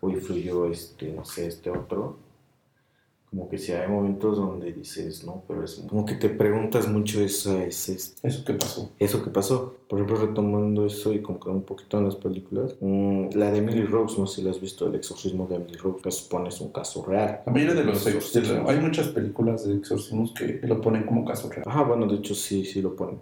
o 0.00 0.10
influyó, 0.10 0.66
este, 0.66 1.12
no 1.12 1.24
sé, 1.24 1.46
este 1.46 1.70
otro 1.70 2.25
como 3.36 3.50
que 3.50 3.58
si 3.58 3.72
hay 3.72 3.86
momentos 3.86 4.38
donde 4.38 4.72
dices, 4.72 5.22
no, 5.24 5.42
pero 5.46 5.62
es 5.62 5.84
como 5.86 6.06
que 6.06 6.14
te 6.14 6.30
preguntas 6.30 6.88
mucho 6.88 7.20
eso, 7.20 7.60
es, 7.60 8.16
eso 8.22 8.44
que 8.46 8.54
pasó. 8.54 8.90
Eso 8.98 9.22
que 9.22 9.28
pasó. 9.28 9.76
Por 9.86 10.00
ejemplo, 10.00 10.26
retomando 10.26 10.86
eso 10.86 11.12
y 11.12 11.20
como 11.20 11.38
que 11.38 11.50
un 11.50 11.62
poquito 11.62 11.98
en 11.98 12.06
las 12.06 12.16
películas, 12.16 12.76
mm, 12.80 13.28
la 13.34 13.50
de 13.50 13.58
Emily 13.58 13.84
Rose, 13.84 14.18
no 14.18 14.26
sé 14.26 14.36
si 14.36 14.42
la 14.42 14.52
has 14.52 14.60
visto, 14.60 14.86
el 14.86 14.94
exorcismo 14.94 15.46
de 15.46 15.56
Emily 15.56 15.76
Rose, 15.76 16.00
que 16.02 16.10
supone 16.10 16.48
es 16.48 16.60
un 16.62 16.72
caso 16.72 17.04
real. 17.04 17.42
La 17.44 17.52
mayoría 17.52 17.74
de 17.74 17.84
los 17.84 18.06
exorcismos, 18.06 18.70
hay 18.70 18.80
muchas 18.80 19.08
películas 19.08 19.68
de 19.68 19.74
exorcismos 19.74 20.32
que 20.32 20.60
lo 20.62 20.80
ponen 20.80 21.04
como 21.04 21.26
caso 21.26 21.50
real. 21.50 21.64
Ajá, 21.66 21.82
bueno, 21.82 22.06
de 22.06 22.16
hecho 22.16 22.34
sí, 22.34 22.64
sí 22.64 22.80
lo 22.80 22.96
ponen. 22.96 23.20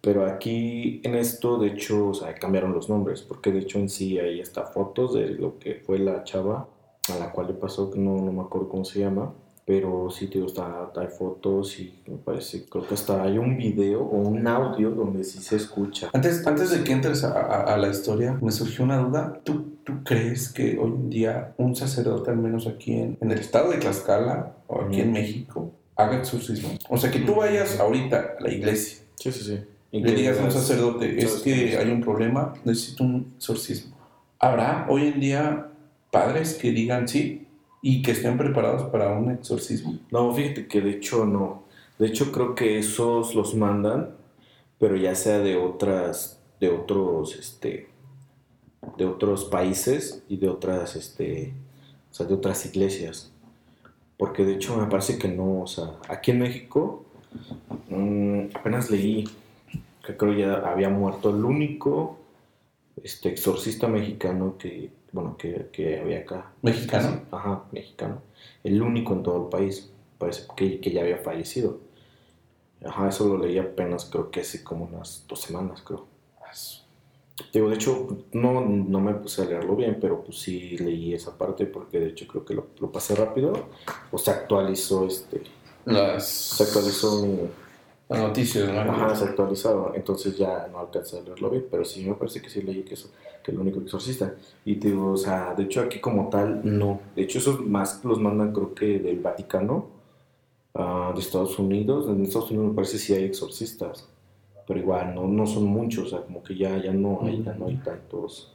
Pero 0.00 0.26
aquí 0.26 1.00
en 1.04 1.14
esto, 1.14 1.58
de 1.58 1.68
hecho, 1.68 2.08
o 2.08 2.14
sea, 2.14 2.34
cambiaron 2.34 2.72
los 2.72 2.88
nombres, 2.88 3.22
porque 3.22 3.52
de 3.52 3.60
hecho 3.60 3.78
en 3.78 3.88
sí 3.88 4.18
hay 4.18 4.40
hasta 4.40 4.64
fotos 4.64 5.14
de 5.14 5.28
lo 5.28 5.60
que 5.60 5.76
fue 5.76 6.00
la 6.00 6.24
chava 6.24 6.68
a 7.14 7.18
la 7.18 7.30
cual 7.30 7.48
le 7.48 7.54
pasó, 7.54 7.90
que 7.90 7.98
no, 8.00 8.16
no 8.16 8.32
me 8.32 8.42
acuerdo 8.42 8.68
cómo 8.68 8.84
se 8.84 9.00
llama, 9.00 9.32
pero 9.64 10.10
sí, 10.10 10.26
te 10.26 10.44
está, 10.44 10.90
hay 10.96 11.06
fotos 11.06 11.78
y 11.78 11.94
me 12.06 12.16
parece, 12.16 12.64
creo 12.66 12.86
que 12.86 12.94
hasta 12.94 13.22
hay 13.22 13.38
un 13.38 13.56
video 13.56 14.02
o 14.02 14.16
un 14.16 14.46
audio 14.46 14.90
donde 14.90 15.22
sí 15.22 15.38
se 15.38 15.56
escucha. 15.56 16.10
Antes, 16.12 16.44
antes 16.46 16.70
de 16.70 16.82
que 16.82 16.92
entres 16.92 17.22
a, 17.22 17.62
a, 17.62 17.76
la 17.76 17.88
historia, 17.88 18.36
me 18.40 18.50
surgió 18.50 18.84
una 18.84 18.98
duda. 18.98 19.40
¿Tú, 19.44 19.76
¿Tú, 19.84 20.02
crees 20.04 20.52
que 20.52 20.78
hoy 20.78 20.90
en 20.90 21.10
día 21.10 21.54
un 21.58 21.76
sacerdote, 21.76 22.30
al 22.30 22.38
menos 22.38 22.66
aquí 22.66 22.94
en, 22.94 23.16
en 23.20 23.30
el 23.30 23.38
estado 23.38 23.70
de 23.70 23.78
Tlaxcala 23.78 24.56
o 24.66 24.82
aquí 24.82 25.00
en 25.00 25.12
México, 25.12 25.70
haga 25.94 26.18
exorcismo? 26.18 26.70
O 26.88 26.96
sea, 26.96 27.10
que 27.10 27.20
tú 27.20 27.36
vayas 27.36 27.78
ahorita 27.78 28.34
a 28.38 28.42
la 28.42 28.50
iglesia. 28.50 29.04
Sí, 29.14 29.30
sí, 29.30 29.44
sí. 29.44 29.60
Y 29.92 30.02
le 30.02 30.12
digas 30.12 30.40
a 30.40 30.44
un 30.44 30.50
sacerdote, 30.50 31.22
es 31.22 31.34
que 31.42 31.76
hay 31.76 31.90
un 31.90 32.00
problema, 32.00 32.54
necesito 32.64 33.04
un 33.04 33.32
exorcismo. 33.36 33.94
¿Habrá 34.38 34.86
hoy 34.88 35.08
en 35.08 35.20
día 35.20 35.68
padres 36.10 36.54
que 36.54 36.72
digan, 36.72 37.06
sí, 37.06 37.46
y 37.82 38.00
que 38.00 38.12
estén 38.12 38.38
preparados 38.38 38.90
para 38.90 39.12
un 39.12 39.32
exorcismo. 39.32 39.98
No, 40.10 40.32
fíjate 40.32 40.68
que 40.68 40.80
de 40.80 40.92
hecho 40.92 41.26
no. 41.26 41.64
De 41.98 42.06
hecho 42.06 42.32
creo 42.32 42.54
que 42.54 42.78
esos 42.78 43.34
los 43.34 43.54
mandan, 43.54 44.14
pero 44.78 44.96
ya 44.96 45.14
sea 45.16 45.40
de 45.40 45.56
otras, 45.56 46.40
de 46.60 46.70
otros, 46.70 47.36
este, 47.36 47.88
de 48.96 49.04
otros 49.04 49.44
países 49.46 50.22
y 50.28 50.36
de 50.36 50.48
otras, 50.48 50.96
este, 50.96 51.52
o 52.10 52.14
sea, 52.14 52.26
de 52.26 52.34
otras 52.34 52.64
iglesias. 52.64 53.32
Porque 54.16 54.44
de 54.44 54.54
hecho 54.54 54.76
me 54.76 54.86
parece 54.86 55.18
que 55.18 55.28
no, 55.28 55.62
o 55.62 55.66
sea, 55.66 55.96
aquí 56.08 56.30
en 56.30 56.38
México 56.38 57.04
mm, 57.88 58.54
apenas 58.54 58.90
leí 58.90 59.28
que 60.04 60.16
creo 60.16 60.32
ya 60.32 60.54
había 60.70 60.88
muerto 60.88 61.30
el 61.30 61.44
único 61.44 62.18
este 63.02 63.30
exorcista 63.30 63.88
mexicano 63.88 64.56
que 64.58 64.90
bueno, 65.12 65.36
que, 65.36 65.68
que 65.72 66.00
había 66.00 66.20
acá. 66.20 66.52
¿Mexicano? 66.62 67.22
Ajá, 67.30 67.64
mexicano. 67.72 68.22
El 68.64 68.82
único 68.82 69.12
en 69.12 69.22
todo 69.22 69.44
el 69.44 69.48
país, 69.48 69.92
parece 70.18 70.46
que, 70.56 70.80
que 70.80 70.90
ya 70.90 71.02
había 71.02 71.18
fallecido. 71.18 71.80
Ajá, 72.84 73.08
eso 73.08 73.28
lo 73.28 73.38
leí 73.38 73.58
apenas, 73.58 74.06
creo 74.06 74.30
que 74.30 74.40
hace 74.40 74.64
como 74.64 74.86
unas 74.86 75.24
dos 75.28 75.40
semanas, 75.40 75.82
creo. 75.82 76.12
Digo, 77.52 77.68
de 77.68 77.74
hecho, 77.74 78.24
no, 78.32 78.60
no 78.60 79.00
me 79.00 79.14
puse 79.14 79.42
a 79.42 79.44
leerlo 79.46 79.74
bien, 79.74 79.98
pero 80.00 80.22
pues 80.22 80.38
sí 80.38 80.76
leí 80.78 81.14
esa 81.14 81.36
parte 81.36 81.66
porque 81.66 81.98
de 81.98 82.08
hecho 82.08 82.26
creo 82.26 82.44
que 82.44 82.54
lo, 82.54 82.68
lo 82.78 82.92
pasé 82.92 83.14
rápido. 83.14 83.68
O 84.10 84.18
se 84.18 84.30
actualizó 84.30 85.06
este. 85.06 85.42
Las... 85.84 86.26
Se 86.26 86.64
actualizó 86.64 87.26
mi, 87.26 87.48
las 88.12 88.22
noticias, 88.28 88.68
¿no? 88.72 88.80
Ajá, 88.80 89.14
se 89.16 89.24
actualizado, 89.24 89.92
entonces 89.94 90.36
ya 90.36 90.68
no 90.70 90.78
alcancé 90.78 91.18
a 91.18 91.22
leerlo 91.22 91.50
bien, 91.50 91.66
pero 91.70 91.84
sí 91.84 92.04
me 92.04 92.14
parece 92.14 92.40
que 92.40 92.48
sí 92.50 92.62
leí 92.62 92.82
que 92.82 92.94
eso, 92.94 93.10
que 93.42 93.50
el 93.52 93.58
único 93.58 93.80
exorcista. 93.80 94.34
Y 94.64 94.76
te 94.76 94.88
digo, 94.88 95.12
o 95.12 95.16
sea, 95.16 95.54
de 95.54 95.64
hecho 95.64 95.80
aquí 95.80 95.98
como 96.00 96.28
tal, 96.28 96.60
no. 96.64 97.00
De 97.16 97.22
hecho 97.22 97.38
esos 97.38 97.60
más 97.66 98.04
los 98.04 98.20
mandan 98.20 98.52
creo 98.52 98.74
que 98.74 98.98
del 98.98 99.20
Vaticano, 99.20 99.86
uh, 100.74 101.12
de 101.14 101.20
Estados 101.20 101.58
Unidos. 101.58 102.08
En 102.08 102.22
Estados 102.22 102.50
Unidos 102.50 102.68
me 102.70 102.74
parece 102.74 102.98
sí 102.98 103.12
hay 103.14 103.24
exorcistas, 103.24 104.08
pero 104.66 104.78
igual 104.78 105.14
no, 105.14 105.26
no 105.26 105.46
son 105.46 105.64
muchos, 105.64 106.06
o 106.06 106.10
sea, 106.10 106.20
como 106.22 106.42
que 106.42 106.56
ya, 106.56 106.76
ya, 106.82 106.92
no, 106.92 107.20
hay, 107.22 107.42
ya 107.42 107.54
no 107.54 107.66
hay 107.66 107.76
tantos 107.76 108.54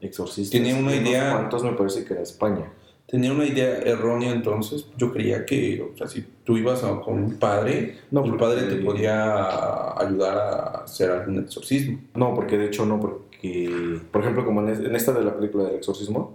exorcistas. 0.00 0.50
Tenía 0.58 0.76
una 0.76 0.94
idea- 0.94 1.32
cuantos 1.32 1.62
me 1.64 1.72
parece 1.72 2.04
que 2.04 2.12
era 2.14 2.22
España. 2.22 2.72
Tenía 3.10 3.32
una 3.32 3.44
idea 3.44 3.78
errónea 3.78 4.30
entonces. 4.30 4.86
Yo 4.96 5.12
creía 5.12 5.44
que, 5.44 5.82
o 5.82 5.96
sea, 5.96 6.06
si 6.06 6.24
tú 6.44 6.56
ibas 6.56 6.84
a- 6.84 7.00
con 7.00 7.14
un 7.24 7.38
padre, 7.38 7.98
No, 8.12 8.24
el 8.24 8.36
padre 8.36 8.62
te 8.68 8.76
podía 8.76 9.98
ayudar 9.98 10.36
a 10.38 10.62
hacer 10.84 11.10
algún 11.10 11.40
exorcismo. 11.40 11.98
No, 12.14 12.34
porque 12.34 12.56
de 12.56 12.66
hecho 12.66 12.86
no, 12.86 13.00
porque, 13.00 13.98
por 14.12 14.20
ejemplo, 14.22 14.44
como 14.44 14.60
en, 14.60 14.68
es- 14.68 14.78
en 14.80 14.94
esta 14.94 15.12
de 15.12 15.24
la 15.24 15.34
película 15.36 15.64
del 15.64 15.74
exorcismo, 15.76 16.34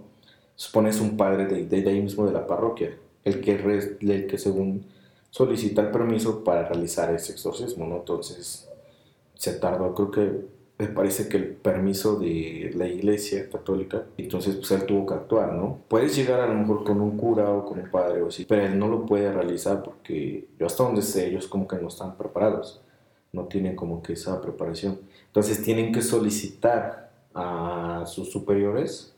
supone 0.54 0.90
es 0.90 1.00
un 1.00 1.16
padre 1.16 1.46
de, 1.46 1.64
de, 1.66 1.80
de 1.82 1.90
ahí 1.90 2.02
mismo 2.02 2.26
de 2.26 2.32
la 2.32 2.46
parroquia, 2.46 2.94
el 3.24 3.40
que, 3.40 3.56
re- 3.56 3.96
el 4.00 4.26
que 4.26 4.36
según 4.38 4.84
solicita 5.30 5.80
el 5.82 5.90
permiso 5.90 6.44
para 6.44 6.68
realizar 6.68 7.12
ese 7.14 7.32
exorcismo, 7.32 7.86
¿no? 7.86 7.96
Entonces, 7.96 8.68
se 9.34 9.52
tardó, 9.54 9.94
creo 9.94 10.10
que 10.10 10.55
me 10.78 10.88
parece 10.88 11.28
que 11.28 11.38
el 11.38 11.48
permiso 11.54 12.18
de 12.18 12.70
la 12.74 12.86
iglesia 12.86 13.48
católica, 13.48 14.04
entonces 14.18 14.56
pues 14.56 14.70
él 14.72 14.84
tuvo 14.84 15.06
que 15.06 15.14
actuar, 15.14 15.54
¿no? 15.54 15.78
Puedes 15.88 16.14
llegar 16.14 16.40
a 16.40 16.46
lo 16.46 16.54
mejor 16.54 16.84
con 16.84 17.00
un 17.00 17.16
cura 17.16 17.50
o 17.50 17.64
con 17.64 17.78
un 17.78 17.90
padre 17.90 18.20
o 18.20 18.28
así, 18.28 18.44
pero 18.44 18.66
él 18.66 18.78
no 18.78 18.86
lo 18.88 19.06
puede 19.06 19.32
realizar 19.32 19.82
porque 19.82 20.46
yo 20.58 20.66
hasta 20.66 20.84
donde 20.84 21.00
sé, 21.00 21.28
ellos 21.28 21.46
como 21.46 21.66
que 21.66 21.76
no 21.76 21.88
están 21.88 22.16
preparados, 22.18 22.82
no 23.32 23.44
tienen 23.44 23.74
como 23.74 24.02
que 24.02 24.12
esa 24.12 24.40
preparación. 24.42 25.00
Entonces 25.28 25.62
tienen 25.62 25.92
que 25.92 26.02
solicitar 26.02 27.10
a 27.34 28.04
sus 28.06 28.30
superiores 28.30 29.14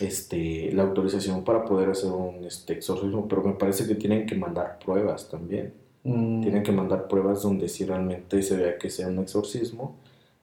este, 0.00 0.70
la 0.72 0.84
autorización 0.84 1.44
para 1.44 1.64
poder 1.64 1.90
hacer 1.90 2.10
un 2.10 2.44
este, 2.44 2.74
exorcismo, 2.74 3.26
pero 3.28 3.42
me 3.42 3.54
parece 3.54 3.86
que 3.86 3.96
tienen 3.96 4.26
que 4.26 4.36
mandar 4.36 4.78
pruebas 4.84 5.28
también. 5.28 5.74
Mm, 6.04 6.40
Tienen 6.40 6.62
que 6.62 6.72
mandar 6.72 7.06
pruebas 7.08 7.42
donde 7.42 7.68
si 7.68 7.84
realmente 7.84 8.42
se 8.42 8.56
vea 8.56 8.78
que 8.78 8.90
sea 8.90 9.08
un 9.08 9.18
exorcismo 9.20 9.96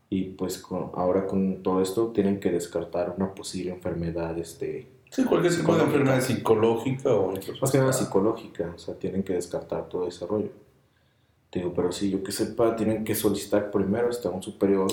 y 0.10 0.24
pues 0.26 0.58
con- 0.58 0.92
ahora 0.96 1.28
con 1.28 1.62
todo 1.64 1.82
esto 1.82 2.08
tienen 2.08 2.40
que 2.40 2.52
descartar 2.52 3.14
una 3.18 3.34
posible 3.34 3.72
enfermedad, 3.72 4.38
este, 4.38 4.88
Sí, 5.12 5.24
cualquier 5.24 5.56
tipo 5.56 5.76
de 5.76 5.84
enfermedad 5.84 6.22
psicológica 6.22 7.14
o 7.16 7.34
más 7.62 7.72
que 7.72 7.78
nada 7.80 7.94
psicológica, 7.94 8.72
o 8.76 8.78
sea, 8.80 8.94
tienen 8.96 9.24
que 9.24 9.34
descartar 9.34 9.90
todo 9.90 10.08
ese 10.08 10.26
rollo. 10.28 10.50
Te 11.50 11.60
Digo, 11.60 11.74
pero 11.76 11.92
sí, 11.92 12.12
yo 12.12 12.22
que 12.22 12.32
sepa, 12.32 12.76
tienen 12.76 13.04
que 13.04 13.16
solicitar 13.16 13.72
primero 13.72 14.10
hasta 14.10 14.30
un 14.30 14.44
superior. 14.44 14.92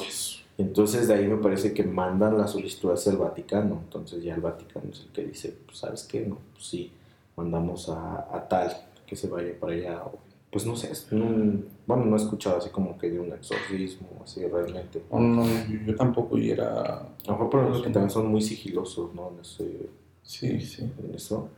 Entonces 0.56 1.06
de 1.06 1.12
ahí 1.14 1.26
me 1.28 1.36
parece 1.36 1.74
que 1.74 1.84
mandan 1.84 2.38
la 2.38 2.46
solicitud 2.46 2.90
hacia 2.92 3.12
el 3.12 3.18
Vaticano. 3.18 3.74
Entonces 3.84 4.24
ya 4.24 4.34
el 4.34 4.40
Vaticano 4.40 4.86
es 4.90 5.00
el 5.00 5.08
que 5.08 5.24
dice, 5.26 5.54
pues 5.66 5.76
sabes 5.78 6.04
qué, 6.04 6.22
no, 6.24 6.38
pues 6.54 6.64
sí, 6.66 6.90
mandamos 7.36 7.90
a, 7.90 8.26
a 8.34 8.48
tal 8.48 8.74
que 9.06 9.16
se 9.16 9.28
vaya 9.28 9.52
para 9.60 9.74
allá. 9.74 10.02
o- 10.04 10.18
pues 10.50 10.64
no 10.66 10.74
sé, 10.76 10.90
un- 11.14 11.66
bueno, 11.86 12.04
no 12.06 12.16
he 12.16 12.20
escuchado 12.20 12.58
así 12.58 12.70
como 12.70 12.96
que 12.98 13.10
de 13.10 13.20
un 13.20 13.32
exorcismo, 13.32 14.08
así 14.22 14.44
realmente. 14.46 15.02
No, 15.10 15.20
no, 15.20 15.44
yo, 15.44 15.78
yo 15.86 15.94
tampoco 15.96 16.38
y 16.38 16.50
era... 16.50 16.96
A 16.98 17.08
lo 17.26 17.32
mejor 17.32 17.50
por 17.50 17.60
ejemplo 17.60 17.82
que 17.82 17.90
también 17.90 18.10
son 18.10 18.26
muy 18.28 18.40
sigilosos, 18.42 19.14
¿no? 19.14 19.30
En 19.34 19.40
ese, 19.40 19.88
Sí, 20.22 20.60
sí. 20.60 20.82
en 20.82 21.14
eso. 21.14 21.48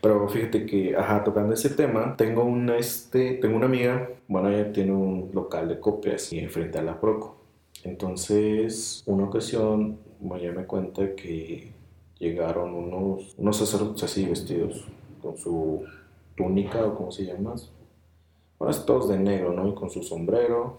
Pero 0.00 0.28
fíjate 0.28 0.66
que, 0.66 0.96
ajá, 0.96 1.24
tocando 1.24 1.52
ese 1.54 1.70
tema, 1.70 2.16
tengo 2.16 2.44
una, 2.44 2.76
este, 2.76 3.34
tengo 3.34 3.56
una 3.56 3.66
amiga, 3.66 4.08
bueno, 4.28 4.48
ella 4.48 4.72
tiene 4.72 4.92
un 4.92 5.30
local 5.32 5.68
de 5.68 5.80
copias 5.80 6.32
y 6.32 6.38
enfrente 6.38 6.78
a 6.78 6.82
la 6.82 7.00
Proco. 7.00 7.36
Entonces, 7.82 9.02
una 9.06 9.24
ocasión, 9.24 9.98
bueno, 10.20 10.44
ella 10.44 10.52
me 10.54 10.64
cuenta 10.66 11.14
que 11.16 11.72
llegaron 12.18 12.72
unos, 12.74 13.34
unos 13.36 13.56
sacerdotes 13.56 14.04
así 14.04 14.24
vestidos 14.26 14.84
con 15.20 15.36
su 15.36 15.82
túnica 16.36 16.84
o 16.86 16.94
como 16.94 17.10
se 17.10 17.24
llama. 17.24 17.54
Bueno, 18.64 18.78
es 18.78 18.86
todos 18.86 19.10
de 19.10 19.18
negro, 19.18 19.52
¿no? 19.52 19.68
Y 19.68 19.74
con 19.74 19.90
su 19.90 20.02
sombrero 20.02 20.78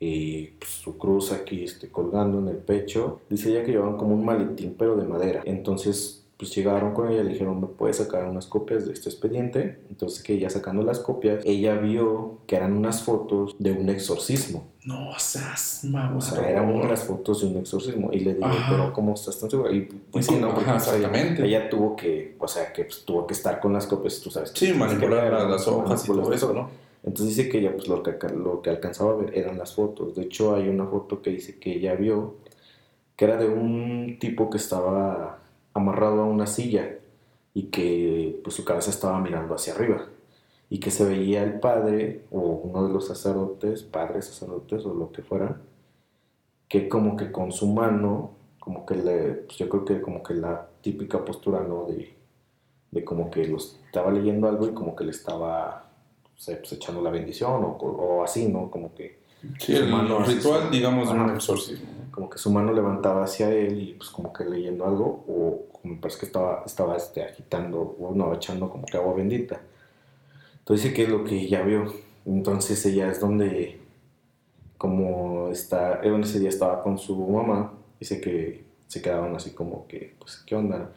y 0.00 0.46
pues, 0.58 0.70
su 0.70 0.96
cruz 0.96 1.32
aquí 1.32 1.64
este, 1.64 1.90
colgando 1.90 2.38
en 2.38 2.48
el 2.48 2.56
pecho. 2.56 3.20
Dice 3.28 3.50
ella 3.50 3.62
que 3.62 3.72
llevaban 3.72 3.98
como 3.98 4.14
un 4.14 4.24
maletín, 4.24 4.74
pero 4.78 4.96
de 4.96 5.04
madera. 5.04 5.42
Entonces, 5.44 6.26
pues 6.38 6.54
llegaron 6.54 6.94
con 6.94 7.10
ella 7.10 7.22
y 7.22 7.24
le 7.24 7.32
dijeron, 7.32 7.60
¿me 7.60 7.66
puedes 7.66 7.96
sacar 7.96 8.24
unas 8.28 8.46
copias 8.46 8.86
de 8.86 8.92
este 8.92 9.08
expediente? 9.10 9.80
Entonces, 9.90 10.22
que 10.22 10.34
ella 10.34 10.48
sacando 10.48 10.82
las 10.84 11.00
copias, 11.00 11.42
ella 11.44 11.74
vio 11.74 12.38
que 12.46 12.54
eran 12.54 12.74
unas 12.74 13.02
fotos 13.02 13.56
de 13.58 13.72
un 13.72 13.88
exorcismo. 13.88 14.64
No 14.84 15.10
seas 15.18 15.84
O 16.16 16.20
sea, 16.20 16.48
eran 16.48 16.72
unas 16.72 17.02
fotos 17.02 17.40
de 17.40 17.48
un 17.48 17.56
exorcismo. 17.56 18.10
Y 18.12 18.20
le 18.20 18.38
Ajá. 18.40 18.68
pero 18.70 18.92
¿cómo 18.92 19.14
estás 19.14 19.38
tan 19.40 19.50
segura? 19.50 19.72
Y 19.72 19.80
pues 20.12 20.26
sí, 20.26 20.36
no, 20.36 20.54
porque 20.54 20.70
Ajá, 20.70 20.78
sea, 20.78 20.96
ella- 20.96 21.08
exactamente. 21.08 21.44
Ella, 21.44 21.68
tuvo 21.68 21.96
que, 21.96 22.36
o 22.38 22.46
sea, 22.46 22.72
que 22.72 22.84
pues, 22.84 23.04
tuvo 23.04 23.26
que 23.26 23.34
estar 23.34 23.58
con 23.58 23.72
las 23.72 23.86
copias, 23.88 24.20
tú 24.20 24.30
sabes. 24.30 24.52
Sí, 24.54 24.72
manipular 24.72 25.32
las, 25.32 25.50
las 25.50 25.66
hojas 25.66 26.04
y 26.04 26.06
todo 26.06 26.32
eso, 26.32 26.52
¿no? 26.54 26.70
entonces 27.04 27.36
dice 27.36 27.48
que 27.48 27.58
ella 27.60 27.72
pues 27.72 27.88
lo 27.88 28.02
que, 28.02 28.12
lo 28.36 28.60
que 28.60 28.70
alcanzaba 28.70 29.12
a 29.12 29.16
ver 29.16 29.36
eran 29.36 29.56
las 29.58 29.74
fotos. 29.74 30.14
De 30.14 30.22
hecho 30.22 30.54
hay 30.54 30.68
una 30.68 30.84
foto 30.86 31.20
que 31.22 31.30
dice 31.30 31.58
que 31.58 31.74
ella 31.76 31.94
vio 31.94 32.34
que 33.16 33.24
era 33.24 33.36
de 33.36 33.48
un 33.48 34.18
tipo 34.20 34.50
que 34.50 34.58
estaba 34.58 35.38
amarrado 35.78 36.22
a 36.22 36.26
una 36.26 36.46
silla 36.46 36.96
y 37.54 37.64
que 37.64 38.40
pues 38.44 38.54
su 38.56 38.64
cabeza 38.64 38.90
estaba 38.90 39.20
mirando 39.20 39.54
hacia 39.54 39.74
arriba 39.74 40.06
y 40.70 40.80
que 40.80 40.90
se 40.90 41.04
veía 41.04 41.42
el 41.42 41.60
padre 41.60 42.24
o 42.30 42.40
uno 42.40 42.86
de 42.86 42.92
los 42.92 43.06
sacerdotes, 43.06 43.82
padres 43.82 44.26
sacerdotes 44.26 44.84
o 44.84 44.94
lo 44.94 45.10
que 45.12 45.22
fuera, 45.22 45.60
que 46.68 46.88
como 46.88 47.16
que 47.16 47.32
con 47.32 47.52
su 47.52 47.66
mano, 47.72 48.32
como 48.60 48.84
que 48.84 48.94
le, 48.96 49.32
pues 49.46 49.56
yo 49.56 49.68
creo 49.68 49.84
que 49.84 50.00
como 50.02 50.22
que 50.22 50.34
la 50.34 50.66
típica 50.82 51.24
postura, 51.24 51.60
¿no? 51.62 51.86
De, 51.86 52.14
de 52.90 53.04
como 53.04 53.30
que 53.30 53.46
los 53.46 53.78
estaba 53.86 54.10
leyendo 54.10 54.48
algo 54.48 54.66
y 54.68 54.72
como 54.72 54.94
que 54.94 55.04
le 55.04 55.10
estaba 55.12 55.88
pues, 56.44 56.72
echando 56.72 57.00
la 57.00 57.10
bendición 57.10 57.64
o, 57.64 57.68
o 57.78 58.22
así, 58.22 58.48
¿no? 58.48 58.70
Como 58.70 58.94
que, 58.94 59.18
Sí, 59.60 59.72
Su 59.76 59.84
el 59.84 59.88
mano 59.88 60.18
ritual, 60.24 60.68
digamos, 60.70 61.08
un 61.10 61.30
exorcismo. 61.30 61.86
como 62.10 62.28
que 62.28 62.38
su 62.38 62.50
mano 62.50 62.72
levantaba 62.72 63.22
hacia 63.22 63.50
él 63.52 63.80
y 63.80 63.94
pues 63.94 64.10
como 64.10 64.32
que 64.32 64.44
leyendo 64.44 64.84
algo 64.84 65.24
o 65.28 65.67
como 65.80 65.94
me 65.94 66.00
parece 66.00 66.20
que 66.20 66.26
estaba, 66.26 66.62
estaba 66.66 66.96
este, 66.96 67.22
agitando 67.22 67.96
o 67.98 68.14
no, 68.14 68.34
echando 68.34 68.70
como 68.70 68.86
que 68.86 68.96
agua 68.96 69.14
bendita. 69.14 69.60
Entonces 70.58 70.84
dice 70.84 70.94
que 70.94 71.02
es 71.04 71.08
lo 71.08 71.24
que 71.24 71.40
ella 71.40 71.62
vio. 71.62 71.92
Entonces 72.26 72.84
ella 72.86 73.10
es 73.10 73.20
donde 73.20 73.80
como 74.78 75.48
está, 75.50 76.00
él 76.02 76.14
en 76.14 76.22
ese 76.22 76.38
día 76.38 76.48
estaba 76.48 76.82
con 76.82 76.98
su 76.98 77.16
mamá, 77.16 77.74
dice 77.98 78.20
que 78.20 78.64
se 78.86 79.02
quedaban 79.02 79.34
así 79.34 79.50
como 79.50 79.86
que, 79.88 80.14
pues, 80.18 80.36
¿qué 80.46 80.54
onda? 80.54 80.92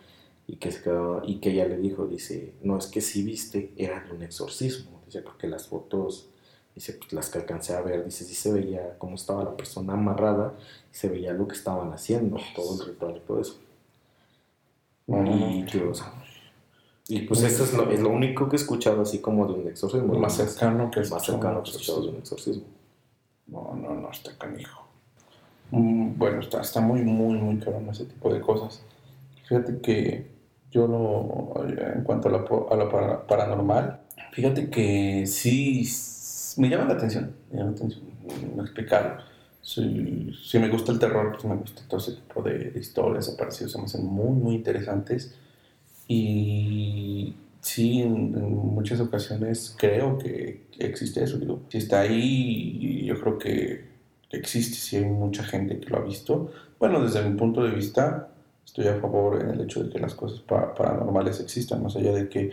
Y 0.48 0.58
que, 0.58 0.72
se 0.72 0.84
quedaba, 0.84 1.24
y 1.26 1.40
que 1.40 1.52
ella 1.52 1.68
le 1.68 1.78
dijo, 1.78 2.06
dice, 2.06 2.54
no, 2.62 2.78
es 2.78 2.88
que 2.88 3.02
si 3.02 3.24
viste, 3.24 3.74
era 3.76 4.02
de 4.02 4.12
un 4.12 4.22
exorcismo, 4.22 5.02
dice, 5.06 5.22
porque 5.22 5.48
las 5.48 5.68
fotos, 5.68 6.30
dice, 6.76 6.94
pues 6.94 7.12
las 7.12 7.30
que 7.30 7.40
alcancé 7.40 7.74
a 7.74 7.82
ver, 7.82 8.06
dice, 8.06 8.24
sí 8.24 8.36
se 8.36 8.54
veía 8.54 8.98
cómo 9.00 9.16
estaba 9.16 9.44
la 9.44 9.58
persona 9.58 9.94
amarrada, 9.94 10.54
y 10.92 10.96
se 10.96 11.10
veía 11.10 11.34
lo 11.34 11.48
que 11.48 11.56
estaban 11.56 11.92
haciendo, 11.92 12.38
todo 12.56 12.82
el 12.82 12.88
ritual 12.88 13.18
y 13.18 13.20
todo 13.22 13.42
eso. 13.42 13.60
Y, 17.08 17.16
y 17.16 17.22
pues 17.22 17.44
eso 17.44 17.64
es 17.64 17.74
lo, 17.74 17.92
es 17.92 18.00
lo 18.00 18.10
único 18.10 18.48
que 18.48 18.56
he 18.56 18.60
escuchado 18.60 19.02
así 19.02 19.20
como 19.20 19.46
de 19.48 19.54
un 19.54 19.68
exorcismo. 19.68 20.14
Lo 20.14 20.20
más 20.20 20.38
¿no? 20.38 20.46
cercano 20.46 20.92
que 20.92 21.02
es 21.02 21.12
más 21.12 21.26
cercano 21.26 21.62
que 21.64 21.70
he 21.70 21.72
escuchado 21.74 22.04
de 22.04 22.10
un 22.10 22.16
exorcismo. 22.18 22.64
No, 23.48 23.76
no, 23.76 23.96
no, 23.96 24.12
está 24.12 24.38
canijo. 24.38 24.88
Mm, 25.72 26.18
Bueno, 26.18 26.40
está, 26.40 26.62
está 26.62 26.80
muy, 26.82 27.02
muy, 27.02 27.38
muy 27.38 27.58
cabrón 27.58 27.90
ese 27.90 28.06
tipo 28.06 28.34
de 28.34 28.40
cosas. 28.42 28.82
Fíjate 29.48 29.82
que 29.82 30.32
yo 30.72 30.88
lo, 30.88 31.66
en 31.68 32.04
cuanto 32.04 32.30
a 32.30 32.32
la, 32.32 32.46
po- 32.46 32.68
a 32.72 32.90
para- 32.90 33.28
paranormal, 33.28 34.00
fíjate 34.32 34.70
que 34.70 35.26
sí 35.28 35.86
me 36.58 36.70
llama 36.70 36.86
la 36.86 36.94
atención, 36.94 37.36
me 37.52 37.58
llama 37.58 37.72
la 37.72 37.76
atención 37.76 38.04
mm, 38.56 38.60
explicarlo. 38.62 39.22
Si, 39.62 40.34
si 40.44 40.60
me 40.60 40.70
gusta 40.70 40.92
el 40.92 41.00
terror, 41.00 41.32
pues 41.34 41.46
me 41.46 41.56
gusta 41.56 41.84
todo 41.88 42.00
ese 42.00 42.14
tipo 42.14 42.42
de, 42.42 42.74
historias 42.80 43.30
aparecidas, 43.30 43.72
se 43.72 43.78
me 43.78 43.86
hacen 43.86 44.06
muy, 44.06 44.32
muy 44.32 44.56
interesantes. 44.56 45.36
Y 46.08 47.36
sí, 47.62 48.02
en, 48.02 48.36
en 48.36 48.56
muchas 48.56 49.00
ocasiones 49.00 49.76
creo 49.78 50.18
que 50.18 50.64
existe 50.80 51.24
eso. 51.24 51.38
Digo, 51.38 51.62
si 51.70 51.78
está 51.78 52.02
ahí, 52.02 53.06
yo 53.06 53.20
creo 53.20 53.38
que 53.38 53.86
existe, 54.32 54.76
si 54.78 54.98
hay 54.98 55.06
mucha 55.06 55.44
gente 55.44 55.80
que 55.80 55.90
lo 55.90 55.98
ha 55.98 56.02
visto. 56.04 56.52
Bueno, 56.80 57.02
desde 57.04 57.24
mi 57.28 57.38
punto 57.38 57.64
de 57.64 57.72
vista, 57.72 58.30
estoy 58.66 58.88
a 58.88 59.00
favor 59.00 59.42
en 59.42 59.50
el 59.52 59.62
hecho 59.62 59.84
de 59.84 59.90
que 59.90 60.00
las 60.00 60.16
cosas 60.16 60.40
pa- 60.42 60.74
paranormales 60.76 61.40
existan, 61.40 61.84
más 61.84 61.96
allá 61.96 62.14
de 62.14 62.30
que 62.30 62.52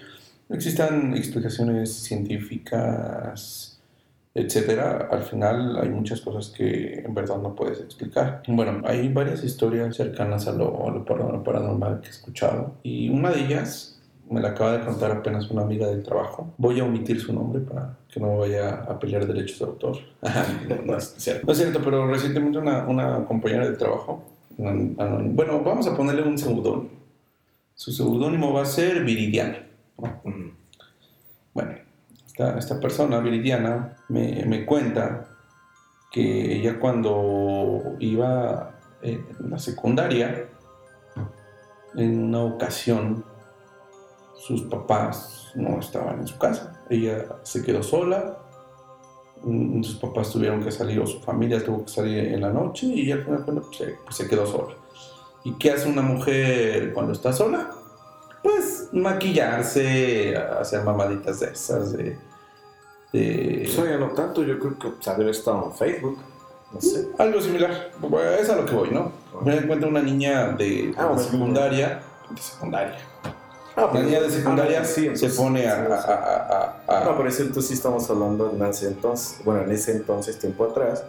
existan 0.50 1.16
explicaciones 1.16 1.92
científicas, 1.92 3.77
etcétera. 4.38 5.08
Al 5.10 5.22
final 5.22 5.78
hay 5.80 5.88
muchas 5.88 6.20
cosas 6.20 6.48
que 6.48 7.00
en 7.04 7.14
verdad 7.14 7.38
no 7.38 7.54
puedes 7.54 7.80
explicar. 7.80 8.42
Bueno, 8.46 8.82
hay 8.84 9.08
varias 9.12 9.42
historias 9.42 9.96
cercanas 9.96 10.46
a 10.46 10.52
lo, 10.52 11.04
paranormal 11.44 12.00
que 12.00 12.06
he 12.06 12.10
escuchado 12.10 12.74
y 12.82 13.08
una 13.10 13.30
de 13.30 13.40
ellas 13.40 14.00
me 14.30 14.40
la 14.40 14.50
acaba 14.50 14.76
de 14.76 14.84
contar 14.84 15.10
apenas 15.10 15.50
una 15.50 15.62
amiga 15.62 15.86
del 15.86 16.02
trabajo. 16.02 16.52
Voy 16.58 16.78
a 16.80 16.84
omitir 16.84 17.18
su 17.18 17.32
nombre 17.32 17.60
para 17.60 17.96
que 18.12 18.20
no 18.20 18.38
vaya 18.38 18.82
a 18.82 18.98
pelear 18.98 19.26
derechos 19.26 19.58
de 19.58 19.64
autor. 19.64 19.96
no, 20.84 20.96
es 20.96 21.14
cierto. 21.16 21.46
No 21.46 21.52
es 21.52 21.58
cierto, 21.58 21.80
pero 21.82 22.06
recientemente 22.06 22.58
una, 22.58 23.24
compañera 23.26 23.64
del 23.64 23.78
trabajo, 23.78 24.22
bueno, 24.56 25.62
vamos 25.62 25.86
a 25.86 25.96
ponerle 25.96 26.22
un 26.22 26.36
seudónimo. 26.36 26.90
Su 27.74 27.92
seudónimo 27.92 28.52
va 28.52 28.62
a 28.62 28.66
ser 28.66 29.04
Viridiana. 29.04 29.64
¿no? 29.96 30.47
Esta, 32.38 32.78
persona, 32.78 33.18
Viridiana, 33.18 33.96
me, 34.08 34.64
cuenta 34.64 35.26
que 36.12 36.56
ella 36.56 36.78
cuando 36.78 37.96
iba 37.98 38.78
en 39.02 39.26
la 39.50 39.58
secundaria, 39.58 40.48
en 41.96 42.22
una 42.22 42.42
ocasión, 42.44 43.24
sus 44.36 44.62
papás 44.62 45.50
no 45.56 45.80
estaban 45.80 46.20
en 46.20 46.28
su 46.28 46.38
casa. 46.38 46.80
Ella 46.88 47.26
se 47.42 47.64
quedó 47.64 47.82
sola, 47.82 48.38
mm, 49.42 49.82
sus 49.82 49.96
papás 49.96 50.30
tuvieron 50.30 50.62
que 50.62 50.70
salir 50.70 51.00
o 51.00 51.06
su 51.08 51.18
familia 51.20 51.64
tuvo 51.64 51.84
que 51.86 51.90
salir 51.90 52.18
en 52.18 52.40
la 52.40 52.50
noche 52.50 52.86
y 52.86 53.10
ella 53.10 53.24
pues, 53.26 53.66
se 54.10 54.28
quedó 54.28 54.46
sola. 54.46 54.76
¿Y 55.42 55.54
qué 55.54 55.72
hace 55.72 55.88
una 55.88 56.02
mujer 56.02 56.92
cuando 56.92 57.12
está 57.12 57.32
sola? 57.32 57.70
Pues 58.44 58.90
maquillarse, 58.92 60.36
hacer 60.36 60.84
mamaditas 60.84 61.40
de 61.40 61.46
esas, 61.46 61.92
de... 61.94 62.27
de- 63.12 63.64
Eso 63.64 63.84
ya 63.86 63.96
no 63.98 64.08
tanto, 64.10 64.42
yo 64.42 64.58
creo 64.58 64.78
que 64.78 64.88
pues, 64.88 65.08
haber 65.08 65.28
estado 65.28 65.66
en 65.70 65.76
Facebook. 65.76 66.18
No 66.72 66.80
sé. 66.80 67.08
Algo 67.18 67.40
similar. 67.40 67.90
Es 68.40 68.50
a 68.50 68.56
lo 68.56 68.66
que 68.66 68.74
voy, 68.74 68.90
¿no? 68.90 69.10
Me 69.42 69.56
encuentro 69.56 69.88
una 69.88 70.02
niña 70.02 70.48
de, 70.52 70.92
Ah, 70.98 71.14
de 71.16 71.22
secundaria. 71.24 72.02
De 72.30 72.40
secundaria. 72.42 72.98
Ah, 73.74 73.90
La 73.94 74.02
niña 74.02 74.20
de 74.20 74.30
secundaria 74.30 74.80
ah, 74.82 74.84
sí, 74.84 74.94
se 75.02 75.06
entonces- 75.06 75.34
pone 75.36 75.66
a. 75.66 75.74
a- 75.84 76.82
a- 76.88 77.00
a- 77.00 77.04
No, 77.04 77.16
pero 77.16 77.28
eso 77.28 77.42
entonces 77.42 77.68
sí 77.68 77.74
estamos 77.74 78.10
hablando 78.10 78.50
en 78.54 78.62
ese 78.66 78.88
entonces, 78.88 79.40
bueno, 79.44 79.62
en 79.62 79.70
ese 79.72 79.92
entonces, 79.92 80.38
tiempo 80.38 80.64
atrás, 80.64 81.04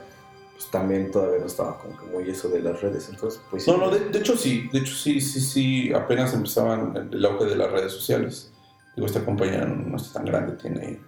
pues 0.54 0.70
también 0.72 1.12
todavía 1.12 1.39
no 1.39 1.47
estaba 1.47 1.78
como 1.80 1.97
que 1.97 2.06
muy 2.06 2.30
eso 2.30 2.47
de 2.47 2.60
las 2.62 2.80
redes, 2.82 3.10
entonces 3.10 3.41
pues. 3.50 3.68
No, 3.68 3.76
no, 3.78 3.89
de, 3.89 4.00
de 4.10 4.20
hecho 4.20 4.38
sí. 4.38 4.70
De 4.72 4.80
hecho 4.80 4.93
sí, 4.95 5.20
sí, 5.20 5.41
sí. 5.41 5.91
Apenas 5.93 6.34
empezaban 6.34 7.10
el, 7.12 7.26
auge 7.26 7.45
de 7.45 7.56
las 7.58 7.70
redes 7.72 7.91
sociales. 7.91 8.52
Digo, 8.95 9.08
esta 9.08 9.26
compañera 9.26 9.66
no 9.66 9.97
está 9.97 10.14
tan 10.20 10.26
grande, 10.26 10.54
tiene 10.54 11.02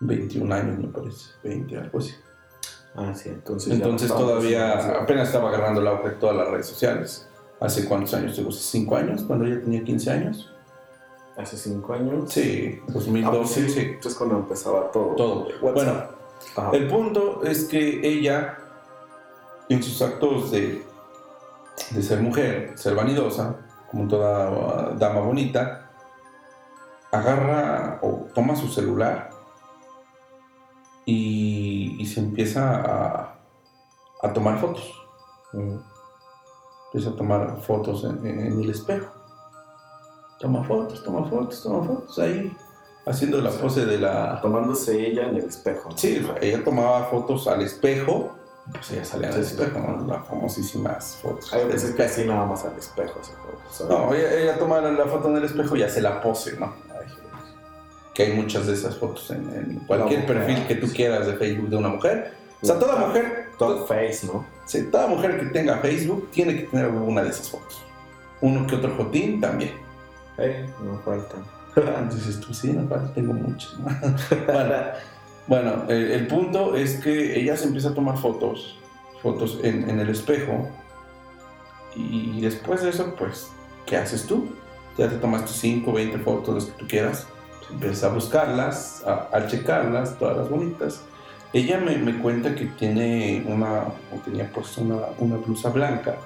21 0.00 0.54
años, 0.54 0.78
me 0.78 0.88
parece. 0.88 1.30
20, 1.42 1.76
algo 1.78 1.98
así. 1.98 2.14
Ah, 2.96 3.12
sí, 3.14 3.28
entonces 3.28 3.70
ya 3.70 3.74
Entonces 3.76 4.08
estábamos 4.08 4.30
todavía 4.38 5.00
apenas 5.00 5.26
estaba 5.28 5.48
agarrando 5.48 5.80
el 5.80 5.86
auge 5.88 6.10
de 6.10 6.14
todas 6.16 6.36
las 6.36 6.48
redes 6.48 6.66
sociales. 6.66 7.28
¿Hace 7.60 7.86
cuántos 7.88 8.14
años? 8.14 8.36
Digo, 8.36 8.52
¿Cinco 8.52 8.96
años? 8.96 9.22
Cuando 9.22 9.46
ella 9.46 9.60
tenía 9.60 9.82
15 9.82 10.10
años. 10.10 10.50
Hace 11.36 11.56
cinco 11.56 11.94
años. 11.94 12.32
Sí, 12.32 12.78
Ah, 12.82 12.92
2012, 12.92 13.38
pues 13.38 13.50
sí, 13.50 13.68
sí. 13.68 13.80
Entonces 13.80 14.14
cuando 14.16 14.36
empezaba 14.36 14.90
todo. 14.92 15.14
Todo. 15.16 15.46
WhatsApp. 15.60 15.74
Bueno, 15.74 15.92
Ajá. 16.56 16.70
el 16.76 16.86
punto 16.86 17.42
es 17.42 17.64
que 17.64 18.06
ella, 18.06 18.58
en 19.68 19.82
sus 19.82 20.00
actos 20.00 20.52
de, 20.52 20.84
de 21.90 22.02
ser 22.02 22.20
mujer, 22.20 22.72
ser 22.76 22.94
vanidosa, 22.94 23.56
como 23.90 24.06
toda 24.06 24.94
dama 24.96 25.20
bonita, 25.20 25.90
agarra 27.10 27.98
o 28.02 28.26
toma 28.34 28.54
su 28.54 28.68
celular 28.68 29.30
y, 31.06 31.96
y 32.00 32.06
se 32.06 32.20
empieza 32.20 32.80
a, 32.80 33.38
a 34.22 34.32
tomar 34.32 34.58
fotos. 34.60 34.92
Mm. 35.52 35.76
Empieza 36.86 37.10
a 37.10 37.16
tomar 37.16 37.56
fotos 37.62 38.04
en, 38.04 38.24
en- 38.26 38.40
en 38.40 38.60
el 38.60 38.70
espejo. 38.70 39.12
Toma 40.38 40.62
fotos, 40.64 41.02
toma 41.02 41.28
fotos, 41.28 41.62
toma 41.62 41.84
fotos 41.86 42.18
ahí, 42.18 42.54
haciendo 43.06 43.40
la 43.40 43.50
pose 43.50 43.86
de 43.86 43.98
la, 43.98 44.40
Tomándose 44.40 45.06
ella 45.06 45.22
en 45.28 45.36
el 45.36 45.44
espejo. 45.44 45.90
¿no? 45.90 45.96
Sí, 45.96 46.24
ella 46.40 46.62
tomaba 46.64 47.04
fotos 47.04 47.46
al 47.48 47.62
espejo, 47.62 48.30
pues 48.72 48.90
ella 48.92 49.04
salía 49.04 49.28
al 49.28 49.34
Sí, 49.34 49.40
espejo, 49.54 49.78
¿no? 49.78 50.06
Las 50.06 50.26
famosísimas 50.26 51.16
fotos. 51.22 51.52
Hay 51.52 51.66
veces 51.66 51.94
que 51.94 52.02
así 52.02 52.24
nada 52.26 52.46
más 52.46 52.64
al 52.64 52.76
espejo. 52.76 53.20
sea, 53.70 53.86
No, 53.88 54.12
ella, 54.12 54.32
ella 54.34 54.58
toma 54.58 54.80
la 54.80 55.06
foto 55.06 55.28
en 55.30 55.36
el 55.36 55.44
espejo 55.44 55.76
y 55.76 55.82
hace 55.82 56.00
la 56.00 56.20
pose, 56.20 56.58
¿no? 56.58 56.72
Que 58.14 58.24
hay 58.24 58.32
muchas 58.32 58.66
de 58.66 58.74
esas 58.74 58.96
fotos 58.96 59.30
en, 59.30 59.52
en 59.54 59.80
cualquier 59.86 60.20
mujer, 60.20 60.38
perfil 60.38 60.66
que 60.66 60.76
tú 60.76 60.92
quieras 60.92 61.26
de 61.26 61.34
Facebook 61.34 61.68
de 61.68 61.76
una 61.76 61.88
mujer. 61.88 62.32
O 62.62 62.66
sea, 62.66 62.78
toda 62.78 62.96
mujer, 63.06 63.48
Top 63.58 63.86
face, 63.86 64.26
¿no? 64.26 64.46
sí, 64.66 64.84
toda 64.90 65.06
mujer 65.06 65.38
que 65.38 65.46
tenga 65.46 65.78
Facebook 65.78 66.30
tiene 66.32 66.56
que 66.56 66.62
tener 66.62 66.88
una 66.88 67.22
de 67.22 67.30
esas 67.30 67.50
fotos. 67.50 67.84
Uno 68.40 68.66
que 68.66 68.76
otro 68.76 68.94
jotín 68.96 69.40
también. 69.40 69.72
Eh, 70.38 70.66
no 70.82 70.98
faltan. 71.00 71.44
Dices 72.08 72.40
tú, 72.40 72.54
sí, 72.54 72.72
no, 72.72 72.88
falta, 72.88 73.12
tengo 73.14 73.32
muchos. 73.34 73.78
¿no? 73.78 73.86
bueno, 74.52 74.74
bueno, 75.46 75.84
el, 75.88 76.10
el 76.12 76.26
punto 76.26 76.76
es 76.76 77.00
que 77.00 77.38
ella 77.38 77.56
se 77.56 77.66
empieza 77.66 77.90
a 77.90 77.94
tomar 77.94 78.16
fotos, 78.18 78.78
fotos 79.22 79.58
en, 79.62 79.88
en 79.90 80.00
el 80.00 80.08
espejo, 80.08 80.68
y 81.96 82.40
después 82.40 82.82
de 82.82 82.90
eso, 82.90 83.14
pues, 83.16 83.50
¿qué 83.86 83.96
haces 83.96 84.26
tú? 84.26 84.48
Ya 84.98 85.08
te 85.08 85.16
tomaste 85.16 85.52
5, 85.52 85.92
20 85.92 86.18
fotos, 86.18 86.54
las 86.54 86.64
que 86.66 86.72
tú 86.72 86.88
quieras, 86.88 87.26
empiezas 87.70 88.04
a 88.04 88.14
buscarlas, 88.14 89.02
a, 89.06 89.28
a 89.36 89.46
checarlas, 89.46 90.18
todas 90.18 90.36
las 90.36 90.48
bonitas. 90.48 91.02
Ella 91.52 91.78
me, 91.78 91.96
me 91.98 92.18
cuenta 92.18 92.54
que 92.54 92.66
tiene 92.66 93.44
una, 93.46 93.82
o 93.82 94.18
tenía 94.24 94.50
puesto 94.52 94.82
una, 94.82 94.96
una 95.18 95.36
blusa 95.36 95.70
blanca, 95.70 96.16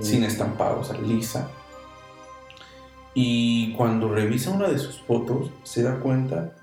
sin 0.00 0.24
estampado, 0.24 0.80
o 0.80 0.84
sea, 0.84 0.98
lisa. 1.00 1.48
Y 3.14 3.72
cuando 3.74 4.12
revisa 4.12 4.50
una 4.50 4.68
de 4.68 4.78
sus 4.78 5.00
fotos, 5.02 5.50
se 5.62 5.82
da 5.82 5.98
cuenta 6.00 6.54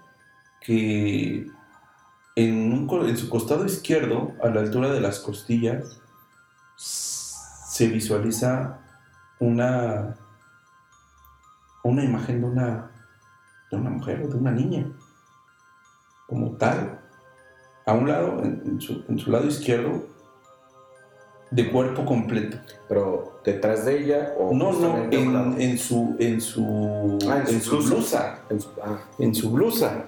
que 0.62 1.48
en, 2.36 2.74
un 2.74 3.08
en 3.08 3.18
su 3.18 3.30
costado 3.30 3.66
izquierdo, 3.66 4.34
a 4.44 4.50
la 4.50 4.62
altura 4.62 4.90
de 4.92 5.02
las 5.02 5.20
costillas, 5.20 6.00
se 6.76 7.88
visualiza 7.88 8.80
una, 9.40 10.16
una 11.84 12.04
imagen 12.04 12.42
de 12.42 12.48
una, 12.48 12.92
de 13.72 13.78
una 13.78 13.90
mujer 13.90 14.22
o 14.24 14.28
de 14.28 14.36
una 14.38 14.52
niña, 14.52 14.92
como 16.28 16.52
tal. 16.58 17.00
A 17.86 17.94
un 17.94 18.08
lado, 18.08 18.44
en- 18.44 18.62
en 18.66 18.82
su- 18.82 19.04
en 19.08 19.18
su 19.18 19.32
lado 19.32 19.48
izquierdo, 19.48 20.04
de 21.52 21.72
cuerpo 21.72 22.06
completo. 22.06 22.58
Pero 22.90 23.40
detrás 23.46 23.86
de 23.86 24.04
ella 24.04 24.34
o 24.38 24.54
No, 24.54 24.74
no, 24.74 24.98
en, 25.10 25.56
en 25.62 25.78
su, 25.78 26.16
en 26.20 26.42
su, 26.42 27.18
Ah, 27.30 27.44
en 27.48 27.62
su 27.62 27.82
su 27.82 27.88
blusa. 27.94 27.96
blusa. 27.96 28.40
En 28.50 28.60
su- 28.62 28.70
ah, 28.84 29.00
En 29.20 29.36
su 29.36 29.50
blusa. 29.52 30.06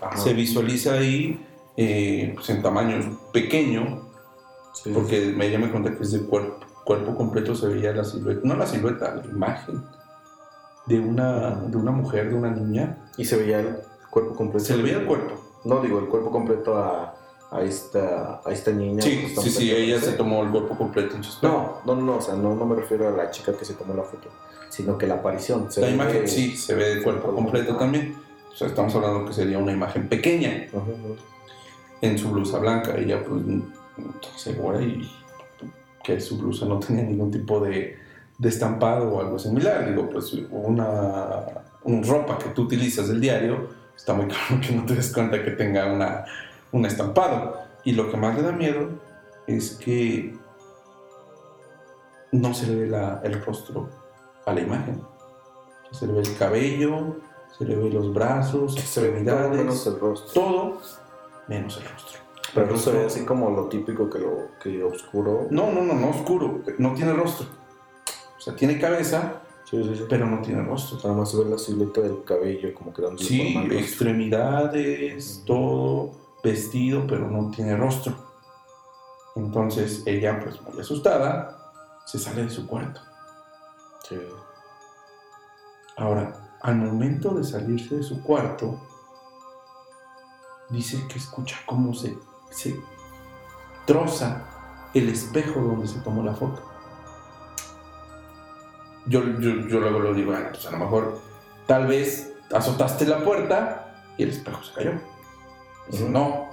ajá. 0.00 0.16
Se 0.16 0.32
visualiza 0.34 0.92
ahí 0.94 1.44
eh, 1.78 2.32
pues, 2.34 2.48
en 2.50 2.62
tamaño 2.62 3.18
pequeño, 3.32 4.08
Sí, 4.72 4.90
porque 4.94 5.32
me 5.36 5.46
ella 5.46 5.58
me 5.58 5.70
cuenta 5.70 5.94
que 5.96 6.02
es 6.04 6.12
de 6.12 6.20
cuerpo, 6.26 6.64
cuerpo 6.84 7.14
completo, 7.16 7.54
se 7.54 7.66
veía 7.68 7.92
la 7.92 8.04
silueta, 8.04 8.40
no 8.44 8.54
la 8.56 8.66
silueta, 8.66 9.14
la 9.16 9.24
imagen 9.24 9.82
de 10.86 11.00
una, 11.00 11.50
de 11.50 11.76
una 11.76 11.90
mujer, 11.90 12.30
de 12.30 12.34
una 12.34 12.50
niña. 12.50 12.98
Y 13.16 13.24
se 13.24 13.36
veía 13.36 13.60
el 13.60 13.76
cuerpo 14.10 14.34
completo. 14.34 14.64
Se 14.64 14.76
le 14.76 14.82
veía 14.82 14.98
el 14.98 15.06
cuerpo. 15.06 15.34
No, 15.64 15.80
digo, 15.80 15.98
el 15.98 16.06
cuerpo 16.06 16.30
completo 16.30 16.76
a, 16.76 17.14
a, 17.50 17.62
esta, 17.62 18.40
a 18.44 18.52
esta 18.52 18.70
niña. 18.70 19.02
Sí, 19.02 19.24
está 19.26 19.42
sí, 19.42 19.50
sí, 19.50 19.70
ella 19.72 20.00
se 20.00 20.12
tomó 20.12 20.42
el 20.42 20.50
cuerpo 20.50 20.76
completo 20.76 21.16
en. 21.16 21.22
No, 21.42 21.78
no, 21.84 21.96
no, 21.96 22.16
o 22.16 22.20
sea, 22.20 22.34
no, 22.34 22.54
no 22.54 22.66
me 22.66 22.76
refiero 22.76 23.08
a 23.08 23.10
la 23.10 23.30
chica 23.30 23.52
que 23.56 23.64
se 23.64 23.74
tomó 23.74 23.94
la 23.94 24.04
foto, 24.04 24.28
sino 24.68 24.96
que 24.96 25.06
la 25.06 25.14
aparición. 25.14 25.70
se 25.70 25.80
La 25.80 25.88
ve 25.88 25.94
imagen 25.94 26.28
sí, 26.28 26.56
se 26.56 26.74
ve 26.74 26.96
de 26.96 27.02
cuerpo 27.02 27.34
completo 27.34 27.76
también. 27.76 28.16
O 28.52 28.54
sea, 28.56 28.68
estamos 28.68 28.94
hablando 28.94 29.26
que 29.26 29.34
sería 29.34 29.58
una 29.58 29.72
imagen 29.72 30.08
pequeña. 30.08 30.68
En 32.00 32.18
su 32.18 32.30
blusa 32.30 32.58
blanca. 32.58 32.94
Ella, 32.96 33.24
pues, 33.24 33.42
segura 34.36 34.80
y 34.80 35.10
que 36.04 36.20
su 36.20 36.38
blusa 36.38 36.66
no 36.66 36.78
tenía 36.78 37.02
ningún 37.02 37.30
tipo 37.30 37.60
de, 37.60 37.98
de 38.38 38.48
estampado 38.48 39.08
o 39.12 39.20
algo 39.20 39.38
similar. 39.38 39.86
Digo, 39.88 40.08
pues, 40.10 40.32
una, 40.50 41.44
una 41.84 42.06
ropa 42.06 42.38
que 42.38 42.50
tú 42.50 42.62
utilizas 42.62 43.08
del 43.08 43.20
diario, 43.20 43.68
está 43.96 44.12
muy 44.14 44.26
claro 44.28 44.60
que 44.60 44.74
no 44.74 44.84
te 44.84 44.94
des 44.94 45.12
cuenta 45.12 45.42
que 45.42 45.52
tenga 45.52 45.92
una, 45.92 46.24
un 46.72 46.84
estampado. 46.86 47.58
Y 47.84 47.92
lo 47.92 48.10
que 48.10 48.16
más 48.16 48.34
le 48.36 48.42
da 48.42 48.52
miedo 48.52 48.88
es 49.46 49.76
que 49.76 50.36
no 52.32 52.52
se 52.54 52.66
le 52.66 52.74
ve 52.76 52.86
la- 52.88 53.20
el 53.24 53.42
rostro 53.44 53.88
a 54.44 54.52
la 54.52 54.60
imagen. 54.60 55.00
Se 55.92 56.06
le 56.06 56.12
ve 56.14 56.20
el 56.20 56.36
cabello, 56.36 57.16
se 57.56 57.64
le 57.64 57.76
ve 57.76 57.90
los 57.90 58.12
brazos, 58.12 58.74
ve 58.74 58.80
todo 58.82 59.04
extremidades, 59.06 59.50
menos 59.58 59.86
el 59.86 60.00
rostro. 60.00 60.32
todo 60.42 60.78
menos 61.48 61.76
el 61.78 61.84
rostro. 61.88 62.20
Pero 62.52 62.66
El 62.66 62.72
no 62.72 62.78
se 62.78 62.90
ve 62.90 63.02
rostro- 63.04 63.06
así 63.06 63.24
como 63.24 63.50
lo 63.50 63.68
típico 63.68 64.10
que 64.10 64.18
lo 64.18 64.48
que 64.60 64.82
oscuro. 64.82 65.46
No, 65.50 65.70
no, 65.72 65.82
no, 65.82 65.94
no 65.94 66.10
oscuro, 66.10 66.60
no 66.78 66.92
tiene 66.94 67.12
rostro. 67.12 67.46
O 68.46 68.50
sea, 68.50 68.56
tiene 68.56 68.78
cabeza, 68.78 69.42
Sí, 69.68 69.82
sí, 69.82 69.96
sí. 69.96 70.04
pero 70.08 70.26
no 70.26 70.40
tiene 70.40 70.62
rostro. 70.62 70.98
Nada 71.02 71.16
más 71.20 71.32
se 71.32 71.38
ve 71.42 71.50
la 71.50 71.58
silueta 71.58 72.00
del 72.00 72.22
cabello 72.22 72.72
como 72.72 72.92
que 72.92 73.02
dándole 73.02 73.26
Sí, 73.28 73.52
forma 73.54 73.74
extremidades, 73.74 75.42
todo 75.44 76.12
vestido, 76.44 77.04
pero 77.08 77.28
no 77.28 77.50
tiene 77.50 77.76
rostro. 77.76 78.14
Entonces 79.34 80.04
ella, 80.06 80.38
pues 80.40 80.62
muy 80.62 80.80
asustada, 80.80 81.72
se 82.06 82.20
sale 82.20 82.44
de 82.44 82.50
su 82.50 82.68
cuarto. 82.68 83.00
Sí. 84.08 84.16
Ahora, 85.96 86.56
al 86.62 86.76
momento 86.76 87.30
de 87.34 87.42
salirse 87.42 87.96
de 87.96 88.02
su 88.04 88.22
cuarto, 88.22 88.80
dice 90.70 91.04
que 91.08 91.18
escucha 91.18 91.56
cómo 91.66 91.92
se, 91.94 92.16
se 92.50 92.78
troza 93.86 94.44
el 94.94 95.08
espejo 95.08 95.60
donde 95.60 95.88
se 95.88 95.98
tomó 96.00 96.22
la 96.22 96.34
foto. 96.34 96.62
Yo, 99.06 99.22
yo, 99.38 99.66
yo 99.68 99.80
luego 99.80 100.00
lo 100.00 100.14
digo, 100.14 100.32
"Ah, 100.34 100.48
pues 100.50 100.66
a 100.66 100.70
lo 100.72 100.78
mejor 100.78 101.20
tal 101.66 101.86
vez 101.86 102.34
azotaste 102.52 103.06
la 103.06 103.24
puerta 103.24 104.02
y 104.16 104.24
el 104.24 104.30
espejo 104.30 104.62
se 104.62 104.72
cayó. 104.74 104.92
Dice, 105.88 106.08
no, 106.08 106.48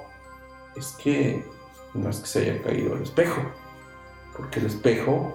es 0.76 0.92
que 1.02 1.48
no 1.94 2.10
es 2.10 2.20
que 2.20 2.28
se 2.28 2.40
haya 2.52 2.62
caído 2.62 2.96
el 2.96 3.04
espejo, 3.04 3.42
porque 4.36 4.60
el 4.60 4.68
espejo 4.68 5.34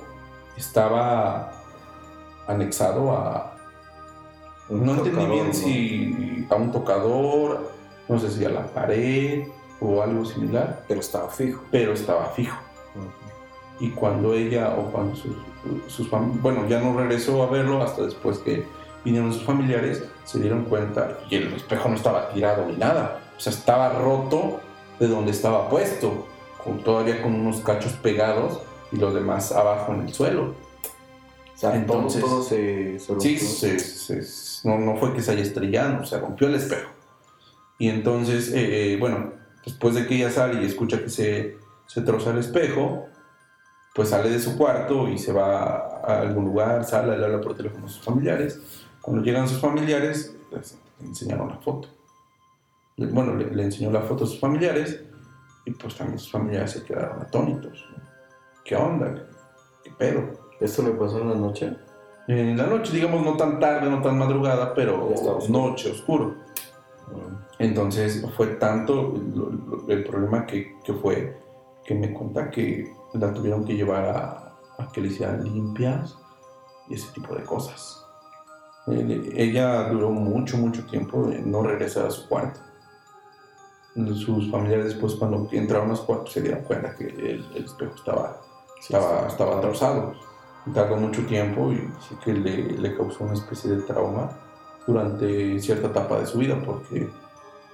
estaba 0.56 1.52
anexado 2.46 3.12
a... 3.12 3.54
Un 4.68 4.84
no 4.84 4.94
entendí 4.96 5.24
bien 5.26 5.46
¿no? 5.48 5.54
si 5.54 6.46
a 6.50 6.54
un 6.56 6.70
tocador, 6.72 7.72
no 8.08 8.18
sé 8.18 8.30
si 8.30 8.44
a 8.44 8.50
la 8.50 8.66
pared 8.66 9.48
o 9.80 10.02
algo 10.02 10.24
similar, 10.24 10.84
Pero 10.88 11.00
estaba 11.00 11.28
fijo. 11.30 11.62
pero 11.70 11.92
estaba 11.92 12.26
fijo. 12.30 12.56
Y 13.80 13.90
cuando 13.90 14.34
ella 14.34 14.74
o 14.76 14.90
cuando 14.90 15.14
sus, 15.16 15.32
sus 15.86 16.08
bueno, 16.10 16.66
ya 16.68 16.80
no 16.80 16.96
regresó 16.96 17.42
a 17.42 17.46
verlo 17.50 17.82
hasta 17.82 18.02
después 18.02 18.38
que 18.38 18.66
vinieron 19.04 19.32
sus 19.32 19.44
familiares, 19.44 20.02
se 20.24 20.40
dieron 20.40 20.64
cuenta 20.64 21.18
y 21.30 21.36
el 21.36 21.52
espejo 21.54 21.88
no 21.88 21.94
estaba 21.94 22.30
tirado 22.30 22.66
ni 22.66 22.76
nada. 22.76 23.20
O 23.36 23.40
sea, 23.40 23.52
estaba 23.52 23.90
roto 23.90 24.60
de 24.98 25.06
donde 25.06 25.30
estaba 25.30 25.68
puesto, 25.68 26.26
con, 26.62 26.82
todavía 26.82 27.22
con 27.22 27.34
unos 27.34 27.60
cachos 27.60 27.92
pegados 27.92 28.60
y 28.90 28.96
los 28.96 29.14
demás 29.14 29.52
abajo 29.52 29.92
en 29.94 30.02
el 30.08 30.12
suelo. 30.14 30.54
O 31.54 31.60
sea, 31.60 31.74
Entonces- 31.76 32.20
todo, 32.20 32.30
todo 32.36 32.42
se, 32.42 32.98
se 32.98 33.06
Sí, 33.06 33.12
rompió. 33.12 33.38
se- 33.38 33.78
se- 33.80 34.68
no, 34.68 34.78
no 34.78 34.96
fue 34.96 35.12
que 35.14 35.22
se 35.22 35.32
haya 35.32 35.42
estrellado, 35.42 36.04
se 36.04 36.18
rompió 36.18 36.48
el 36.48 36.54
espejo. 36.56 36.90
Y 37.78 37.88
entonces, 37.88 38.52
eh, 38.52 38.92
eh, 38.92 38.96
bueno, 38.98 39.32
después 39.64 39.94
de 39.94 40.06
que 40.06 40.16
ella 40.16 40.30
sale 40.30 40.62
y 40.62 40.66
escucha 40.66 40.98
que 41.00 41.08
se, 41.08 41.56
se 41.86 42.00
troza 42.02 42.30
el 42.30 42.38
espejo, 42.38 43.06
pues 43.98 44.10
sale 44.10 44.30
de 44.30 44.38
su 44.38 44.56
cuarto 44.56 45.08
y 45.08 45.18
se 45.18 45.32
va 45.32 45.98
a 46.04 46.20
algún 46.20 46.44
lugar, 46.44 46.84
sale, 46.84 47.18
le 47.18 47.24
habla 47.24 47.40
por 47.40 47.56
teléfono 47.56 47.86
a 47.86 47.88
sus 47.88 48.00
familiares. 48.00 48.60
Cuando 49.02 49.24
llegan 49.24 49.48
sus 49.48 49.58
familiares, 49.58 50.36
les 50.52 50.78
enseñaron 51.00 51.48
la 51.48 51.56
foto. 51.56 51.88
Bueno, 52.96 53.34
le, 53.34 53.50
le 53.52 53.64
enseñó 53.64 53.90
la 53.90 54.02
foto 54.02 54.22
a 54.22 54.28
sus 54.28 54.38
familiares 54.38 55.02
y 55.64 55.72
pues 55.72 55.96
también 55.96 56.20
sus 56.20 56.30
familiares 56.30 56.70
se 56.70 56.84
quedaron 56.84 57.22
atónitos. 57.22 57.88
¿no? 57.90 58.04
¿Qué 58.64 58.76
onda? 58.76 59.26
¿Qué 59.82 59.90
pedo? 59.90 60.30
¿Esto 60.60 60.82
le 60.82 60.90
pasó 60.90 61.20
en 61.20 61.30
la 61.30 61.34
noche? 61.34 61.76
En 62.28 62.56
la 62.56 62.68
noche, 62.68 62.92
digamos, 62.92 63.24
no 63.24 63.36
tan 63.36 63.58
tarde, 63.58 63.90
no 63.90 64.00
tan 64.00 64.16
madrugada, 64.16 64.74
pero 64.74 65.08
oscuro. 65.08 65.40
noche, 65.48 65.90
oscuro. 65.90 66.36
Entonces 67.58 68.24
fue 68.36 68.46
tanto 68.46 69.12
el 69.88 70.04
problema 70.04 70.46
que, 70.46 70.76
que 70.84 70.92
fue 70.92 71.36
que 71.84 71.96
me 71.96 72.12
cuenta 72.12 72.48
que 72.48 72.96
la 73.14 73.32
tuvieron 73.32 73.64
que 73.64 73.74
llevar 73.74 74.04
a, 74.06 74.82
a 74.82 74.92
que 74.92 75.00
le 75.00 75.08
hicieran 75.08 75.44
limpias 75.44 76.16
y 76.88 76.94
ese 76.94 77.10
tipo 77.12 77.34
de 77.34 77.42
cosas. 77.44 78.06
Eh, 78.86 79.32
Ella 79.34 79.88
duró 79.90 80.10
mucho, 80.10 80.56
mucho 80.56 80.84
tiempo 80.86 81.30
no 81.44 81.62
regresar 81.62 82.06
a 82.06 82.10
su 82.10 82.28
cuarto. 82.28 82.60
Sus 84.14 84.50
familiares 84.50 84.86
después 84.86 85.14
cuando 85.16 85.48
entraron 85.50 85.90
a 85.90 85.96
su 85.96 86.06
cuarto 86.06 86.26
se 86.28 86.40
dieron 86.40 86.62
cuenta 86.62 86.94
que 86.94 87.04
el, 87.06 87.44
el 87.54 87.64
espejo 87.64 87.94
estaba 87.96 88.40
Sí, 88.80 88.94
estaba, 88.94 89.26
estaba 89.26 89.60
trozado. 89.60 90.14
Tardó 90.72 90.96
mucho 90.96 91.24
tiempo 91.26 91.72
y 91.72 91.78
sí 92.08 92.14
que 92.24 92.32
le, 92.32 92.56
le 92.78 92.96
causó 92.96 93.24
una 93.24 93.32
especie 93.32 93.70
de 93.70 93.82
trauma 93.82 94.30
durante 94.86 95.58
cierta 95.58 95.88
etapa 95.88 96.20
de 96.20 96.26
su 96.26 96.38
vida 96.38 96.56
porque 96.64 97.10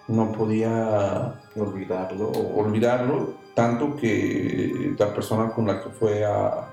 no 0.09 0.32
podía 0.32 1.41
Olvidarlo. 1.57 2.30
olvidarlo, 2.30 3.35
tanto 3.55 3.94
que 3.96 4.94
la 4.98 5.12
persona 5.14 5.50
con 5.52 5.66
la 5.66 5.82
que 5.82 5.90
fue 5.90 6.24
a 6.24 6.70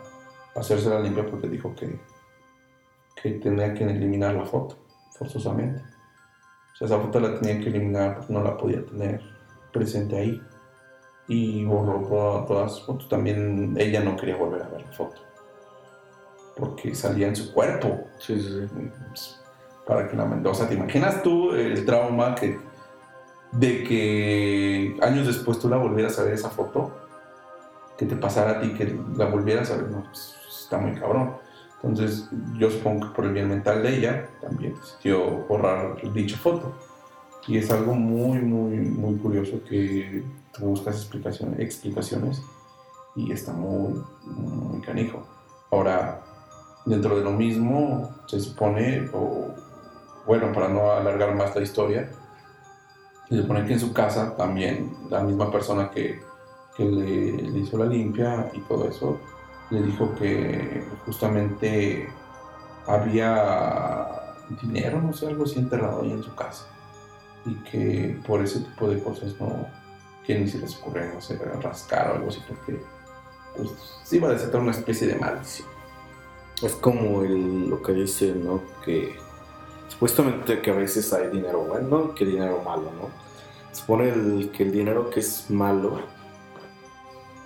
hacerse 0.56 0.90
la 0.90 1.00
limpia 1.00 1.26
pues 1.30 1.42
le 1.44 1.50
dijo 1.50 1.74
que, 1.76 2.00
que 3.22 3.32
tenía 3.34 3.74
que 3.74 3.84
eliminar 3.84 4.34
la 4.36 4.46
foto, 4.46 4.78
forzosamente. 5.18 5.82
O 6.74 6.76
sea, 6.76 6.88
esa 6.88 7.00
foto 7.00 7.20
la 7.20 7.40
tenía 7.40 7.60
que 7.62 7.70
eliminar 7.70 8.18
porque 8.18 8.34
no 8.34 8.44
la 8.44 8.58
podía 8.58 8.84
tener 8.86 9.22
presente 9.72 10.18
ahí. 10.18 10.42
Y 11.28 11.64
borró 11.64 12.02
toda- 12.08 12.46
todas 12.46 12.76
sus 12.76 12.86
fotos. 12.86 13.08
También 13.08 13.76
ella 13.78 14.02
no 14.04 14.16
quería 14.18 14.36
volver 14.36 14.64
a 14.64 14.68
ver 14.68 14.82
la 14.82 14.92
foto. 14.92 15.22
Porque 16.58 16.94
salía 16.96 17.28
en 17.28 17.36
su 17.36 17.54
cuerpo. 17.54 18.08
Sí, 18.18 18.38
sí, 18.42 18.50
sí. 18.68 18.90
Pues, 19.08 19.40
para 19.86 20.08
que 20.08 20.16
la 20.18 20.24
o 20.26 20.54
sea, 20.54 20.68
¿te 20.68 20.74
imaginas 20.74 21.24
tú 21.24 21.54
el 21.54 21.86
trauma 21.86 22.36
que 22.36 22.60
de 23.52 23.84
que 23.84 24.98
años 25.02 25.28
después 25.28 25.60
tú 25.60 25.70
la 25.70 25.78
volvieras 25.78 26.18
a 26.20 26.24
ver 26.24 26.34
esa 26.34 26.50
foto? 26.50 26.92
Que 27.98 28.06
te 28.06 28.16
pasara 28.16 28.52
a 28.52 28.62
ti, 28.62 28.74
que 28.74 28.98
la 29.16 29.26
volvieras 29.26 29.72
a 29.72 29.78
ver, 29.78 29.90
no, 29.90 30.04
pues, 30.04 30.36
está 30.64 30.78
muy 30.78 31.00
cabrón. 31.00 31.36
Entonces, 31.84 32.30
yo 32.58 32.70
supongo 32.70 33.08
que 33.08 33.16
por 33.16 33.26
el 33.26 33.34
bien 33.34 33.50
mental 33.50 33.82
de 33.82 33.98
ella, 33.98 34.30
también 34.40 34.76
decidió 34.76 35.46
borrar 35.48 35.98
dicha 36.14 36.38
foto. 36.38 36.74
Y 37.48 37.58
es 37.58 37.72
algo 37.72 37.94
muy, 37.96 38.40
muy, 38.40 38.78
muy 38.78 39.18
curioso 39.18 39.64
que 39.68 40.24
tú 40.54 40.66
buscas 40.66 40.96
explicaciones, 40.96 41.60
explicaciones 41.60 42.42
y 43.16 43.32
está 43.32 43.52
muy, 43.52 44.02
muy 44.26 44.80
canijo. 44.82 45.24
Ahora, 45.72 46.22
dentro 46.86 47.18
de 47.18 47.24
lo 47.24 47.32
mismo, 47.32 48.10
se 48.28 48.40
supone, 48.40 49.10
o 49.14 49.48
bueno, 50.28 50.52
para 50.54 50.70
no 50.70 50.92
alargar 50.92 51.36
más 51.36 51.56
la 51.56 51.64
historia, 51.64 52.12
se 53.32 53.42
supone 53.42 53.66
que 53.66 53.74
en 53.74 53.80
su 53.80 53.94
casa 53.94 54.36
también 54.36 54.94
la 55.10 55.22
misma 55.24 55.50
persona 55.50 55.90
que, 55.90 56.22
que 56.76 56.84
le, 56.84 57.60
hizo 57.60 57.78
la 57.78 57.86
limpia 57.86 58.52
y 58.54 58.60
todo 58.62 58.90
eso, 58.90 59.20
le 59.70 59.82
dijo 59.84 60.14
que 60.16 60.84
justamente 61.06 62.10
había 62.86 64.08
dinero, 64.62 65.02
no 65.02 65.14
sé, 65.14 65.28
algo 65.28 65.46
así 65.46 65.60
enterrado 65.60 66.02
ahí 66.02 66.12
en 66.12 66.24
su 66.24 66.36
casa. 66.36 66.66
Y 67.46 67.56
que 67.64 68.20
por 68.28 68.42
ese 68.42 68.60
tipo 68.60 68.90
de 68.90 69.02
cosas 69.02 69.34
no, 69.40 69.66
que 70.26 70.38
ni 70.38 70.48
se 70.48 70.60
les 70.60 70.78
ocurre, 70.78 71.14
no 71.14 71.22
sé, 71.22 71.38
rascar 71.62 72.12
o 72.12 72.16
algo 72.16 72.28
así, 72.28 72.42
porque 72.48 72.82
pues, 73.56 73.70
se 74.04 74.18
iba 74.18 74.28
a 74.28 74.34
desatar 74.34 74.60
una 74.60 74.72
especie 74.72 75.08
de 75.08 75.16
maldición. 75.16 75.70
Es 76.62 76.74
como 76.74 77.24
el- 77.24 77.70
lo 77.70 77.82
que 77.82 77.94
dice, 77.94 78.36
¿no? 78.36 78.62
Que 78.84 79.16
supuestamente 79.92 80.62
que 80.62 80.72
a 80.72 80.76
veces 80.76 81.12
hay 81.14 81.28
dinero 81.30 81.60
bueno 81.66 82.16
que 82.16 82.26
dinero 82.26 82.62
malo, 82.64 82.92
¿no? 83.00 83.10
Supone 83.76 84.10
el, 84.10 84.52
que 84.52 84.64
el 84.64 84.72
dinero 84.72 85.10
que 85.10 85.20
es 85.20 85.50
malo, 85.50 86.00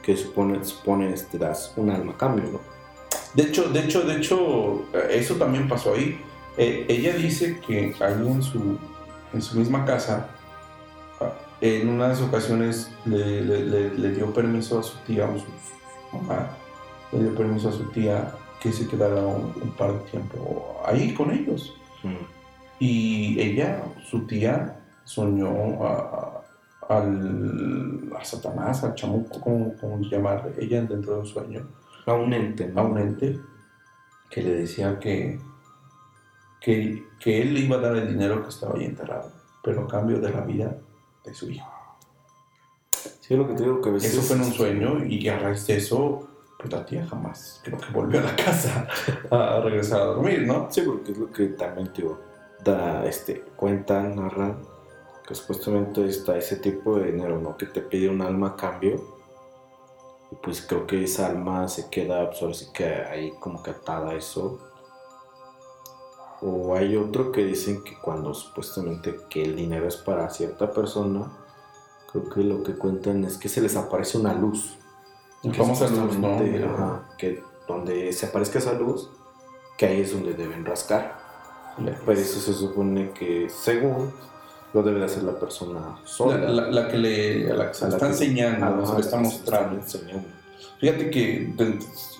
que 0.01 0.15
supone, 0.15 0.63
supone 0.63 1.11
te 1.13 1.37
das 1.37 1.73
un 1.75 1.89
alma 1.89 2.13
a 2.13 2.17
cambio, 2.17 2.45
¿no? 2.51 2.59
De 3.33 3.43
hecho, 3.43 3.69
de 3.69 3.79
hecho, 3.81 4.01
de 4.01 4.15
hecho, 4.17 4.85
eh, 4.93 5.07
eso 5.11 5.35
también 5.35 5.67
pasó 5.67 5.93
ahí. 5.93 6.19
Eh, 6.57 6.85
ella 6.87 7.13
dice 7.15 7.59
que 7.65 7.93
ahí 7.99 8.27
en 8.27 8.41
su, 8.41 8.77
en 9.33 9.41
su 9.41 9.57
misma 9.59 9.83
casa, 9.83 10.29
ah, 11.19 11.33
en 11.59 11.89
una 11.89 12.05
de 12.05 12.09
las 12.13 12.21
ocasiones 12.21 12.91
le, 13.05 13.41
le- 13.41 13.65
le- 13.65 13.93
le 13.93 14.11
dio 14.11 14.31
permiso 14.33 14.79
a 14.79 14.83
su 14.83 14.97
tía, 14.99 15.25
o 15.25 15.37
su, 15.37 15.45
su 15.45 16.17
mamá, 16.17 16.49
le 17.11 17.19
dio 17.23 17.35
permiso 17.35 17.69
a 17.69 17.71
su 17.73 17.83
tía 17.91 18.33
que 18.61 18.71
se 18.71 18.87
quedara 18.87 19.19
un, 19.21 19.53
un 19.61 19.71
par 19.77 19.91
de 19.93 19.99
tiempo 20.11 20.81
ahí 20.85 21.13
con 21.13 21.31
ellos. 21.31 21.75
Y 22.79 23.39
ella, 23.39 23.83
su 24.03 24.25
tía, 24.27 24.79
soñó 25.03 25.83
a, 25.85 25.91
a- 25.93 26.41
al, 26.97 28.11
a 28.19 28.23
Satanás, 28.23 28.83
al 28.83 28.93
chamuco, 28.95 29.39
como, 29.41 29.75
como 29.77 29.99
llamarle, 30.01 30.53
ella 30.59 30.81
dentro 30.83 31.13
de 31.15 31.19
un 31.21 31.25
sueño 31.25 31.67
A 32.05 32.13
un 32.13 32.31
ente, 32.31 32.67
¿no? 32.67 32.81
a 32.81 32.83
un 32.83 32.97
ente 32.99 33.39
que 34.29 34.43
le 34.43 34.51
decía 34.55 34.99
que, 34.99 35.39
que, 36.61 37.07
que 37.19 37.41
él 37.41 37.53
le 37.55 37.61
iba 37.61 37.77
a 37.77 37.79
dar 37.79 37.95
el 37.95 38.07
dinero 38.09 38.43
que 38.43 38.49
estaba 38.49 38.75
ahí 38.77 38.85
enterrado, 38.85 39.31
pero 39.63 39.85
a 39.85 39.87
cambio 39.87 40.19
de 40.19 40.29
la 40.29 40.41
vida 40.41 40.75
de 41.23 41.33
su 41.33 41.49
hijo. 41.49 41.71
Sí, 43.21 43.35
lo 43.35 43.47
que 43.47 43.55
te 43.55 43.63
digo 43.63 43.81
que 43.81 43.89
a 43.89 43.93
veces... 43.93 44.13
Eso 44.13 44.21
fue 44.21 44.35
en 44.35 44.41
un 44.43 44.53
sueño 44.53 45.05
y 45.05 45.27
a 45.27 45.39
raíz 45.39 45.65
de 45.65 45.77
eso, 45.77 46.27
pues 46.59 46.71
la 46.71 46.85
tía 46.85 47.05
jamás 47.07 47.61
creo 47.63 47.79
que 47.79 47.91
volvió 47.91 48.19
a 48.19 48.23
la 48.23 48.35
casa 48.35 48.87
a 49.31 49.59
regresar 49.61 50.01
a 50.01 50.05
dormir, 50.05 50.45
¿no? 50.45 50.67
Sí, 50.69 50.81
porque 50.85 51.13
es 51.13 51.17
lo 51.17 51.31
que 51.31 51.47
también 51.47 51.91
te 51.91 52.03
digo, 52.03 52.19
da, 52.63 53.05
este, 53.05 53.41
cuentan, 53.55 54.15
narran, 54.15 54.61
que 55.27 55.35
supuestamente 55.35 56.05
está 56.05 56.37
ese 56.37 56.57
tipo 56.57 56.97
de 56.97 57.11
dinero, 57.11 57.39
¿no? 57.39 57.57
Que 57.57 57.65
te 57.65 57.81
pide 57.81 58.09
un 58.09 58.21
alma 58.21 58.49
a 58.49 58.55
cambio. 58.55 58.95
Y 60.31 60.35
pues 60.35 60.61
creo 60.61 60.85
que 60.85 61.03
esa 61.03 61.27
alma 61.27 61.67
se 61.67 61.89
queda, 61.89 62.29
pues 62.29 62.41
ahora 62.41 62.53
sí 62.53 62.67
que 62.73 62.85
ahí 62.85 63.31
como 63.39 63.61
que 63.61 63.71
atada 63.71 64.11
a 64.11 64.15
eso. 64.15 64.59
O 66.41 66.75
hay 66.75 66.95
otro 66.95 67.31
que 67.31 67.43
dicen 67.45 67.83
que 67.83 67.97
cuando 67.99 68.33
supuestamente 68.33 69.15
que 69.29 69.43
el 69.43 69.55
dinero 69.55 69.87
es 69.87 69.95
para 69.95 70.29
cierta 70.29 70.71
persona, 70.71 71.31
creo 72.11 72.29
que 72.29 72.43
lo 72.43 72.61
que 72.63 72.75
cuentan 72.75 73.23
es 73.23 73.37
que 73.37 73.49
se 73.49 73.61
les 73.61 73.75
aparece 73.75 74.17
una 74.17 74.33
luz. 74.33 74.77
La 75.43 75.51
Que 75.51 75.57
famosa 75.57 75.87
luz, 75.87 76.17
¿no? 76.17 76.37
ajá, 76.37 77.09
que 77.17 77.41
donde 77.67 78.11
se 78.13 78.27
aparezca 78.27 78.59
esa 78.59 78.73
luz, 78.73 79.09
que 79.77 79.85
ahí 79.85 80.01
es 80.01 80.11
donde 80.11 80.33
deben 80.33 80.65
rascar. 80.65 81.24
Pero 81.77 82.11
eso 82.19 82.39
se 82.39 82.53
supone 82.53 83.11
que, 83.11 83.49
según, 83.49 84.11
lo 84.73 84.83
debe 84.83 84.99
de 84.99 85.05
hacer 85.05 85.23
la 85.23 85.39
persona 85.39 85.79
La, 85.79 85.97
sola. 86.05 86.37
la- 86.37 86.67
la 86.71 86.87
que 86.87 86.97
le, 86.97 87.51
a 87.51 87.55
la 87.55 87.67
que 87.69 87.73
se 87.73 87.85
A 87.85 87.87
le 87.87 87.91
la 87.91 87.95
está 87.97 88.07
que- 88.07 88.13
enseñando, 88.13 88.85
se 88.85 88.93
le 88.93 88.99
está 89.01 89.17
mostrando. 89.17 89.75
enseñando. 89.75 90.27
Fíjate 90.79 91.09
que 91.09 91.53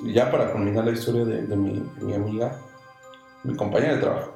ya 0.05 0.31
para 0.31 0.51
culminar 0.51 0.85
la 0.85 0.91
historia 0.91 1.25
de, 1.25 1.43
de 1.43 1.55
mi, 1.55 1.71
de 1.97 2.05
mi 2.05 2.13
amiga, 2.13 2.57
mi 3.43 3.55
compañera 3.55 3.95
de 3.95 4.01
trabajo, 4.01 4.31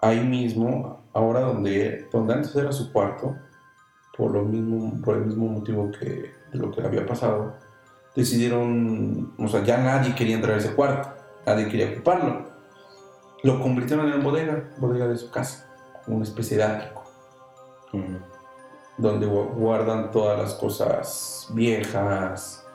ahí 0.00 0.20
mismo, 0.20 1.02
ahora 1.12 1.40
donde, 1.40 2.06
donde 2.12 2.34
antes 2.34 2.54
era 2.54 2.72
su 2.72 2.92
cuarto, 2.92 3.36
por, 4.16 4.30
lo 4.32 4.42
mismo, 4.44 5.00
por 5.02 5.16
el 5.16 5.26
mismo 5.26 5.46
motivo 5.48 5.90
que 5.92 6.32
de 6.52 6.58
lo 6.58 6.70
que 6.70 6.82
había 6.82 7.06
pasado, 7.06 7.54
decidieron, 8.14 9.32
o 9.38 9.48
sea, 9.48 9.62
ya 9.62 9.78
nadie 9.78 10.14
quería 10.14 10.36
entrar 10.36 10.54
a 10.54 10.58
ese 10.58 10.72
cuarto, 10.74 11.08
nadie 11.46 11.68
quería 11.68 11.90
ocuparlo. 11.92 12.45
Lo 13.42 13.60
convirtieron 13.60 14.12
en 14.12 14.22
bodega, 14.22 14.70
bodega 14.78 15.08
de 15.08 15.16
su 15.16 15.30
casa, 15.30 15.70
una 16.06 16.24
especie 16.24 16.56
de 16.56 16.64
ático, 16.64 17.04
donde 18.96 19.26
guardan 19.26 20.10
todas 20.10 20.38
las 20.38 20.54
cosas 20.54 21.48
viejas, 21.52 22.66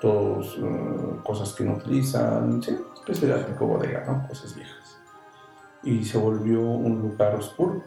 todas 0.00 0.54
eh, 0.56 1.20
cosas 1.24 1.52
que 1.52 1.64
no 1.64 1.74
utilizan, 1.74 2.62
sí, 2.62 2.78
especie 2.94 3.28
de 3.28 3.34
ático, 3.34 3.66
bodega, 3.66 4.04
¿no? 4.06 4.28
Cosas 4.28 4.54
viejas. 4.54 4.98
Y 5.82 6.04
se 6.04 6.16
volvió 6.16 6.60
un 6.60 7.00
lugar 7.00 7.34
oscuro 7.34 7.82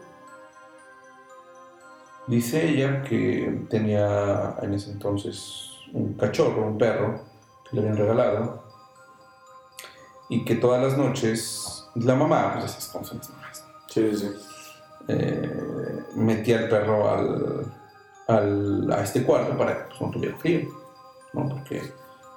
Dice 2.28 2.68
ella 2.68 3.02
que 3.04 3.64
tenía 3.70 4.54
en 4.60 4.74
ese 4.74 4.90
entonces 4.90 5.70
un 5.94 6.12
cachorro, 6.12 6.66
un 6.66 6.76
perro, 6.76 7.22
que 7.64 7.74
le 7.74 7.80
habían 7.80 7.96
regalado, 7.96 8.64
y 10.28 10.44
que 10.44 10.54
todas 10.56 10.82
las 10.82 10.98
noches 10.98 11.77
la 11.94 12.14
mamá, 12.14 12.54
pues 12.54 12.66
esas 12.66 12.88
cosas 12.88 13.30
mamás, 13.30 13.64
sí, 13.86 14.16
sí. 14.16 14.30
Eh, 15.08 16.04
metía 16.16 16.58
al 16.58 16.68
perro 16.68 17.10
al, 18.28 18.92
a 18.92 19.02
este 19.02 19.22
cuarto 19.22 19.56
para 19.56 19.74
que 19.74 19.84
pues, 19.88 20.00
no 20.00 20.10
tuviera 20.10 20.36
frío, 20.36 20.68
¿no? 21.32 21.48
Porque, 21.48 21.80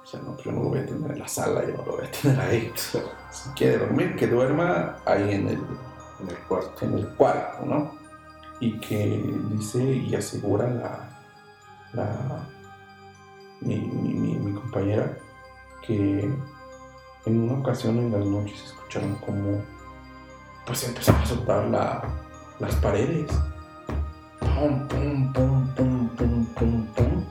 o 0.02 0.06
sea, 0.06 0.20
no, 0.20 0.36
yo 0.38 0.52
no 0.52 0.62
lo 0.62 0.68
voy 0.70 0.80
a 0.80 0.86
tener 0.86 1.10
en 1.10 1.18
la 1.18 1.28
sala, 1.28 1.62
yo 1.66 1.76
no 1.76 1.84
lo 1.84 1.96
voy 1.96 2.06
a 2.06 2.10
tener 2.10 2.40
ahí. 2.40 2.72
Si 2.76 3.48
quiere 3.50 3.78
dormir, 3.78 4.16
que 4.16 4.26
duerma 4.26 4.96
ahí 5.04 5.34
en 5.34 5.48
el, 5.48 5.60
en 6.20 6.28
el 6.28 6.38
cuarto. 6.48 6.86
En 6.86 6.94
el 6.94 7.08
cuarto, 7.08 7.66
¿no? 7.66 8.02
y 8.62 8.78
que 8.78 9.20
dice 9.50 9.82
y 9.82 10.14
asegura 10.14 10.70
la, 11.92 12.46
mi, 13.60 14.54
compañera 14.54 15.18
que 15.84 16.32
en 17.26 17.40
una 17.40 17.54
ocasión 17.54 17.98
en 17.98 18.12
las 18.12 18.24
noches 18.24 18.72
escucharon 18.92 19.16
como 19.16 19.62
pues 20.66 20.84
empezaron 20.86 21.22
a 21.22 21.26
soltar 21.26 22.02
las 22.58 22.74
paredes. 22.76 23.30
Pum, 24.38 24.86
pum, 24.88 25.32
pum, 25.32 25.74
pum, 25.74 26.08
pum, 26.08 26.46
pum, 26.54 26.86
pum. 26.94 27.24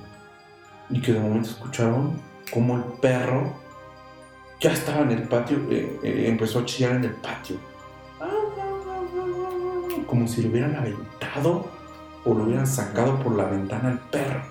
Y 0.90 1.02
que 1.02 1.14
de 1.14 1.20
momento 1.20 1.50
escucharon 1.50 2.20
como 2.52 2.78
el 2.78 2.84
perro 3.02 3.54
ya 4.60 4.74
estaba 4.74 5.02
en 5.02 5.12
el 5.12 5.24
patio, 5.24 5.58
eh, 5.70 6.00
eh, 6.04 6.26
empezó 6.28 6.60
a 6.60 6.66
chillar 6.66 6.96
en 6.96 7.06
el 7.06 7.14
patio 7.14 7.58
como 10.06 10.28
si 10.28 10.44
lo 10.44 10.50
hubieran 10.50 10.76
aventado 10.76 11.72
o 12.26 12.34
lo 12.34 12.44
hubieran 12.44 12.68
sacado 12.68 13.18
por 13.20 13.34
la 13.36 13.46
ventana 13.46 13.90
al 13.90 14.00
perro. 14.10 14.42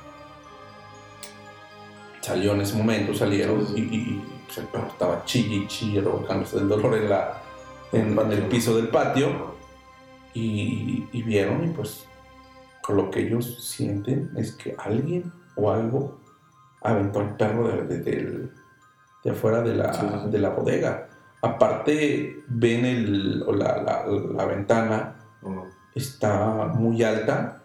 Salió 2.23 2.55
en 2.55 2.63
ese 2.63 2.77
momento, 2.77 3.15
salieron 3.15 3.67
y, 3.77 4.23
pues, 4.51 4.59
el 4.59 4.73
perro 4.73 4.89
estaba 4.89 5.25
chille 5.25 5.67
chille, 5.69 6.03
provocándose 6.03 6.59
el 6.59 6.69
dolor 6.69 6.97
en, 6.97 7.09
la, 7.09 7.41
en, 7.93 8.19
el 8.19 8.43
piso 8.47 8.77
del 8.77 8.89
patio. 8.89 9.55
Y, 10.35 11.23
vieron, 11.23 11.65
y 11.65 11.69
pues 11.69 12.07
lo 12.89 13.11
que 13.11 13.21
ellos 13.21 13.65
sienten 13.65 14.31
es 14.37 14.53
que 14.53 14.75
alguien 14.79 15.33
o 15.57 15.71
algo 15.71 16.21
aventó 16.83 17.21
al 17.21 17.37
perro 17.37 17.69
de, 17.69 17.99
de, 19.23 19.31
afuera 19.31 19.63
de 19.63 19.75
la, 19.75 20.27
de 20.27 20.39
la 20.39 20.51
bodega. 20.51 21.09
Aparte, 21.43 22.43
ven 22.49 22.85
el, 22.85 23.41
la, 23.41 23.83
la, 23.83 24.05
la, 24.07 24.45
ventana 24.47 25.17
está 25.95 26.67
muy 26.75 27.03
alta 27.03 27.63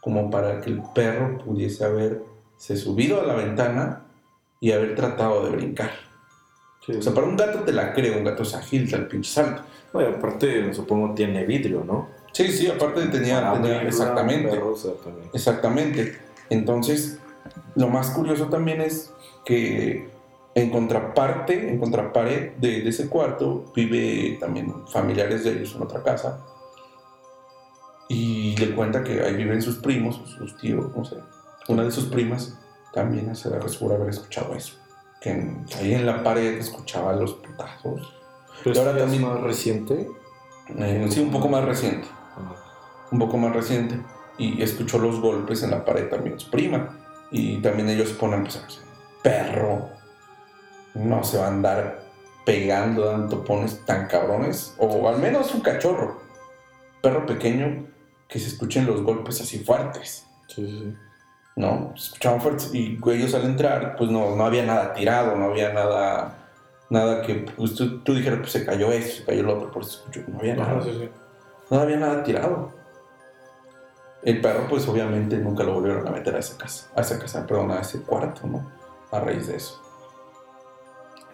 como 0.00 0.30
para 0.30 0.60
que 0.60 0.70
el 0.70 0.82
perro 0.94 1.38
pudiese 1.38 1.84
haberse 1.84 2.76
subido 2.76 3.20
a 3.20 3.26
la 3.26 3.34
ventana 3.34 4.06
y 4.60 4.72
haber 4.72 4.94
tratado 4.94 5.44
de 5.44 5.56
brincar. 5.56 6.11
O 6.88 7.00
sea, 7.02 7.14
para 7.14 7.26
un 7.26 7.36
gato 7.36 7.60
te 7.60 7.72
la 7.72 7.92
creo, 7.92 8.18
un 8.18 8.24
gato 8.24 8.42
es 8.42 8.54
ágil, 8.54 8.92
el 8.92 9.06
pinche 9.06 9.30
salto. 9.30 9.62
aparte, 9.94 10.74
supongo 10.74 11.14
tiene 11.14 11.44
vidrio, 11.44 11.84
¿no? 11.84 12.08
Sí, 12.32 12.50
sí, 12.50 12.66
aparte 12.66 13.06
tenía, 13.06 13.52
exactamente, 13.82 14.60
exactamente. 15.32 16.18
Entonces, 16.50 17.18
lo 17.76 17.88
más 17.88 18.10
curioso 18.10 18.46
también 18.46 18.80
es 18.80 19.12
que 19.44 20.08
en 20.54 20.70
contraparte, 20.70 21.68
en 21.68 21.78
contrapared 21.78 22.52
de, 22.56 22.82
de 22.82 22.88
ese 22.88 23.08
cuarto, 23.08 23.72
vive 23.74 24.38
también 24.40 24.86
familiares 24.88 25.44
de 25.44 25.52
ellos 25.52 25.74
en 25.76 25.82
otra 25.82 26.02
casa 26.02 26.44
y 28.08 28.56
le 28.56 28.74
cuenta 28.74 29.02
que 29.02 29.22
ahí 29.22 29.34
viven 29.34 29.62
sus 29.62 29.76
primos, 29.76 30.20
sus 30.26 30.56
tíos, 30.58 30.94
no 30.94 31.04
sé. 31.04 31.16
Una 31.68 31.84
de 31.84 31.90
sus 31.90 32.06
primas 32.06 32.58
también 32.92 33.34
se 33.34 33.48
le 33.48 33.58
resura 33.58 33.94
haber 33.94 34.10
escuchado 34.10 34.54
eso. 34.54 34.81
Que 35.22 35.30
ahí 35.78 35.94
en 35.94 36.04
la 36.04 36.22
pared 36.22 36.58
escuchaba 36.58 37.12
los 37.12 37.34
putazos. 37.34 38.12
¿Pero 38.64 38.80
ahora 38.80 38.98
también 38.98 39.22
más 39.22 39.40
reciente? 39.40 40.08
Eh, 40.76 41.06
sí, 41.10 41.20
un 41.20 41.30
poco 41.30 41.48
más 41.48 41.64
reciente. 41.64 42.08
Ah. 42.36 42.54
Un 43.10 43.18
poco 43.18 43.36
más 43.36 43.52
reciente. 43.54 44.00
Y 44.38 44.60
escuchó 44.60 44.98
los 44.98 45.20
golpes 45.20 45.62
en 45.62 45.70
la 45.70 45.84
pared 45.84 46.08
también 46.08 46.40
su 46.40 46.50
prima. 46.50 46.98
Y 47.30 47.58
también 47.58 47.88
ellos 47.88 48.10
ponen, 48.12 48.42
pues, 48.42 48.60
perro, 49.22 49.90
no 50.94 51.22
se 51.22 51.38
va 51.38 51.46
a 51.46 51.48
andar 51.48 52.02
pegando, 52.44 53.04
dando 53.06 53.36
topones 53.36 53.84
tan 53.84 54.08
cabrones. 54.08 54.74
O 54.78 55.08
al 55.08 55.18
menos 55.18 55.54
un 55.54 55.60
cachorro. 55.60 56.20
Perro 57.00 57.26
pequeño 57.26 57.86
que 58.28 58.38
se 58.38 58.48
escuchen 58.48 58.86
los 58.86 59.02
golpes 59.02 59.40
así 59.40 59.60
fuertes. 59.60 60.26
Sí, 60.48 60.66
sí. 60.66 60.94
¿No? 61.54 61.92
Se 61.96 62.06
escuchaban 62.06 62.40
fuertes 62.40 62.70
y 62.72 62.98
ellos 63.06 63.34
al 63.34 63.44
entrar, 63.44 63.96
pues 63.96 64.10
no, 64.10 64.34
no 64.36 64.44
había 64.44 64.64
nada 64.64 64.94
tirado, 64.94 65.36
no 65.36 65.46
había 65.46 65.72
nada, 65.72 66.38
nada 66.88 67.22
que 67.22 67.46
pues, 67.56 67.74
tú, 67.74 68.00
tú 68.00 68.14
dijeras, 68.14 68.40
pues 68.40 68.52
se 68.52 68.64
cayó 68.64 68.90
esto, 68.90 69.18
se 69.18 69.24
cayó 69.24 69.40
el 69.40 69.48
otro, 69.48 69.70
por 69.70 69.82
eso 69.82 69.98
escuchó, 69.98 70.20
no 70.28 70.38
había 70.38 70.56
nada. 70.56 70.82
sí, 70.82 70.90
sí. 70.98 71.10
No 71.70 71.80
había 71.80 71.96
nada 71.96 72.22
tirado. 72.22 72.70
El 74.22 74.40
perro, 74.40 74.66
pues 74.68 74.86
obviamente 74.86 75.36
nunca 75.38 75.64
lo 75.64 75.74
volvieron 75.74 76.06
a 76.06 76.10
meter 76.10 76.36
a 76.36 76.38
esa 76.38 76.56
casa, 76.56 76.90
a 76.94 77.00
esa 77.00 77.18
casa, 77.18 77.46
perdón, 77.46 77.70
a 77.72 77.80
ese 77.80 78.02
cuarto, 78.02 78.46
¿no? 78.46 78.70
A 79.10 79.20
raíz 79.20 79.48
de 79.48 79.56
eso. 79.56 79.82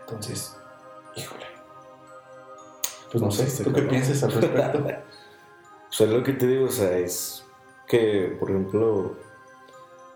Entonces, 0.00 0.56
híjole. 1.16 1.44
Pues 3.10 3.22
no 3.22 3.30
sé, 3.30 3.64
¿tú 3.64 3.72
qué 3.72 3.82
piensas 3.82 4.22
al 4.22 4.32
respecto? 4.32 4.84
O 5.88 5.92
sea, 5.92 6.06
lo 6.06 6.22
que 6.22 6.34
te 6.34 6.46
digo, 6.46 6.66
o 6.66 6.70
sea, 6.70 6.98
es 6.98 7.44
que, 7.86 8.36
por 8.38 8.50
ejemplo, 8.50 9.16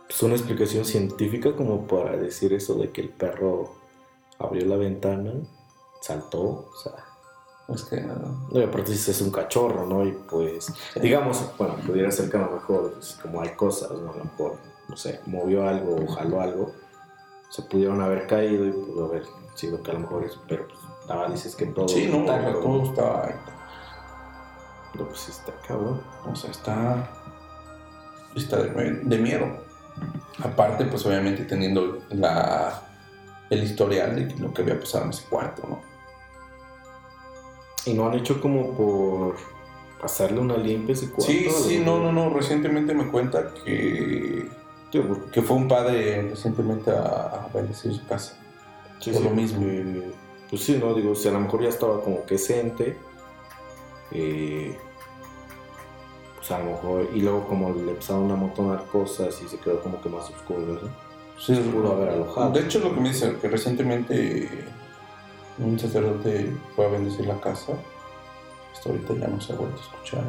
es 0.09 0.23
una 0.23 0.35
explicación 0.35 0.85
científica 0.85 1.55
como 1.55 1.87
para 1.87 2.17
decir 2.17 2.53
eso 2.53 2.75
de 2.75 2.91
que 2.91 3.03
el 3.03 3.09
perro 3.11 3.75
abrió 4.39 4.67
la 4.67 4.77
ventana, 4.77 5.33
saltó, 6.01 6.41
o 6.41 6.77
sea. 6.83 6.93
Es 7.75 7.85
que. 7.85 8.01
No, 8.01 8.49
y 8.51 8.63
aparte 8.63 8.93
es 8.93 9.21
un 9.21 9.31
cachorro, 9.31 9.87
¿no? 9.87 10.05
Y 10.05 10.13
pues, 10.13 10.73
digamos, 11.01 11.43
bueno, 11.57 11.77
pudiera 11.87 12.11
ser 12.11 12.29
que 12.29 12.37
a 12.37 12.41
lo 12.41 12.51
mejor, 12.51 12.93
pues, 12.95 13.19
como 13.23 13.41
hay 13.41 13.51
cosas, 13.51 13.93
¿no? 13.93 14.13
A 14.13 14.17
lo 14.17 14.25
mejor, 14.25 14.59
no 14.89 14.97
sé, 14.97 15.21
movió 15.27 15.67
algo 15.67 15.97
o 15.97 16.07
jaló 16.09 16.41
algo, 16.41 16.73
se 17.49 17.63
pudieron 17.63 18.01
haber 18.01 18.27
caído 18.27 18.67
y 18.67 18.73
pudo 18.73 19.07
haber 19.07 19.25
sido 19.55 19.83
que 19.83 19.91
a 19.91 19.95
lo 19.95 20.01
mejor 20.01 20.25
es, 20.25 20.39
pero 20.49 20.67
pues, 20.67 20.81
nada, 21.09 21.29
dices 21.29 21.55
que 21.55 21.67
todo. 21.67 21.89
Sí, 21.89 22.09
no, 22.11 22.25
todo 22.25 22.83
está 22.83 23.53
no, 24.95 25.07
pues 25.07 25.29
está 25.29 25.53
cabrón. 25.67 26.03
O 26.31 26.37
sea, 26.37 26.51
está. 26.51 27.11
Está 28.37 28.63
de, 28.63 29.19
miedo. 29.19 29.47
Aparte, 30.43 30.85
pues 30.87 31.05
obviamente 31.07 31.45
teniendo 31.45 32.03
la, 32.11 32.83
el 33.51 33.63
historial 33.63 34.17
de 34.17 34.35
lo 34.39 34.53
que 34.53 34.63
había 34.63 34.79
pasado 34.79 35.05
en 35.05 35.11
ese 35.11 35.25
cuarto, 35.29 35.63
¿no? 35.69 35.81
¿Y 37.85 37.95
no 37.95 38.09
han 38.09 38.15
hecho 38.15 38.41
como 38.41 38.73
por 38.77 39.37
pasarle 40.01 40.41
una 40.41 40.57
limpia 40.57 40.95
ese 40.95 41.11
cuarto? 41.11 41.33
Sí, 41.33 41.49
sí, 41.51 41.83
no, 41.85 41.99
no, 41.99 42.13
no. 42.13 42.31
Recientemente 42.31 42.95
me 42.95 43.09
cuenta 43.09 43.53
que. 43.55 44.49
Que 44.91 45.41
fue 45.41 45.57
un 45.57 45.69
padre 45.69 46.29
recientemente 46.29 46.91
a, 46.91 47.47
a 47.47 47.51
bendecir 47.55 47.95
su 47.95 48.07
casa. 48.07 48.39
Sí, 48.99 49.11
por 49.11 49.23
lo 49.23 49.31
mismo. 49.31 49.65
pues 50.51 50.63
sí, 50.63 50.77
no, 50.79 50.95
digo, 50.95 51.15
si 51.15 51.29
a 51.29 51.33
lo 51.33 51.41
mejor 51.41 51.63
ya 51.63 51.71
estaba 51.71 52.03
como 52.03 52.27
que 52.27 52.35
ese 52.35 52.73
eh, 54.13 54.79
pues 56.43 56.51
a 56.51 56.59
lo 56.59 56.73
mejor, 56.73 57.09
y 57.15 57.21
luego 57.21 57.47
como 57.47 57.71
le 57.73 57.93
empezaron 57.93 58.29
a 58.33 58.35
amontonar 58.35 58.85
cosas 58.87 59.41
y 59.45 59.49
se 59.49 59.59
quedó 59.59 59.81
como 59.81 60.03
que 60.03 60.09
más 60.09 60.29
oscuro, 60.29 60.59
¿no? 60.59 60.81
Sí, 61.39 61.55
se 61.55 61.61
pudo 61.63 61.93
haber 61.93 62.09
alojado. 62.09 62.51
De 62.51 62.63
hecho, 62.63 62.81
lo 62.81 62.93
que 62.93 63.01
me 63.01 63.11
dice 63.11 63.37
que 63.41 63.49
recientemente 63.49 64.49
un 65.59 65.79
sacerdote 65.79 66.53
fue 66.75 66.87
a 66.87 66.89
bendecir 66.89 67.27
la 67.27 67.41
casa. 67.41 67.75
Hasta 68.73 68.91
ahorita 68.91 69.15
ya 69.15 69.29
no 69.29 69.41
se 69.41 69.53
ha 69.53 69.57
vuelto 69.57 69.77
a 69.77 69.85
escuchar. 69.85 70.25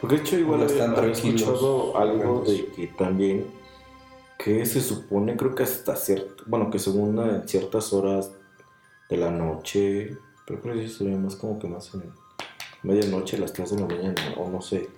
Porque 0.00 0.16
de 0.16 0.22
hecho, 0.22 0.38
igual 0.38 0.62
están 0.62 1.10
escuchado 1.10 1.98
algo 1.98 2.44
de 2.46 2.68
que 2.68 2.86
también, 2.86 3.46
que 4.38 4.64
se 4.64 4.80
supone, 4.80 5.36
creo 5.36 5.54
que 5.54 5.64
hasta 5.64 5.96
cierto, 5.96 6.44
bueno, 6.46 6.70
que 6.70 6.78
según 6.78 7.18
en 7.18 7.46
ciertas 7.46 7.92
horas 7.92 8.32
de 9.10 9.18
la 9.18 9.30
noche, 9.30 10.16
pero 10.46 10.62
creo 10.62 10.76
que 10.76 10.88
se 10.88 11.04
ve 11.04 11.14
más 11.14 11.36
como 11.36 11.58
que 11.58 11.68
más 11.68 11.92
en 11.92 12.10
medianoche, 12.82 13.36
las 13.36 13.52
3 13.52 13.70
de 13.72 13.80
la 13.80 13.86
mañana, 13.86 14.34
o 14.38 14.48
no 14.48 14.62
sé, 14.62 14.88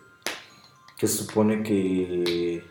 que 1.05 1.09
se 1.09 1.25
supone 1.25 1.63
que 1.63 2.65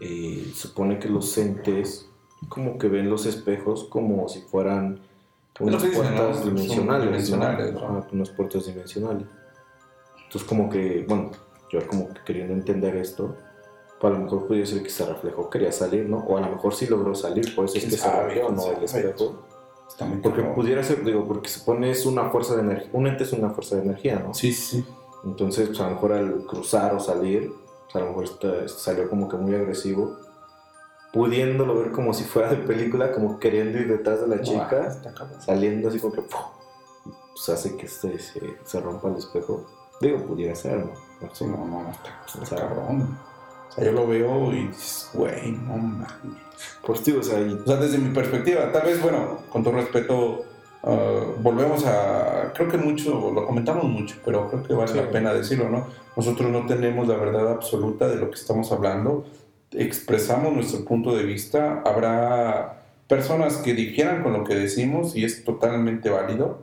eh, 0.00 0.52
supone 0.54 0.98
que 0.98 1.06
los 1.06 1.36
entes 1.36 2.08
como 2.48 2.78
que 2.78 2.88
ven 2.88 3.10
los 3.10 3.26
espejos 3.26 3.84
como 3.84 4.26
si 4.26 4.40
fueran 4.40 5.00
unas 5.60 5.84
puertas 5.84 6.44
dimensionales, 6.46 7.04
dimensionales 7.04 7.74
unas 8.10 8.30
puertas 8.30 8.66
dimensionales. 8.66 9.26
Entonces 10.16 10.48
como 10.48 10.70
que, 10.70 11.04
bueno, 11.06 11.30
yo 11.70 11.86
como 11.86 12.08
que 12.08 12.20
queriendo 12.24 12.54
entender 12.54 12.96
esto, 12.96 13.36
pues 14.00 14.14
a 14.14 14.16
lo 14.16 14.24
mejor 14.24 14.46
podría 14.46 14.64
ser 14.64 14.82
que 14.82 14.88
se 14.88 15.04
reflejó, 15.04 15.50
quería 15.50 15.72
salir, 15.72 16.08
¿no? 16.08 16.20
O 16.20 16.38
a 16.38 16.40
lo 16.40 16.52
mejor 16.52 16.74
sí 16.74 16.86
logró 16.86 17.14
salir, 17.14 17.54
por 17.54 17.66
eso 17.66 17.76
es 17.76 17.84
que 17.84 17.90
se 17.90 18.10
reflejó, 18.10 18.50
¿no? 18.50 18.66
El 18.72 18.82
espejo. 18.82 19.44
Porque 20.22 20.42
pudiera 20.42 20.82
ser, 20.82 21.04
digo, 21.04 21.28
porque 21.28 21.50
supone 21.50 21.90
es 21.90 22.06
una 22.06 22.30
fuerza 22.30 22.56
de 22.56 22.62
energía, 22.62 22.90
un 22.94 23.06
ente 23.06 23.24
es 23.24 23.32
una 23.34 23.50
fuerza 23.50 23.76
de 23.76 23.82
energía, 23.82 24.24
¿no? 24.26 24.32
Sí, 24.32 24.54
sí. 24.54 24.82
Entonces, 25.24 25.68
pues 25.68 25.80
a 25.80 25.84
lo 25.84 25.90
mejor 25.90 26.12
al 26.12 26.44
cruzar 26.46 26.94
o 26.94 27.00
salir, 27.00 27.52
pues, 27.84 27.96
a 27.96 28.00
lo 28.00 28.06
mejor 28.06 28.24
este, 28.24 28.68
salió 28.68 29.08
como 29.08 29.28
que 29.28 29.36
muy 29.36 29.54
agresivo, 29.54 30.16
pudiéndolo 31.12 31.78
ver 31.78 31.92
como 31.92 32.14
si 32.14 32.24
fuera 32.24 32.50
de 32.50 32.56
película, 32.56 33.12
como 33.12 33.38
queriendo 33.38 33.78
ir 33.78 33.88
detrás 33.88 34.20
de 34.20 34.28
la 34.28 34.42
chica, 34.42 34.98
saliendo 35.40 35.88
así 35.88 36.00
como 36.00 36.14
que, 36.14 36.22
pues 36.22 37.48
hace 37.48 37.76
que 37.76 37.86
este, 37.86 38.18
se, 38.18 38.58
se, 38.64 38.80
rompa 38.80 39.08
el 39.08 39.16
espejo. 39.16 39.66
Digo, 40.00 40.18
pudiera 40.18 40.54
ser, 40.54 40.78
¿no? 40.78 40.92
Sí, 41.32 41.44
no, 41.44 41.64
no, 41.64 41.90
está, 41.90 42.42
está 42.42 42.56
cabrón. 42.56 43.18
O 43.68 43.72
sea, 43.72 43.84
yo 43.84 43.92
lo 43.92 44.06
veo 44.06 44.52
y 44.52 44.66
dices, 44.66 45.10
güey, 45.14 45.52
no 45.52 45.76
mames. 45.76 46.08
Por 46.84 46.98
ti, 46.98 47.12
o 47.12 47.22
sea, 47.22 47.38
o 47.38 47.66
sea, 47.66 47.76
desde 47.76 47.98
mi 47.98 48.12
perspectiva, 48.14 48.70
tal 48.72 48.82
vez, 48.82 49.00
bueno, 49.00 49.38
con 49.50 49.62
todo 49.62 49.74
respeto, 49.74 50.44
uh, 50.82 51.42
volvemos 51.42 51.84
a, 51.86 52.52
creo 52.54 52.68
que 52.68 52.78
mucho, 52.78 53.30
lo 53.32 53.46
comentamos 53.46 53.84
mucho, 53.84 54.16
pero 54.24 54.48
creo 54.48 54.62
que 54.62 54.74
vale 54.74 54.94
la 54.94 55.10
pena 55.10 55.32
decirlo, 55.32 55.68
¿no? 55.68 55.86
Nosotros 56.16 56.50
no 56.50 56.66
tenemos 56.66 57.08
la 57.08 57.16
verdad 57.16 57.50
absoluta 57.50 58.08
de 58.08 58.16
lo 58.16 58.30
que 58.30 58.36
estamos 58.36 58.72
hablando, 58.72 59.24
expresamos 59.72 60.52
nuestro 60.52 60.84
punto 60.84 61.16
de 61.16 61.24
vista, 61.24 61.82
habrá 61.84 62.82
personas 63.08 63.58
que 63.58 63.74
difieran 63.74 64.22
con 64.22 64.32
lo 64.32 64.44
que 64.44 64.54
decimos 64.54 65.16
y 65.16 65.24
es 65.24 65.44
totalmente 65.44 66.10
válido, 66.10 66.62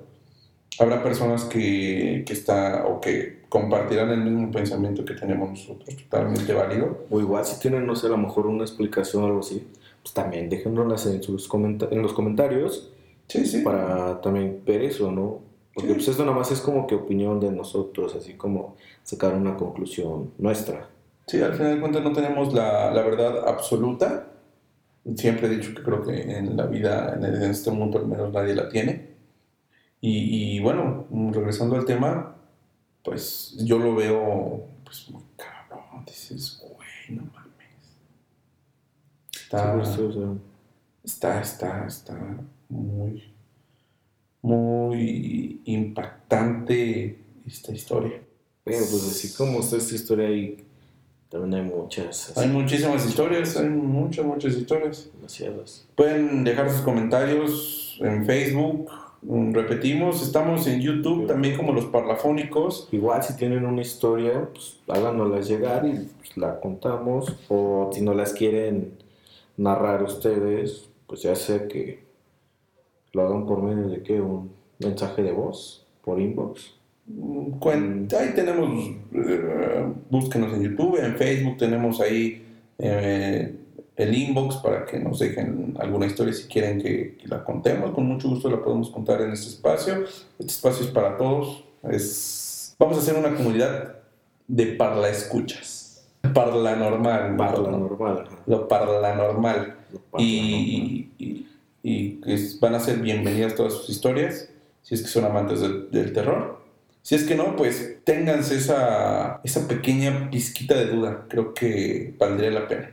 habrá 0.79 1.03
personas 1.03 1.43
que, 1.45 2.23
que 2.25 2.33
está, 2.33 2.85
o 2.85 3.01
que 3.01 3.39
compartirán 3.49 4.09
el 4.11 4.21
mismo 4.21 4.51
pensamiento 4.51 5.03
que 5.03 5.15
tenemos 5.15 5.49
nosotros, 5.49 5.95
totalmente 5.95 6.53
válido. 6.53 7.05
O 7.09 7.19
igual 7.19 7.45
si 7.45 7.59
tienen, 7.59 7.85
no 7.85 7.95
sé, 7.95 8.07
a 8.07 8.11
lo 8.11 8.17
mejor 8.17 8.47
una 8.47 8.63
explicación 8.63 9.23
o 9.23 9.25
algo 9.27 9.39
así, 9.39 9.67
pues 10.01 10.13
también 10.13 10.49
déjennos 10.49 11.05
en, 11.07 11.21
sus 11.21 11.49
en 11.91 12.01
los 12.01 12.13
comentarios 12.13 12.91
sí, 13.29 13.45
sí. 13.45 13.61
para 13.61 14.19
también 14.19 14.61
ver 14.65 14.81
eso, 14.81 15.11
¿no? 15.11 15.39
Porque 15.73 15.93
pues 15.93 16.09
esto 16.09 16.25
nada 16.25 16.35
más 16.35 16.51
es 16.51 16.59
como 16.59 16.85
que 16.85 16.95
opinión 16.95 17.39
de 17.39 17.51
nosotros, 17.51 18.13
así 18.15 18.33
como 18.33 18.75
sacar 19.03 19.33
una 19.33 19.55
conclusión 19.55 20.33
nuestra. 20.37 20.89
Sí, 21.25 21.41
al 21.41 21.53
final 21.53 21.75
de 21.75 21.79
cuentas 21.79 22.03
no 22.03 22.11
tenemos 22.11 22.53
la, 22.53 22.91
la 22.91 23.01
verdad 23.03 23.47
absoluta. 23.47 24.27
Siempre 25.15 25.47
he 25.47 25.51
dicho 25.51 25.73
que 25.73 25.83
creo 25.83 26.03
que 26.03 26.37
en 26.37 26.57
la 26.57 26.65
vida, 26.65 27.15
en, 27.15 27.23
este 27.43 27.71
mundo 27.71 27.99
al 27.99 28.07
menos 28.07 28.33
nadie 28.33 28.55
la 28.55 28.67
tiene. 28.67 29.09
Y, 30.01 30.57
y, 30.57 30.59
bueno, 30.59 31.05
regresando 31.31 31.75
al 31.75 31.85
tema, 31.85 32.35
pues 33.03 33.55
yo 33.59 33.77
lo 33.77 33.95
veo 33.95 34.65
pues 34.83 35.09
muy 35.09 35.23
cabrón. 35.37 36.03
Dices, 36.05 36.61
güey, 36.61 37.17
no 37.17 37.23
mames. 37.31 37.49
Está, 41.03 41.41
está, 41.41 41.85
está, 41.85 42.37
muy, 42.69 43.23
muy 44.41 45.61
impactante 45.65 47.19
esta 47.45 47.73
historia. 47.73 48.21
Pero 48.63 48.85
pues 48.89 49.03
así 49.03 49.33
como 49.33 49.59
está 49.59 49.77
esta 49.77 49.95
historia 49.95 50.27
ahí, 50.27 50.57
también 51.29 51.53
hay 51.65 51.69
muchas. 51.69 52.37
Hay 52.37 52.47
muchísimas 52.47 53.05
historias, 53.07 53.57
hay 53.57 53.69
muchas, 53.69 54.25
muchas 54.25 54.55
historias. 54.55 55.09
Demasiadas. 55.15 55.87
Pueden 55.95 56.43
dejar 56.43 56.71
sus 56.71 56.81
comentarios 56.81 57.97
en 58.01 58.25
Facebook. 58.25 58.89
Mm, 59.21 59.53
repetimos, 59.53 60.23
estamos 60.23 60.65
en 60.67 60.81
YouTube 60.81 61.27
también 61.27 61.57
como 61.57 61.73
los 61.73 61.85
parlafónicos. 61.85 62.87
Igual 62.91 63.23
si 63.23 63.35
tienen 63.35 63.65
una 63.65 63.81
historia, 63.81 64.49
pues 64.51 64.79
háganosla 64.87 65.41
llegar 65.41 65.85
y 65.85 66.07
pues, 66.17 66.37
la 66.37 66.59
contamos. 66.59 67.35
O 67.47 67.91
si 67.93 68.01
no 68.01 68.13
las 68.13 68.33
quieren 68.33 68.93
narrar 69.57 70.03
ustedes, 70.03 70.89
pues 71.05 71.21
ya 71.21 71.35
sea 71.35 71.67
que 71.67 72.08
lo 73.13 73.27
hagan 73.27 73.45
por 73.45 73.61
medio 73.61 73.87
de 73.89 74.03
que 74.03 74.21
un 74.21 74.51
mensaje 74.79 75.23
de 75.23 75.31
voz, 75.31 75.85
por 76.03 76.19
inbox. 76.19 76.73
Mm, 77.07 78.07
ahí 78.17 78.33
tenemos, 78.35 78.91
eh, 79.13 79.85
búsquenos 80.09 80.53
en 80.53 80.63
YouTube, 80.63 81.03
en 81.03 81.15
Facebook 81.15 81.57
tenemos 81.57 81.99
ahí 82.01 82.45
eh, 82.77 83.55
el 83.95 84.13
inbox 84.15 84.57
para 84.57 84.85
que 84.85 84.99
nos 84.99 85.19
dejen 85.19 85.75
alguna 85.79 86.05
historia 86.05 86.33
si 86.33 86.47
quieren 86.47 86.81
que, 86.81 87.17
la 87.25 87.43
contemos. 87.43 87.91
Con 87.91 88.05
mucho 88.05 88.29
gusto 88.29 88.49
la 88.49 88.63
podemos 88.63 88.89
contar 88.89 89.21
en 89.21 89.31
este 89.31 89.49
espacio. 89.49 90.05
Este 90.39 90.51
espacio 90.51 90.85
es 90.85 90.91
para 90.91 91.17
todos. 91.17 91.65
Es, 91.83 92.75
vamos 92.79 92.97
a 92.97 93.01
hacer 93.01 93.15
una 93.15 93.35
comunidad 93.35 93.95
de 94.47 94.67
parla 94.67 95.09
escuchas. 95.09 96.07
Parla 96.33 96.75
normal. 96.75 97.35
Parla 97.35 97.71
normal. 97.71 98.25
Lo 98.45 98.67
parla 98.67 99.15
normal. 99.15 99.75
y, 100.17 101.09
y, 101.17 101.48
y, 101.83 102.19
van 102.59 102.75
a 102.75 102.79
ser 102.79 102.99
bienvenidas 102.99 103.55
todas 103.55 103.73
sus 103.73 103.89
historias, 103.89 104.49
si 104.81 104.95
es 104.95 105.01
que 105.01 105.07
son 105.07 105.25
amantes 105.25 105.61
del, 105.61 106.13
terror. 106.13 106.59
Si 107.01 107.15
es 107.15 107.23
que 107.23 107.35
no, 107.35 107.55
pues 107.55 107.97
ténganse 108.03 108.55
esa, 108.55 109.41
esa 109.43 109.67
pequeña 109.67 110.29
pizquita 110.29 110.75
de 110.75 110.87
duda. 110.87 111.25
Creo 111.29 111.53
que 111.53 112.13
valdría 112.17 112.51
la 112.51 112.67
pena. 112.67 112.91